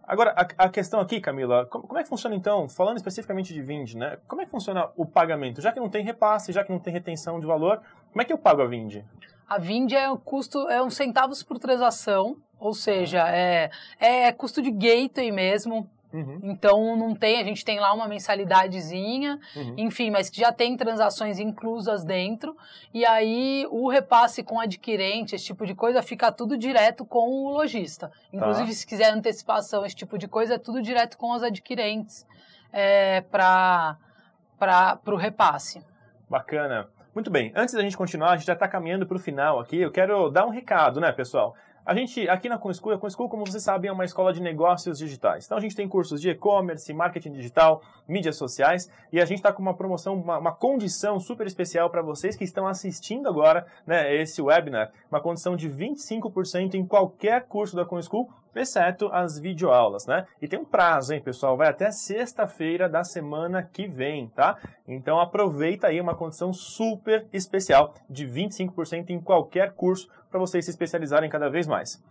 Agora, 0.02 0.32
a, 0.36 0.64
a 0.64 0.68
questão 0.70 0.98
aqui, 1.00 1.20
Camila, 1.20 1.66
como, 1.66 1.86
como 1.86 1.98
é 2.00 2.02
que 2.02 2.08
funciona 2.08 2.34
então, 2.34 2.68
falando 2.70 2.96
especificamente 2.96 3.52
de 3.52 3.60
Vind, 3.60 3.94
né? 3.94 4.16
Como 4.26 4.40
é 4.40 4.46
que 4.46 4.50
funciona 4.50 4.88
o 4.96 5.04
pagamento? 5.04 5.60
Já 5.60 5.72
que 5.72 5.80
não 5.80 5.90
tem 5.90 6.04
repasse, 6.04 6.52
já 6.52 6.64
que 6.64 6.72
não 6.72 6.78
tem 6.78 6.92
retenção 6.92 7.38
de 7.38 7.46
valor, 7.46 7.82
como 8.10 8.22
é 8.22 8.24
que 8.24 8.32
eu 8.32 8.38
pago 8.38 8.62
a 8.62 8.66
Vind? 8.66 9.02
A 9.46 9.58
Vind 9.58 9.92
é 9.92 10.10
um 10.10 10.16
custo, 10.16 10.70
é 10.70 10.82
uns 10.82 10.94
centavos 10.94 11.42
por 11.42 11.58
transação, 11.58 12.36
ou 12.58 12.72
seja, 12.72 13.28
é, 13.28 13.70
é 13.98 14.32
custo 14.32 14.62
de 14.62 14.70
gateway 14.70 15.30
mesmo. 15.30 15.90
Uhum, 16.16 16.40
Então 16.42 16.96
não 16.96 17.14
tem, 17.14 17.38
a 17.38 17.44
gente 17.44 17.62
tem 17.62 17.78
lá 17.78 17.92
uma 17.92 18.08
mensalidadezinha, 18.08 19.38
uhum. 19.54 19.74
enfim, 19.76 20.10
mas 20.10 20.30
que 20.30 20.40
já 20.40 20.50
tem 20.50 20.74
transações 20.76 21.38
inclusas 21.38 22.04
dentro. 22.04 22.56
E 22.94 23.04
aí 23.04 23.66
o 23.70 23.88
repasse 23.88 24.42
com 24.42 24.58
adquirente, 24.58 25.34
esse 25.34 25.44
tipo 25.44 25.66
de 25.66 25.74
coisa, 25.74 26.02
fica 26.02 26.32
tudo 26.32 26.56
direto 26.56 27.04
com 27.04 27.28
o 27.28 27.50
lojista. 27.50 28.10
Inclusive, 28.32 28.72
se 28.72 28.86
quiser 28.86 29.12
antecipação, 29.12 29.84
esse 29.84 29.94
tipo 29.94 30.16
de 30.16 30.26
coisa, 30.26 30.54
é 30.54 30.58
tudo 30.58 30.80
direto 30.80 31.18
com 31.18 31.32
os 31.32 31.42
adquirentes 31.42 32.26
é, 32.72 33.20
para 33.20 33.98
o 35.06 35.16
repasse. 35.16 35.84
Bacana. 36.30 36.88
Muito 37.14 37.30
bem, 37.30 37.52
antes 37.54 37.74
da 37.74 37.82
gente 37.82 37.96
continuar, 37.96 38.32
a 38.32 38.36
gente 38.36 38.46
já 38.46 38.52
está 38.52 38.68
caminhando 38.68 39.06
para 39.06 39.16
o 39.16 39.20
final 39.20 39.60
aqui. 39.60 39.78
Eu 39.80 39.90
quero 39.90 40.30
dar 40.30 40.46
um 40.46 40.50
recado, 40.50 41.00
né, 41.00 41.12
pessoal? 41.12 41.54
A 41.86 41.94
gente, 41.94 42.28
aqui 42.28 42.48
na 42.48 42.58
ComSchool, 42.58 42.94
a 42.94 42.98
ComSchool, 42.98 43.28
como 43.28 43.46
vocês 43.46 43.62
sabem, 43.62 43.88
é 43.88 43.92
uma 43.92 44.04
escola 44.04 44.32
de 44.32 44.42
negócios 44.42 44.98
digitais. 44.98 45.46
Então, 45.46 45.56
a 45.56 45.60
gente 45.60 45.76
tem 45.76 45.88
cursos 45.88 46.20
de 46.20 46.28
e-commerce, 46.28 46.92
marketing 46.92 47.30
digital, 47.30 47.80
mídias 48.08 48.34
sociais, 48.34 48.90
e 49.12 49.20
a 49.20 49.24
gente 49.24 49.38
está 49.38 49.52
com 49.52 49.62
uma 49.62 49.72
promoção, 49.72 50.14
uma, 50.14 50.36
uma 50.36 50.52
condição 50.52 51.20
super 51.20 51.46
especial 51.46 51.88
para 51.88 52.02
vocês 52.02 52.34
que 52.34 52.42
estão 52.42 52.66
assistindo 52.66 53.28
agora 53.28 53.64
né, 53.86 54.12
esse 54.16 54.42
webinar. 54.42 54.90
Uma 55.08 55.20
condição 55.20 55.54
de 55.54 55.70
25% 55.70 56.74
em 56.74 56.84
qualquer 56.84 57.46
curso 57.46 57.76
da 57.76 57.84
ComSchool, 57.84 58.28
exceto 58.60 59.08
as 59.12 59.38
videoaulas, 59.38 60.06
né? 60.06 60.26
E 60.40 60.48
tem 60.48 60.58
um 60.58 60.64
prazo, 60.64 61.14
hein, 61.14 61.20
pessoal? 61.20 61.56
Vai 61.56 61.68
até 61.68 61.90
sexta-feira 61.90 62.88
da 62.88 63.04
semana 63.04 63.62
que 63.62 63.86
vem, 63.86 64.28
tá? 64.28 64.56
Então, 64.86 65.20
aproveita 65.20 65.86
aí 65.88 66.00
uma 66.00 66.14
condição 66.14 66.52
super 66.52 67.26
especial 67.32 67.94
de 68.08 68.26
25% 68.26 69.10
em 69.10 69.20
qualquer 69.20 69.72
curso 69.72 70.08
para 70.30 70.40
vocês 70.40 70.64
se 70.64 70.70
especializarem 70.70 71.28
cada 71.30 71.48
vez 71.48 71.66
mais. 71.66 72.02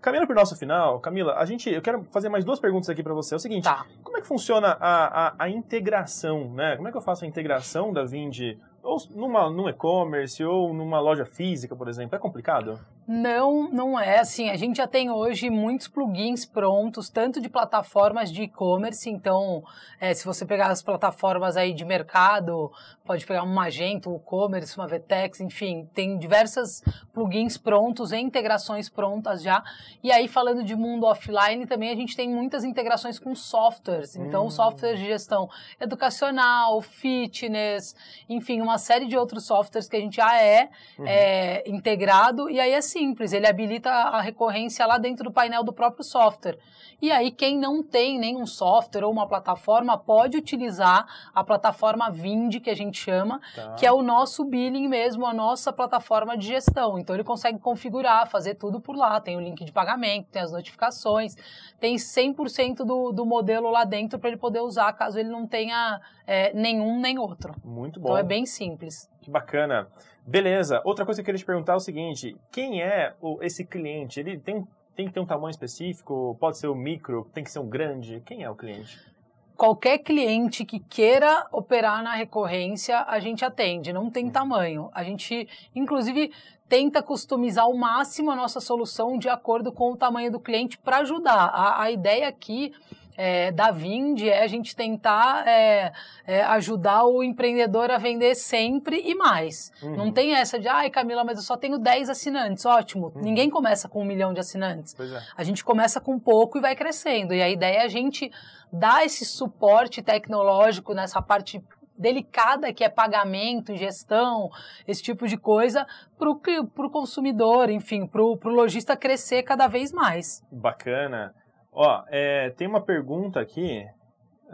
Caminhando 0.00 0.26
para 0.26 0.34
o 0.34 0.38
nosso 0.38 0.54
final, 0.54 1.00
Camila, 1.00 1.34
a 1.38 1.46
gente, 1.46 1.70
eu 1.70 1.80
quero 1.80 2.04
fazer 2.12 2.28
mais 2.28 2.44
duas 2.44 2.60
perguntas 2.60 2.90
aqui 2.90 3.02
para 3.02 3.14
você. 3.14 3.34
É 3.34 3.36
o 3.36 3.40
seguinte, 3.40 3.64
Tá. 3.64 3.86
como 4.02 4.18
é 4.18 4.20
que 4.20 4.26
funciona 4.26 4.76
a, 4.78 5.28
a, 5.28 5.34
a 5.38 5.48
integração, 5.48 6.50
né? 6.52 6.76
Como 6.76 6.86
é 6.86 6.90
que 6.90 6.96
eu 6.96 7.00
faço 7.00 7.24
a 7.24 7.28
integração 7.28 7.90
da 7.90 8.04
Vind 8.04 8.58
ou 8.82 8.98
numa, 9.14 9.48
num 9.48 9.66
e-commerce 9.66 10.44
ou 10.44 10.74
numa 10.74 11.00
loja 11.00 11.24
física, 11.24 11.74
por 11.74 11.88
exemplo? 11.88 12.14
É 12.14 12.18
complicado? 12.18 12.78
Não, 13.06 13.68
não 13.70 13.98
é 14.00 14.18
assim. 14.18 14.48
A 14.50 14.56
gente 14.56 14.76
já 14.78 14.86
tem 14.86 15.10
hoje 15.10 15.50
muitos 15.50 15.88
plugins 15.88 16.46
prontos, 16.46 17.10
tanto 17.10 17.40
de 17.40 17.48
plataformas 17.48 18.32
de 18.32 18.42
e-commerce. 18.44 19.10
Então, 19.10 19.62
é, 20.00 20.14
se 20.14 20.24
você 20.24 20.46
pegar 20.46 20.68
as 20.68 20.82
plataformas 20.82 21.56
aí 21.56 21.74
de 21.74 21.84
mercado, 21.84 22.72
pode 23.04 23.26
pegar 23.26 23.42
uma 23.42 23.64
Magento, 23.64 24.10
um 24.10 24.16
e-commerce, 24.16 24.76
uma 24.76 24.86
Vetex, 24.86 25.40
enfim, 25.40 25.88
tem 25.94 26.18
diversas 26.18 26.82
plugins 27.12 27.56
prontos 27.56 28.12
e 28.12 28.16
integrações 28.18 28.88
prontas 28.88 29.42
já. 29.42 29.62
E 30.02 30.10
aí, 30.12 30.28
falando 30.28 30.62
de 30.62 30.74
mundo 30.76 31.06
offline, 31.06 31.66
também 31.66 31.90
a 31.90 31.94
gente 31.94 32.14
tem 32.16 32.28
muitas 32.28 32.62
integrações 32.64 33.18
com 33.18 33.34
softwares. 33.34 34.16
Então, 34.16 34.46
Hum. 34.46 34.50
softwares 34.50 34.98
de 34.98 35.06
gestão 35.06 35.48
educacional, 35.80 36.80
fitness, 36.82 37.94
enfim, 38.28 38.60
uma 38.60 38.78
série 38.78 39.06
de 39.06 39.16
outros 39.16 39.44
softwares 39.46 39.88
que 39.88 39.96
a 39.96 40.00
gente 40.00 40.16
já 40.16 40.40
é 40.40 40.68
Uhum. 40.98 41.06
é, 41.06 41.62
integrado 41.68 42.50
e 42.50 42.60
aí 42.60 42.72
é 42.72 42.80
simples, 42.94 43.32
ele 43.32 43.46
habilita 43.48 43.90
a 43.90 44.20
recorrência 44.20 44.86
lá 44.86 44.98
dentro 44.98 45.24
do 45.24 45.32
painel 45.32 45.64
do 45.64 45.72
próprio 45.72 46.04
software. 46.04 46.56
E 47.02 47.10
aí 47.10 47.32
quem 47.32 47.58
não 47.58 47.82
tem 47.82 48.18
nenhum 48.20 48.46
software 48.46 49.04
ou 49.04 49.10
uma 49.10 49.26
plataforma 49.26 49.98
pode 49.98 50.38
utilizar 50.38 51.04
a 51.34 51.42
plataforma 51.42 52.08
Vind, 52.10 52.60
que 52.60 52.70
a 52.70 52.74
gente 52.74 52.96
chama, 52.96 53.40
Tá. 53.54 53.74
que 53.74 53.84
é 53.84 53.90
o 53.92 54.00
nosso 54.00 54.44
billing 54.44 54.86
mesmo, 54.86 55.26
a 55.26 55.34
nossa 55.34 55.72
plataforma 55.72 56.38
de 56.38 56.46
gestão. 56.46 56.96
Então 56.96 57.16
ele 57.16 57.24
consegue 57.24 57.58
configurar, 57.58 58.28
fazer 58.28 58.54
tudo 58.54 58.80
por 58.80 58.96
lá, 58.96 59.20
tem 59.20 59.36
o 59.36 59.40
link 59.40 59.64
de 59.64 59.72
pagamento, 59.72 60.28
tem 60.30 60.42
as 60.42 60.52
notificações, 60.52 61.34
tem 61.80 61.96
100% 61.96 62.84
do, 62.84 63.10
do 63.10 63.26
modelo 63.26 63.70
lá 63.70 63.84
dentro 63.84 64.20
para 64.20 64.28
ele 64.30 64.38
poder 64.38 64.60
usar, 64.60 64.92
caso 64.92 65.18
ele 65.18 65.30
não 65.30 65.46
tenha 65.48 66.00
é, 66.26 66.52
nenhum 66.54 67.00
nem 67.00 67.18
outro. 67.18 67.54
Muito 67.64 67.98
bom. 67.98 68.10
Então 68.10 68.18
é 68.18 68.22
bem 68.22 68.46
simples. 68.46 69.10
Que 69.20 69.30
bacana. 69.30 69.88
Beleza. 70.26 70.80
Outra 70.84 71.04
coisa 71.04 71.20
que 71.20 71.22
eu 71.22 71.26
queria 71.26 71.38
te 71.38 71.44
perguntar 71.44 71.74
é 71.74 71.76
o 71.76 71.80
seguinte: 71.80 72.34
quem 72.50 72.80
é 72.80 72.83
o, 73.20 73.42
esse 73.42 73.64
cliente? 73.64 74.20
Ele 74.20 74.38
tem, 74.38 74.66
tem 74.94 75.06
que 75.06 75.12
ter 75.12 75.20
um 75.20 75.26
tamanho 75.26 75.50
específico? 75.50 76.36
Pode 76.40 76.58
ser 76.58 76.68
um 76.68 76.74
micro? 76.74 77.28
Tem 77.32 77.44
que 77.44 77.50
ser 77.50 77.58
um 77.58 77.68
grande? 77.68 78.22
Quem 78.24 78.42
é 78.42 78.50
o 78.50 78.54
cliente? 78.54 79.14
qualquer 79.56 79.98
cliente 79.98 80.64
que 80.64 80.78
queira 80.78 81.46
operar 81.52 82.02
na 82.02 82.14
recorrência, 82.14 83.04
a 83.06 83.18
gente 83.18 83.44
atende, 83.44 83.92
não 83.92 84.10
tem 84.10 84.28
tamanho. 84.30 84.90
A 84.92 85.02
gente, 85.04 85.48
inclusive, 85.74 86.32
tenta 86.68 87.02
customizar 87.02 87.64
ao 87.64 87.74
máximo 87.74 88.30
a 88.30 88.36
nossa 88.36 88.60
solução 88.60 89.18
de 89.18 89.28
acordo 89.28 89.72
com 89.72 89.92
o 89.92 89.96
tamanho 89.96 90.30
do 90.30 90.40
cliente 90.40 90.78
para 90.78 90.98
ajudar. 90.98 91.46
A, 91.46 91.82
a 91.82 91.90
ideia 91.90 92.28
aqui 92.28 92.72
é, 92.72 93.03
da 93.52 93.70
Vind 93.70 94.20
é 94.22 94.42
a 94.42 94.46
gente 94.46 94.74
tentar 94.74 95.46
é, 95.46 95.92
é, 96.26 96.42
ajudar 96.42 97.04
o 97.04 97.22
empreendedor 97.22 97.90
a 97.90 97.98
vender 97.98 98.34
sempre 98.34 99.00
e 99.00 99.14
mais. 99.14 99.70
Uhum. 99.82 99.96
Não 99.96 100.12
tem 100.12 100.34
essa 100.34 100.58
de, 100.58 100.68
ai 100.68 100.90
Camila, 100.90 101.24
mas 101.24 101.38
eu 101.38 101.44
só 101.44 101.56
tenho 101.56 101.78
10 101.78 102.10
assinantes, 102.10 102.64
ótimo. 102.64 103.12
Ninguém 103.16 103.48
começa 103.48 103.88
com 103.88 104.02
um 104.02 104.04
milhão 104.04 104.32
de 104.32 104.40
assinantes. 104.40 104.98
É. 104.98 105.22
A 105.36 105.44
gente 105.44 105.64
começa 105.64 106.00
com 106.00 106.18
pouco 106.18 106.58
e 106.58 106.60
vai 106.60 106.74
crescendo. 106.74 107.34
E 107.34 107.42
a 107.42 107.48
ideia 107.48 107.78
é 107.78 107.84
a 107.84 107.88
gente 107.88 108.30
dar 108.72 109.04
esse 109.04 109.24
suporte 109.24 110.02
tecnológico 110.02 110.92
nessa 110.94 111.22
parte 111.22 111.62
delicada 111.96 112.72
que 112.72 112.82
é 112.82 112.88
pagamento, 112.88 113.76
gestão, 113.76 114.50
esse 114.86 115.02
tipo 115.02 115.26
de 115.28 115.36
coisa, 115.36 115.86
para 116.18 116.28
o 116.30 116.90
consumidor, 116.90 117.70
enfim, 117.70 118.06
para 118.06 118.22
o 118.22 118.38
lojista 118.44 118.96
crescer 118.96 119.42
cada 119.42 119.68
vez 119.68 119.92
mais. 119.92 120.44
Bacana. 120.50 121.32
Ó, 121.74 122.04
é, 122.08 122.50
tem 122.50 122.68
uma 122.68 122.80
pergunta 122.80 123.40
aqui 123.40 123.84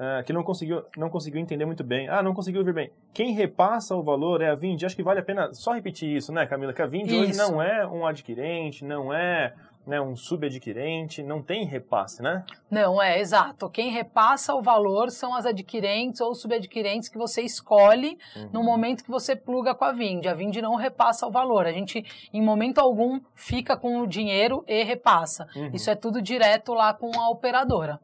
ah, 0.03 0.23
que 0.25 0.33
não 0.33 0.43
conseguiu, 0.43 0.83
não 0.97 1.11
conseguiu 1.11 1.39
entender 1.39 1.67
muito 1.67 1.85
bem. 1.85 2.09
Ah, 2.09 2.23
não 2.23 2.33
conseguiu 2.33 2.61
ouvir 2.61 2.73
bem. 2.73 2.91
Quem 3.13 3.35
repassa 3.35 3.95
o 3.95 4.03
valor 4.03 4.41
é 4.41 4.49
a 4.49 4.55
Vind. 4.55 4.83
Acho 4.83 4.97
que 4.97 5.03
vale 5.03 5.21
a 5.21 5.23
pena 5.23 5.53
só 5.53 5.75
repetir 5.75 6.17
isso, 6.17 6.33
né, 6.33 6.47
Camila? 6.47 6.73
Que 6.73 6.81
a 6.81 6.87
Vind 6.87 7.11
hoje 7.13 7.37
não 7.37 7.61
é 7.61 7.87
um 7.87 8.07
adquirente, 8.07 8.83
não 8.83 9.13
é 9.13 9.53
né, 9.87 10.01
um 10.01 10.15
subadquirente, 10.15 11.23
não 11.23 11.43
tem 11.43 11.65
repasse, 11.65 12.23
né? 12.23 12.45
Não, 12.71 13.01
é 13.03 13.19
exato. 13.19 13.69
Quem 13.69 13.91
repassa 13.91 14.55
o 14.55 14.63
valor 14.63 15.11
são 15.11 15.35
as 15.35 15.47
adquirentes 15.47 16.21
ou 16.21 16.35
subadquirentes 16.35 17.09
que 17.09 17.19
você 17.19 17.43
escolhe 17.43 18.19
no 18.53 18.63
momento 18.63 19.03
que 19.03 19.11
você 19.11 19.35
pluga 19.35 19.75
com 19.75 19.85
a 19.85 19.93
Vind. 19.93 20.27
A 20.27 20.35
Vind 20.35 20.57
não 20.57 20.77
repassa 20.77 21.27
o 21.27 21.31
valor. 21.31 21.67
A 21.67 21.73
gente, 21.73 22.05
em 22.33 22.43
momento 22.43 22.79
algum, 22.79 23.21
fica 23.35 23.77
com 23.77 24.01
o 24.01 24.07
dinheiro 24.07 24.65
e 24.69 24.83
repassa. 24.83 25.49
Uhum. 25.57 25.71
Isso 25.73 25.91
é 25.91 25.95
tudo 25.95 26.23
direto 26.23 26.73
lá 26.73 26.95
com 26.95 27.11
a 27.19 27.29
operadora. 27.31 27.99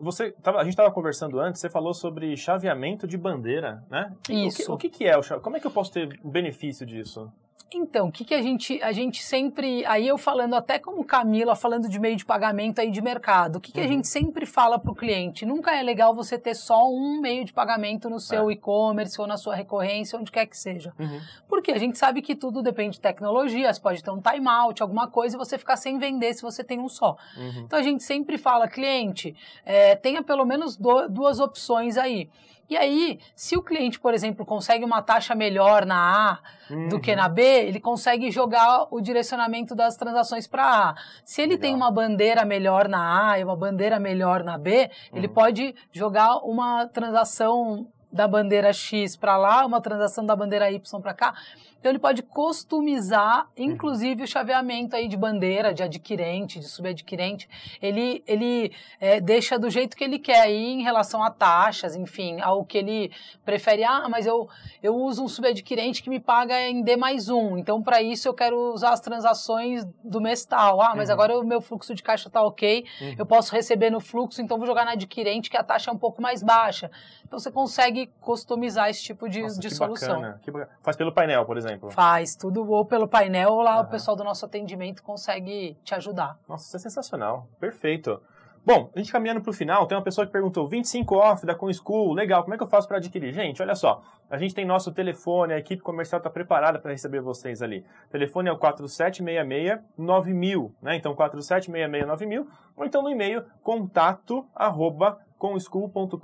Você 0.00 0.30
tava, 0.30 0.58
a 0.58 0.62
gente 0.62 0.74
estava 0.74 0.92
conversando 0.92 1.40
antes, 1.40 1.60
você 1.60 1.68
falou 1.68 1.92
sobre 1.92 2.36
chaveamento 2.36 3.06
de 3.06 3.18
bandeira, 3.18 3.82
né? 3.90 4.12
Isso. 4.30 4.72
O 4.72 4.78
que, 4.78 4.86
o 4.86 4.90
que 4.90 4.98
que 4.98 5.04
é 5.04 5.18
o 5.18 5.22
chave... 5.22 5.42
Como 5.42 5.56
é 5.56 5.60
que 5.60 5.66
eu 5.66 5.72
posso 5.72 5.92
ter 5.92 6.20
o 6.22 6.28
benefício 6.28 6.86
disso? 6.86 7.28
Então, 7.70 8.08
o 8.08 8.12
que, 8.12 8.24
que 8.24 8.34
a 8.34 8.40
gente 8.40 8.82
a 8.82 8.92
gente 8.92 9.22
sempre 9.22 9.84
aí 9.84 10.08
eu 10.08 10.16
falando 10.16 10.54
até 10.54 10.78
como 10.78 11.04
Camila 11.04 11.54
falando 11.54 11.86
de 11.86 11.98
meio 12.00 12.16
de 12.16 12.24
pagamento 12.24 12.78
aí 12.80 12.90
de 12.90 13.02
mercado, 13.02 13.56
o 13.56 13.60
que, 13.60 13.70
que 13.70 13.78
a 13.78 13.82
Uhum. 13.82 13.88
gente 13.90 14.08
sempre 14.08 14.46
fala 14.46 14.78
para 14.78 14.90
o 14.90 14.94
cliente? 14.94 15.44
Nunca 15.44 15.76
é 15.76 15.82
legal 15.82 16.14
você 16.14 16.38
ter 16.38 16.54
só 16.54 16.88
um 16.90 17.20
meio 17.20 17.44
de 17.44 17.52
pagamento 17.52 18.08
no 18.08 18.18
seu 18.18 18.48
É. 18.48 18.52
e-commerce 18.54 19.20
ou 19.20 19.26
na 19.26 19.36
sua 19.36 19.54
recorrência, 19.54 20.18
onde 20.18 20.32
quer 20.32 20.46
que 20.46 20.56
seja. 20.56 20.94
Uhum. 20.98 21.20
Por 21.46 21.58
Porque 21.58 21.72
a 21.72 21.78
gente 21.78 21.98
sabe 21.98 22.22
que 22.22 22.34
tudo 22.36 22.62
depende 22.62 22.92
de 22.94 23.00
tecnologia, 23.00 23.74
você 23.74 23.80
pode 23.80 24.02
ter 24.02 24.10
um 24.12 24.20
timeout, 24.22 24.80
alguma 24.80 25.08
coisa, 25.08 25.36
e 25.36 25.38
você 25.38 25.58
ficar 25.58 25.76
sem 25.76 25.98
vender 25.98 26.32
se 26.34 26.40
você 26.40 26.62
tem 26.64 26.78
um 26.78 26.88
só. 26.88 27.16
Uhum. 27.36 27.62
Então 27.66 27.78
a 27.78 27.82
gente 27.82 28.02
sempre 28.04 28.38
fala, 28.38 28.66
cliente, 28.68 29.34
é, 29.66 29.96
tenha 29.96 30.22
pelo 30.22 30.46
menos 30.46 30.76
do, 30.76 31.08
duas 31.08 31.40
opções 31.40 31.98
aí. 31.98 32.30
E 32.68 32.76
aí, 32.76 33.18
se 33.34 33.56
o 33.56 33.62
cliente, 33.62 33.98
por 33.98 34.12
exemplo, 34.12 34.44
consegue 34.44 34.84
uma 34.84 35.00
taxa 35.00 35.34
melhor 35.34 35.86
na 35.86 36.32
A 36.32 36.72
uhum. 36.72 36.88
do 36.88 37.00
que 37.00 37.16
na 37.16 37.28
B, 37.28 37.42
ele 37.42 37.80
consegue 37.80 38.30
jogar 38.30 38.86
o 38.90 39.00
direcionamento 39.00 39.74
das 39.74 39.96
transações 39.96 40.46
para 40.46 40.90
A. 40.90 40.94
Se 41.24 41.40
ele 41.40 41.52
Legal. 41.52 41.62
tem 41.62 41.74
uma 41.74 41.90
bandeira 41.90 42.44
melhor 42.44 42.88
na 42.88 43.30
A 43.30 43.38
e 43.38 43.44
uma 43.44 43.56
bandeira 43.56 43.98
melhor 43.98 44.44
na 44.44 44.58
B, 44.58 44.90
uhum. 45.12 45.18
ele 45.18 45.28
pode 45.28 45.74
jogar 45.92 46.36
uma 46.38 46.86
transação 46.86 47.86
da 48.12 48.26
bandeira 48.26 48.72
X 48.72 49.16
para 49.16 49.36
lá, 49.36 49.64
uma 49.64 49.80
transação 49.80 50.24
da 50.24 50.34
bandeira 50.34 50.70
Y 50.70 51.00
para 51.00 51.14
cá. 51.14 51.34
Então 51.78 51.92
ele 51.92 51.98
pode 51.98 52.22
customizar, 52.22 53.48
inclusive, 53.56 54.24
o 54.24 54.26
chaveamento 54.26 54.96
aí 54.96 55.06
de 55.06 55.16
bandeira, 55.16 55.72
de 55.72 55.82
adquirente, 55.82 56.58
de 56.58 56.66
subadquirente. 56.66 57.48
Ele, 57.80 58.22
ele 58.26 58.72
é, 59.00 59.20
deixa 59.20 59.58
do 59.58 59.70
jeito 59.70 59.96
que 59.96 60.02
ele 60.02 60.18
quer 60.18 60.40
aí 60.40 60.72
em 60.72 60.82
relação 60.82 61.22
a 61.22 61.30
taxas, 61.30 61.94
enfim, 61.94 62.40
ao 62.40 62.64
que 62.64 62.78
ele 62.78 63.12
prefere. 63.44 63.84
Ah, 63.84 64.08
mas 64.08 64.26
eu, 64.26 64.48
eu 64.82 64.96
uso 64.96 65.22
um 65.22 65.28
subadquirente 65.28 66.02
que 66.02 66.10
me 66.10 66.18
paga 66.18 66.60
em 66.60 66.82
D 66.82 66.96
mais 66.96 67.28
um. 67.28 67.56
Então, 67.56 67.80
para 67.80 68.02
isso, 68.02 68.26
eu 68.26 68.34
quero 68.34 68.72
usar 68.72 68.90
as 68.90 69.00
transações 69.00 69.86
do 70.02 70.20
mês 70.20 70.44
tal. 70.44 70.82
Ah, 70.82 70.94
mas 70.96 71.08
uhum. 71.08 71.14
agora 71.14 71.38
o 71.38 71.44
meu 71.44 71.60
fluxo 71.60 71.94
de 71.94 72.02
caixa 72.02 72.26
está 72.26 72.42
ok, 72.42 72.84
uhum. 73.00 73.14
eu 73.18 73.26
posso 73.26 73.52
receber 73.54 73.90
no 73.90 74.00
fluxo, 74.00 74.42
então 74.42 74.58
vou 74.58 74.66
jogar 74.66 74.84
na 74.84 74.92
adquirente 74.92 75.48
que 75.48 75.56
a 75.56 75.62
taxa 75.62 75.90
é 75.90 75.94
um 75.94 75.98
pouco 75.98 76.20
mais 76.20 76.42
baixa. 76.42 76.90
Então, 77.24 77.38
você 77.38 77.52
consegue 77.52 78.10
customizar 78.20 78.88
esse 78.88 79.02
tipo 79.02 79.28
de, 79.28 79.42
Nossa, 79.42 79.60
de 79.60 79.68
que 79.68 79.74
solução. 79.74 80.16
Bacana, 80.16 80.40
que 80.42 80.50
bacana. 80.50 80.70
Faz 80.82 80.96
pelo 80.96 81.12
painel, 81.12 81.44
por 81.44 81.56
exemplo 81.56 81.67
exemplo? 81.68 81.90
Faz, 81.90 82.36
tudo 82.36 82.68
ou 82.70 82.84
pelo 82.84 83.08
painel 83.08 83.50
ou 83.50 83.62
lá 83.62 83.76
uhum. 83.76 83.86
o 83.86 83.90
pessoal 83.90 84.16
do 84.16 84.24
nosso 84.24 84.44
atendimento 84.44 85.02
consegue 85.02 85.76
te 85.84 85.94
ajudar. 85.94 86.38
Nossa, 86.48 86.66
isso 86.66 86.76
é 86.76 86.80
sensacional. 86.80 87.46
Perfeito. 87.60 88.20
Bom, 88.68 88.92
a 88.94 88.98
gente 88.98 89.10
caminhando 89.10 89.40
para 89.40 89.50
o 89.50 89.54
final, 89.54 89.86
tem 89.86 89.96
uma 89.96 90.04
pessoa 90.04 90.26
que 90.26 90.32
perguntou 90.32 90.68
25 90.68 91.14
off 91.14 91.46
da 91.46 91.54
ComSchool, 91.54 92.12
legal, 92.12 92.42
como 92.42 92.52
é 92.52 92.58
que 92.58 92.62
eu 92.62 92.68
faço 92.68 92.86
para 92.86 92.98
adquirir? 92.98 93.32
Gente, 93.32 93.62
olha 93.62 93.74
só, 93.74 94.02
a 94.28 94.36
gente 94.36 94.54
tem 94.54 94.66
nosso 94.66 94.92
telefone, 94.92 95.54
a 95.54 95.58
equipe 95.58 95.82
comercial 95.82 96.18
está 96.18 96.28
preparada 96.28 96.78
para 96.78 96.90
receber 96.90 97.22
vocês 97.22 97.62
ali. 97.62 97.82
O 98.08 98.10
telefone 98.10 98.50
é 98.50 98.52
o 98.52 98.58
4766-9000, 98.58 100.70
né? 100.82 100.96
Então, 100.96 101.14
4766-9000, 101.14 102.46
ou 102.76 102.84
então 102.84 103.02
no 103.02 103.08
e-mail, 103.08 103.42
contato 103.62 104.46
arroba 104.54 105.18
comschool.com.br. 105.38 106.18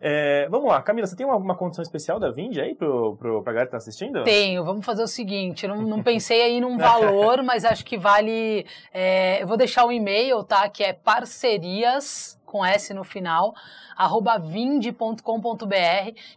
É, 0.00 0.46
vamos 0.50 0.68
lá, 0.68 0.82
Camila, 0.82 1.06
você 1.06 1.16
tem 1.16 1.26
uma, 1.26 1.36
uma 1.36 1.56
condição 1.56 1.82
especial 1.82 2.18
da 2.18 2.30
Vind 2.30 2.56
aí 2.58 2.74
pro, 2.74 3.16
pro, 3.16 3.42
pra 3.42 3.52
galera 3.52 3.66
que 3.66 3.72
tá 3.72 3.78
assistindo? 3.78 4.22
Tenho, 4.24 4.64
vamos 4.64 4.84
fazer 4.84 5.02
o 5.02 5.08
seguinte, 5.08 5.66
não, 5.66 5.82
não 5.82 6.02
pensei 6.02 6.42
aí 6.42 6.60
num 6.60 6.76
valor, 6.76 7.42
mas 7.42 7.64
acho 7.64 7.84
que 7.84 7.96
vale, 7.96 8.66
é, 8.92 9.42
eu 9.42 9.46
vou 9.46 9.56
deixar 9.56 9.84
o 9.84 9.88
um 9.88 9.92
e-mail, 9.92 10.44
tá, 10.44 10.68
que 10.68 10.84
é 10.84 10.92
parcerias, 10.92 12.38
com 12.44 12.64
S 12.64 12.94
no 12.94 13.04
final, 13.04 13.54
arroba 13.96 14.38
vind.com.br. 14.38 15.20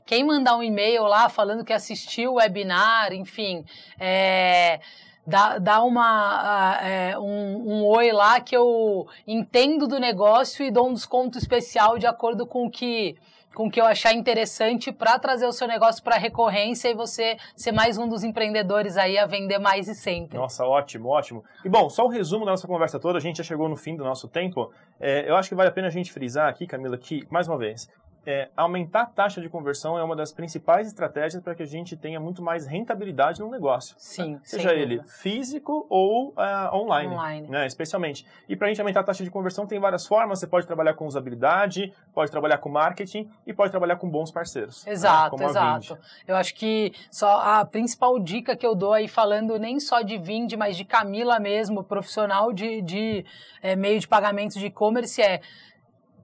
Quem 0.06 0.24
mandar 0.24 0.58
um 0.58 0.64
e-mail 0.64 1.04
lá 1.04 1.30
falando 1.30 1.64
que 1.64 1.74
assistiu 1.74 2.34
o 2.34 2.36
webinar, 2.36 3.14
enfim, 3.14 3.64
é, 4.00 4.80
dá, 5.26 5.60
dá 5.60 5.84
uma, 5.84 6.80
uh, 7.18 7.22
um, 7.22 7.74
um, 7.74 7.86
oi 7.86 8.12
lá 8.12 8.40
que 8.40 8.56
eu 8.56 9.08
entendo 9.28 9.88
do 9.88 10.00
negócio 10.00 10.66
e 10.66 10.72
dou 10.72 10.90
um 10.90 10.94
desconto 10.94 11.38
especial 11.38 11.98
de 11.98 12.08
acordo 12.08 12.48
com 12.48 12.66
o 12.66 12.72
que 12.72 13.16
com 13.54 13.68
o 13.68 13.72
que 13.72 13.82
eu 13.82 13.86
achar 13.86 14.14
interessante 14.14 14.92
para 14.92 15.18
trazer 15.20 15.46
o 15.46 15.52
seu 15.52 15.68
negócio 15.68 16.04
para 16.04 16.18
recorrência 16.18 16.90
e 16.90 16.94
você 16.94 17.38
ser 17.56 17.72
mais 17.72 17.98
um 17.98 18.08
dos 18.08 18.24
empreendedores 18.24 18.98
aí 18.98 19.18
a 19.18 19.26
vender 19.26 19.60
mais 19.60 19.88
e 19.88 19.96
sempre. 19.96 20.38
Nossa, 20.38 20.66
ótimo, 20.66 21.10
ótimo. 21.10 21.44
E 21.64 21.70
bom, 21.70 21.90
só 21.90 22.06
o 22.06 22.10
resumo 22.10 22.46
da 22.46 22.52
nossa 22.52 22.68
conversa 22.68 23.00
toda, 23.00 23.18
a 23.18 23.22
gente 23.22 23.38
já 23.38 23.44
chegou 23.44 23.68
no 23.68 23.76
fim 23.76 23.96
do 23.96 24.04
nosso 24.04 24.28
tempo. 24.28 24.72
É, 25.00 25.30
eu 25.30 25.36
acho 25.36 25.50
que 25.50 25.56
vale 25.56 25.70
a 25.70 25.72
pena 25.72 25.88
a 25.88 25.92
gente 25.92 26.12
frisar 26.12 26.48
aqui, 26.50 26.68
Camila, 26.68 26.98
que, 26.98 27.26
mais 27.30 27.48
uma 27.48 27.58
vez, 27.58 27.90
é, 28.30 28.48
aumentar 28.56 29.02
a 29.02 29.06
taxa 29.08 29.42
de 29.42 29.50
conversão 29.50 29.98
é 29.98 30.04
uma 30.04 30.16
das 30.16 30.32
principais 30.32 30.86
estratégias 30.86 31.42
para 31.42 31.56
que 31.56 31.64
a 31.64 31.66
gente 31.66 31.98
tenha 31.98 32.20
muito 32.20 32.44
mais 32.44 32.68
rentabilidade 32.68 33.40
no 33.40 33.50
negócio. 33.50 33.96
Sim. 33.98 34.34
Né? 34.34 34.40
Seja 34.44 34.72
ele 34.72 35.02
físico 35.04 35.88
ou 35.90 36.30
uh, 36.30 36.76
online. 36.76 37.12
Online. 37.12 37.48
Né? 37.48 37.66
Especialmente. 37.66 38.28
E 38.48 38.56
para 38.56 38.68
a 38.68 38.70
gente 38.70 38.80
aumentar 38.80 39.00
a 39.00 39.04
taxa 39.04 39.24
de 39.24 39.32
conversão 39.32 39.66
tem 39.66 39.80
várias 39.80 40.06
formas. 40.06 40.38
Você 40.38 40.46
pode 40.46 40.68
trabalhar 40.68 40.94
com 40.94 41.08
usabilidade, 41.08 41.92
pode 42.14 42.30
trabalhar 42.30 42.60
com 42.60 42.70
marketing 42.70 43.28
e 43.48 43.52
pode 43.52 43.72
trabalhar 43.72 43.96
com 43.96 44.08
bons 44.08 44.32
parceiros. 44.32 44.86
Né? 44.86 44.92
Exato, 44.92 45.36
né? 45.36 45.46
exato. 45.46 45.98
Eu 46.28 46.36
acho 46.36 46.54
que 46.54 46.94
só 47.10 47.40
a 47.40 47.66
principal 47.66 48.20
dica 48.20 48.56
que 48.56 48.66
eu 48.66 48.76
dou 48.76 48.94
aí, 48.94 49.08
falando 49.08 49.58
nem 49.58 49.80
só 49.80 50.04
de 50.04 50.20
Vind, 50.20 50.54
mas 50.54 50.78
de 50.78 50.86
Camila 50.86 51.40
mesmo, 51.40 51.84
profissional 51.84 52.54
de, 52.54 52.80
de 52.84 53.26
é, 53.60 53.76
meio 53.76 54.00
de 54.00 54.08
pagamentos 54.08 54.56
de 54.58 54.68
e-commerce, 54.68 55.20
é 55.20 55.42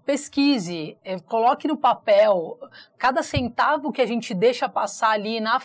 pesquise, 0.06 0.98
é, 1.04 1.20
coloque 1.20 1.68
no 1.68 1.76
papel 1.76 2.60
cada 2.98 3.24
centavo 3.24 3.92
que 3.92 4.02
a 4.02 4.06
gente 4.06 4.34
deixa 4.34 4.70
passar 4.70 5.12
ali 5.12 5.40
na, 5.40 5.62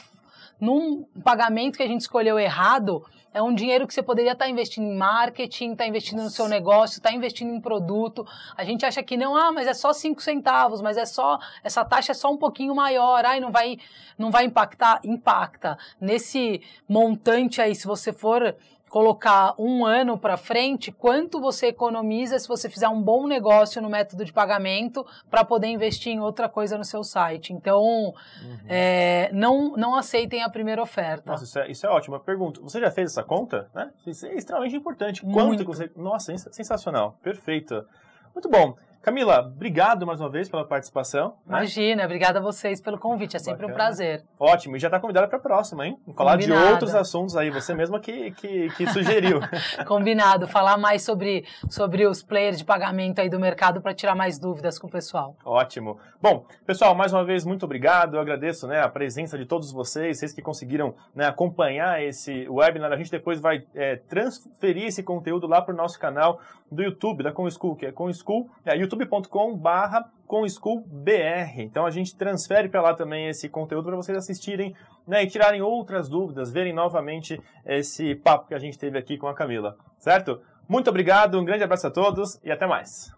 num 0.60 1.04
pagamento 1.22 1.76
que 1.76 1.82
a 1.82 1.88
gente 1.88 2.00
escolheu 2.00 2.38
errado, 2.38 3.04
é 3.32 3.40
um 3.40 3.54
dinheiro 3.54 3.86
que 3.86 3.94
você 3.94 4.02
poderia 4.02 4.32
estar 4.32 4.48
investindo 4.48 4.84
em 4.84 4.96
marketing, 4.96 5.72
estar 5.72 5.86
investindo 5.86 6.20
no 6.20 6.30
seu 6.30 6.48
negócio, 6.48 6.96
estar 6.96 7.12
investindo 7.12 7.52
em 7.52 7.60
produto. 7.60 8.26
A 8.56 8.64
gente 8.64 8.84
acha 8.84 9.02
que 9.04 9.16
não, 9.16 9.36
ah, 9.36 9.52
mas 9.52 9.68
é 9.68 9.74
só 9.74 9.92
5 9.92 10.20
centavos, 10.20 10.82
mas 10.82 10.96
é 10.96 11.06
só, 11.06 11.38
essa 11.62 11.84
taxa 11.84 12.10
é 12.10 12.14
só 12.14 12.32
um 12.32 12.36
pouquinho 12.36 12.74
maior, 12.74 13.24
ai, 13.24 13.38
não 13.38 13.52
vai, 13.52 13.78
não 14.18 14.32
vai 14.32 14.44
impactar? 14.46 15.00
Impacta. 15.04 15.78
Nesse 16.00 16.60
montante 16.88 17.62
aí, 17.62 17.74
se 17.74 17.86
você 17.86 18.12
for 18.12 18.56
colocar 18.90 19.54
um 19.56 19.86
ano 19.86 20.18
para 20.18 20.36
frente, 20.36 20.90
quanto 20.90 21.40
você 21.40 21.68
economiza 21.68 22.38
se 22.40 22.48
você 22.48 22.68
fizer 22.68 22.88
um 22.88 23.00
bom 23.00 23.26
negócio 23.26 23.80
no 23.80 23.88
método 23.88 24.24
de 24.24 24.32
pagamento 24.32 25.06
para 25.30 25.44
poder 25.44 25.68
investir 25.68 26.12
em 26.12 26.18
outra 26.18 26.48
coisa 26.48 26.76
no 26.76 26.84
seu 26.84 27.04
site. 27.04 27.52
Então, 27.52 27.82
uhum. 27.82 28.58
é, 28.68 29.30
não, 29.32 29.76
não 29.76 29.94
aceitem 29.94 30.42
a 30.42 30.50
primeira 30.50 30.82
oferta. 30.82 31.30
Nossa, 31.30 31.44
isso 31.44 31.58
é, 31.60 31.70
isso 31.70 31.86
é 31.86 31.88
ótimo. 31.88 32.16
Eu 32.16 32.20
pergunto, 32.20 32.60
você 32.62 32.80
já 32.80 32.90
fez 32.90 33.12
essa 33.12 33.22
conta? 33.22 33.70
Né? 33.72 33.90
Isso 34.04 34.26
é 34.26 34.34
extremamente 34.34 34.74
importante. 34.74 35.22
Quanto 35.22 35.46
Muito. 35.46 35.64
você... 35.64 35.88
Nossa, 35.94 36.36
sensacional. 36.36 37.16
Perfeito. 37.22 37.86
Muito 38.34 38.48
bom. 38.48 38.74
Camila, 39.02 39.40
obrigado 39.40 40.06
mais 40.06 40.20
uma 40.20 40.28
vez 40.28 40.46
pela 40.46 40.62
participação. 40.62 41.28
Né? 41.46 41.56
Imagina, 41.56 42.04
obrigada 42.04 42.38
a 42.38 42.42
vocês 42.42 42.82
pelo 42.82 42.98
convite, 42.98 43.34
é 43.34 43.38
sempre 43.38 43.62
Bacana. 43.62 43.72
um 43.72 43.74
prazer. 43.74 44.24
Ótimo, 44.38 44.76
e 44.76 44.78
já 44.78 44.88
está 44.88 45.00
convidada 45.00 45.26
para 45.26 45.38
a 45.38 45.40
próxima, 45.40 45.86
hein? 45.86 45.98
Falar 46.14 46.32
Combinado. 46.32 46.66
de 46.66 46.72
outros 46.72 46.94
assuntos 46.94 47.34
aí, 47.34 47.48
você 47.48 47.72
mesma 47.72 47.98
que, 47.98 48.30
que, 48.32 48.68
que 48.76 48.86
sugeriu. 48.88 49.40
Combinado, 49.88 50.46
falar 50.46 50.76
mais 50.76 51.02
sobre, 51.02 51.46
sobre 51.70 52.06
os 52.06 52.22
players 52.22 52.58
de 52.58 52.64
pagamento 52.64 53.22
aí 53.22 53.30
do 53.30 53.40
mercado 53.40 53.80
para 53.80 53.94
tirar 53.94 54.14
mais 54.14 54.38
dúvidas 54.38 54.78
com 54.78 54.86
o 54.86 54.90
pessoal. 54.90 55.34
Ótimo. 55.46 55.98
Bom, 56.20 56.44
pessoal, 56.66 56.94
mais 56.94 57.10
uma 57.10 57.24
vez, 57.24 57.46
muito 57.46 57.64
obrigado, 57.64 58.16
eu 58.16 58.20
agradeço 58.20 58.66
né, 58.66 58.82
a 58.82 58.88
presença 58.88 59.38
de 59.38 59.46
todos 59.46 59.72
vocês, 59.72 60.18
vocês 60.18 60.34
que 60.34 60.42
conseguiram 60.42 60.94
né, 61.14 61.24
acompanhar 61.26 62.02
esse 62.02 62.46
webinar, 62.50 62.92
a 62.92 62.96
gente 62.98 63.10
depois 63.10 63.40
vai 63.40 63.64
é, 63.74 63.96
transferir 63.96 64.88
esse 64.88 65.02
conteúdo 65.02 65.46
lá 65.46 65.62
para 65.62 65.72
o 65.72 65.76
nosso 65.76 65.98
canal 65.98 66.38
do 66.70 66.82
YouTube, 66.82 67.24
da 67.24 67.32
ComSchool, 67.32 67.74
que 67.74 67.86
é 67.86 67.92
ComSchool, 67.92 68.48
é 68.64 68.70
youtube.com 68.90 69.56
barra 69.56 70.10
ComSchoolBR. 70.26 71.62
Então 71.62 71.86
a 71.86 71.90
gente 71.90 72.14
transfere 72.16 72.68
para 72.68 72.82
lá 72.82 72.94
também 72.94 73.28
esse 73.28 73.48
conteúdo 73.48 73.86
para 73.86 73.96
vocês 73.96 74.16
assistirem 74.16 74.74
né, 75.06 75.22
e 75.22 75.26
tirarem 75.26 75.62
outras 75.62 76.08
dúvidas, 76.08 76.50
verem 76.50 76.72
novamente 76.72 77.40
esse 77.64 78.14
papo 78.14 78.48
que 78.48 78.54
a 78.54 78.58
gente 78.58 78.78
teve 78.78 78.98
aqui 78.98 79.16
com 79.16 79.26
a 79.26 79.34
Camila, 79.34 79.76
certo? 79.98 80.40
Muito 80.68 80.88
obrigado, 80.88 81.38
um 81.38 81.44
grande 81.44 81.64
abraço 81.64 81.86
a 81.86 81.90
todos 81.90 82.38
e 82.44 82.50
até 82.50 82.66
mais. 82.66 83.12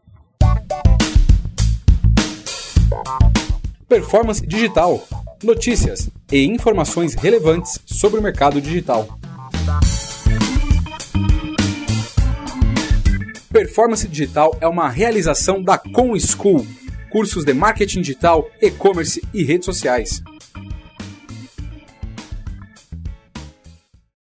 Performance 3.89 4.47
Digital. 4.47 5.03
Notícias 5.43 6.11
e 6.31 6.47
informações 6.47 7.15
relevantes 7.15 7.81
sobre 7.85 8.21
o 8.21 8.23
mercado 8.23 8.61
digital. 8.61 9.07
Performance 13.63 14.09
Digital 14.09 14.59
é 14.61 14.67
uma 14.67 14.89
realização 14.89 15.63
da 15.63 15.79
Com 15.79 16.19
School, 16.19 16.67
cursos 17.09 17.45
de 17.45 17.55
marketing 17.55 18.01
digital, 18.01 18.51
e-commerce 18.61 19.23
e 19.33 19.45
redes 19.45 19.67
sociais. 19.67 20.21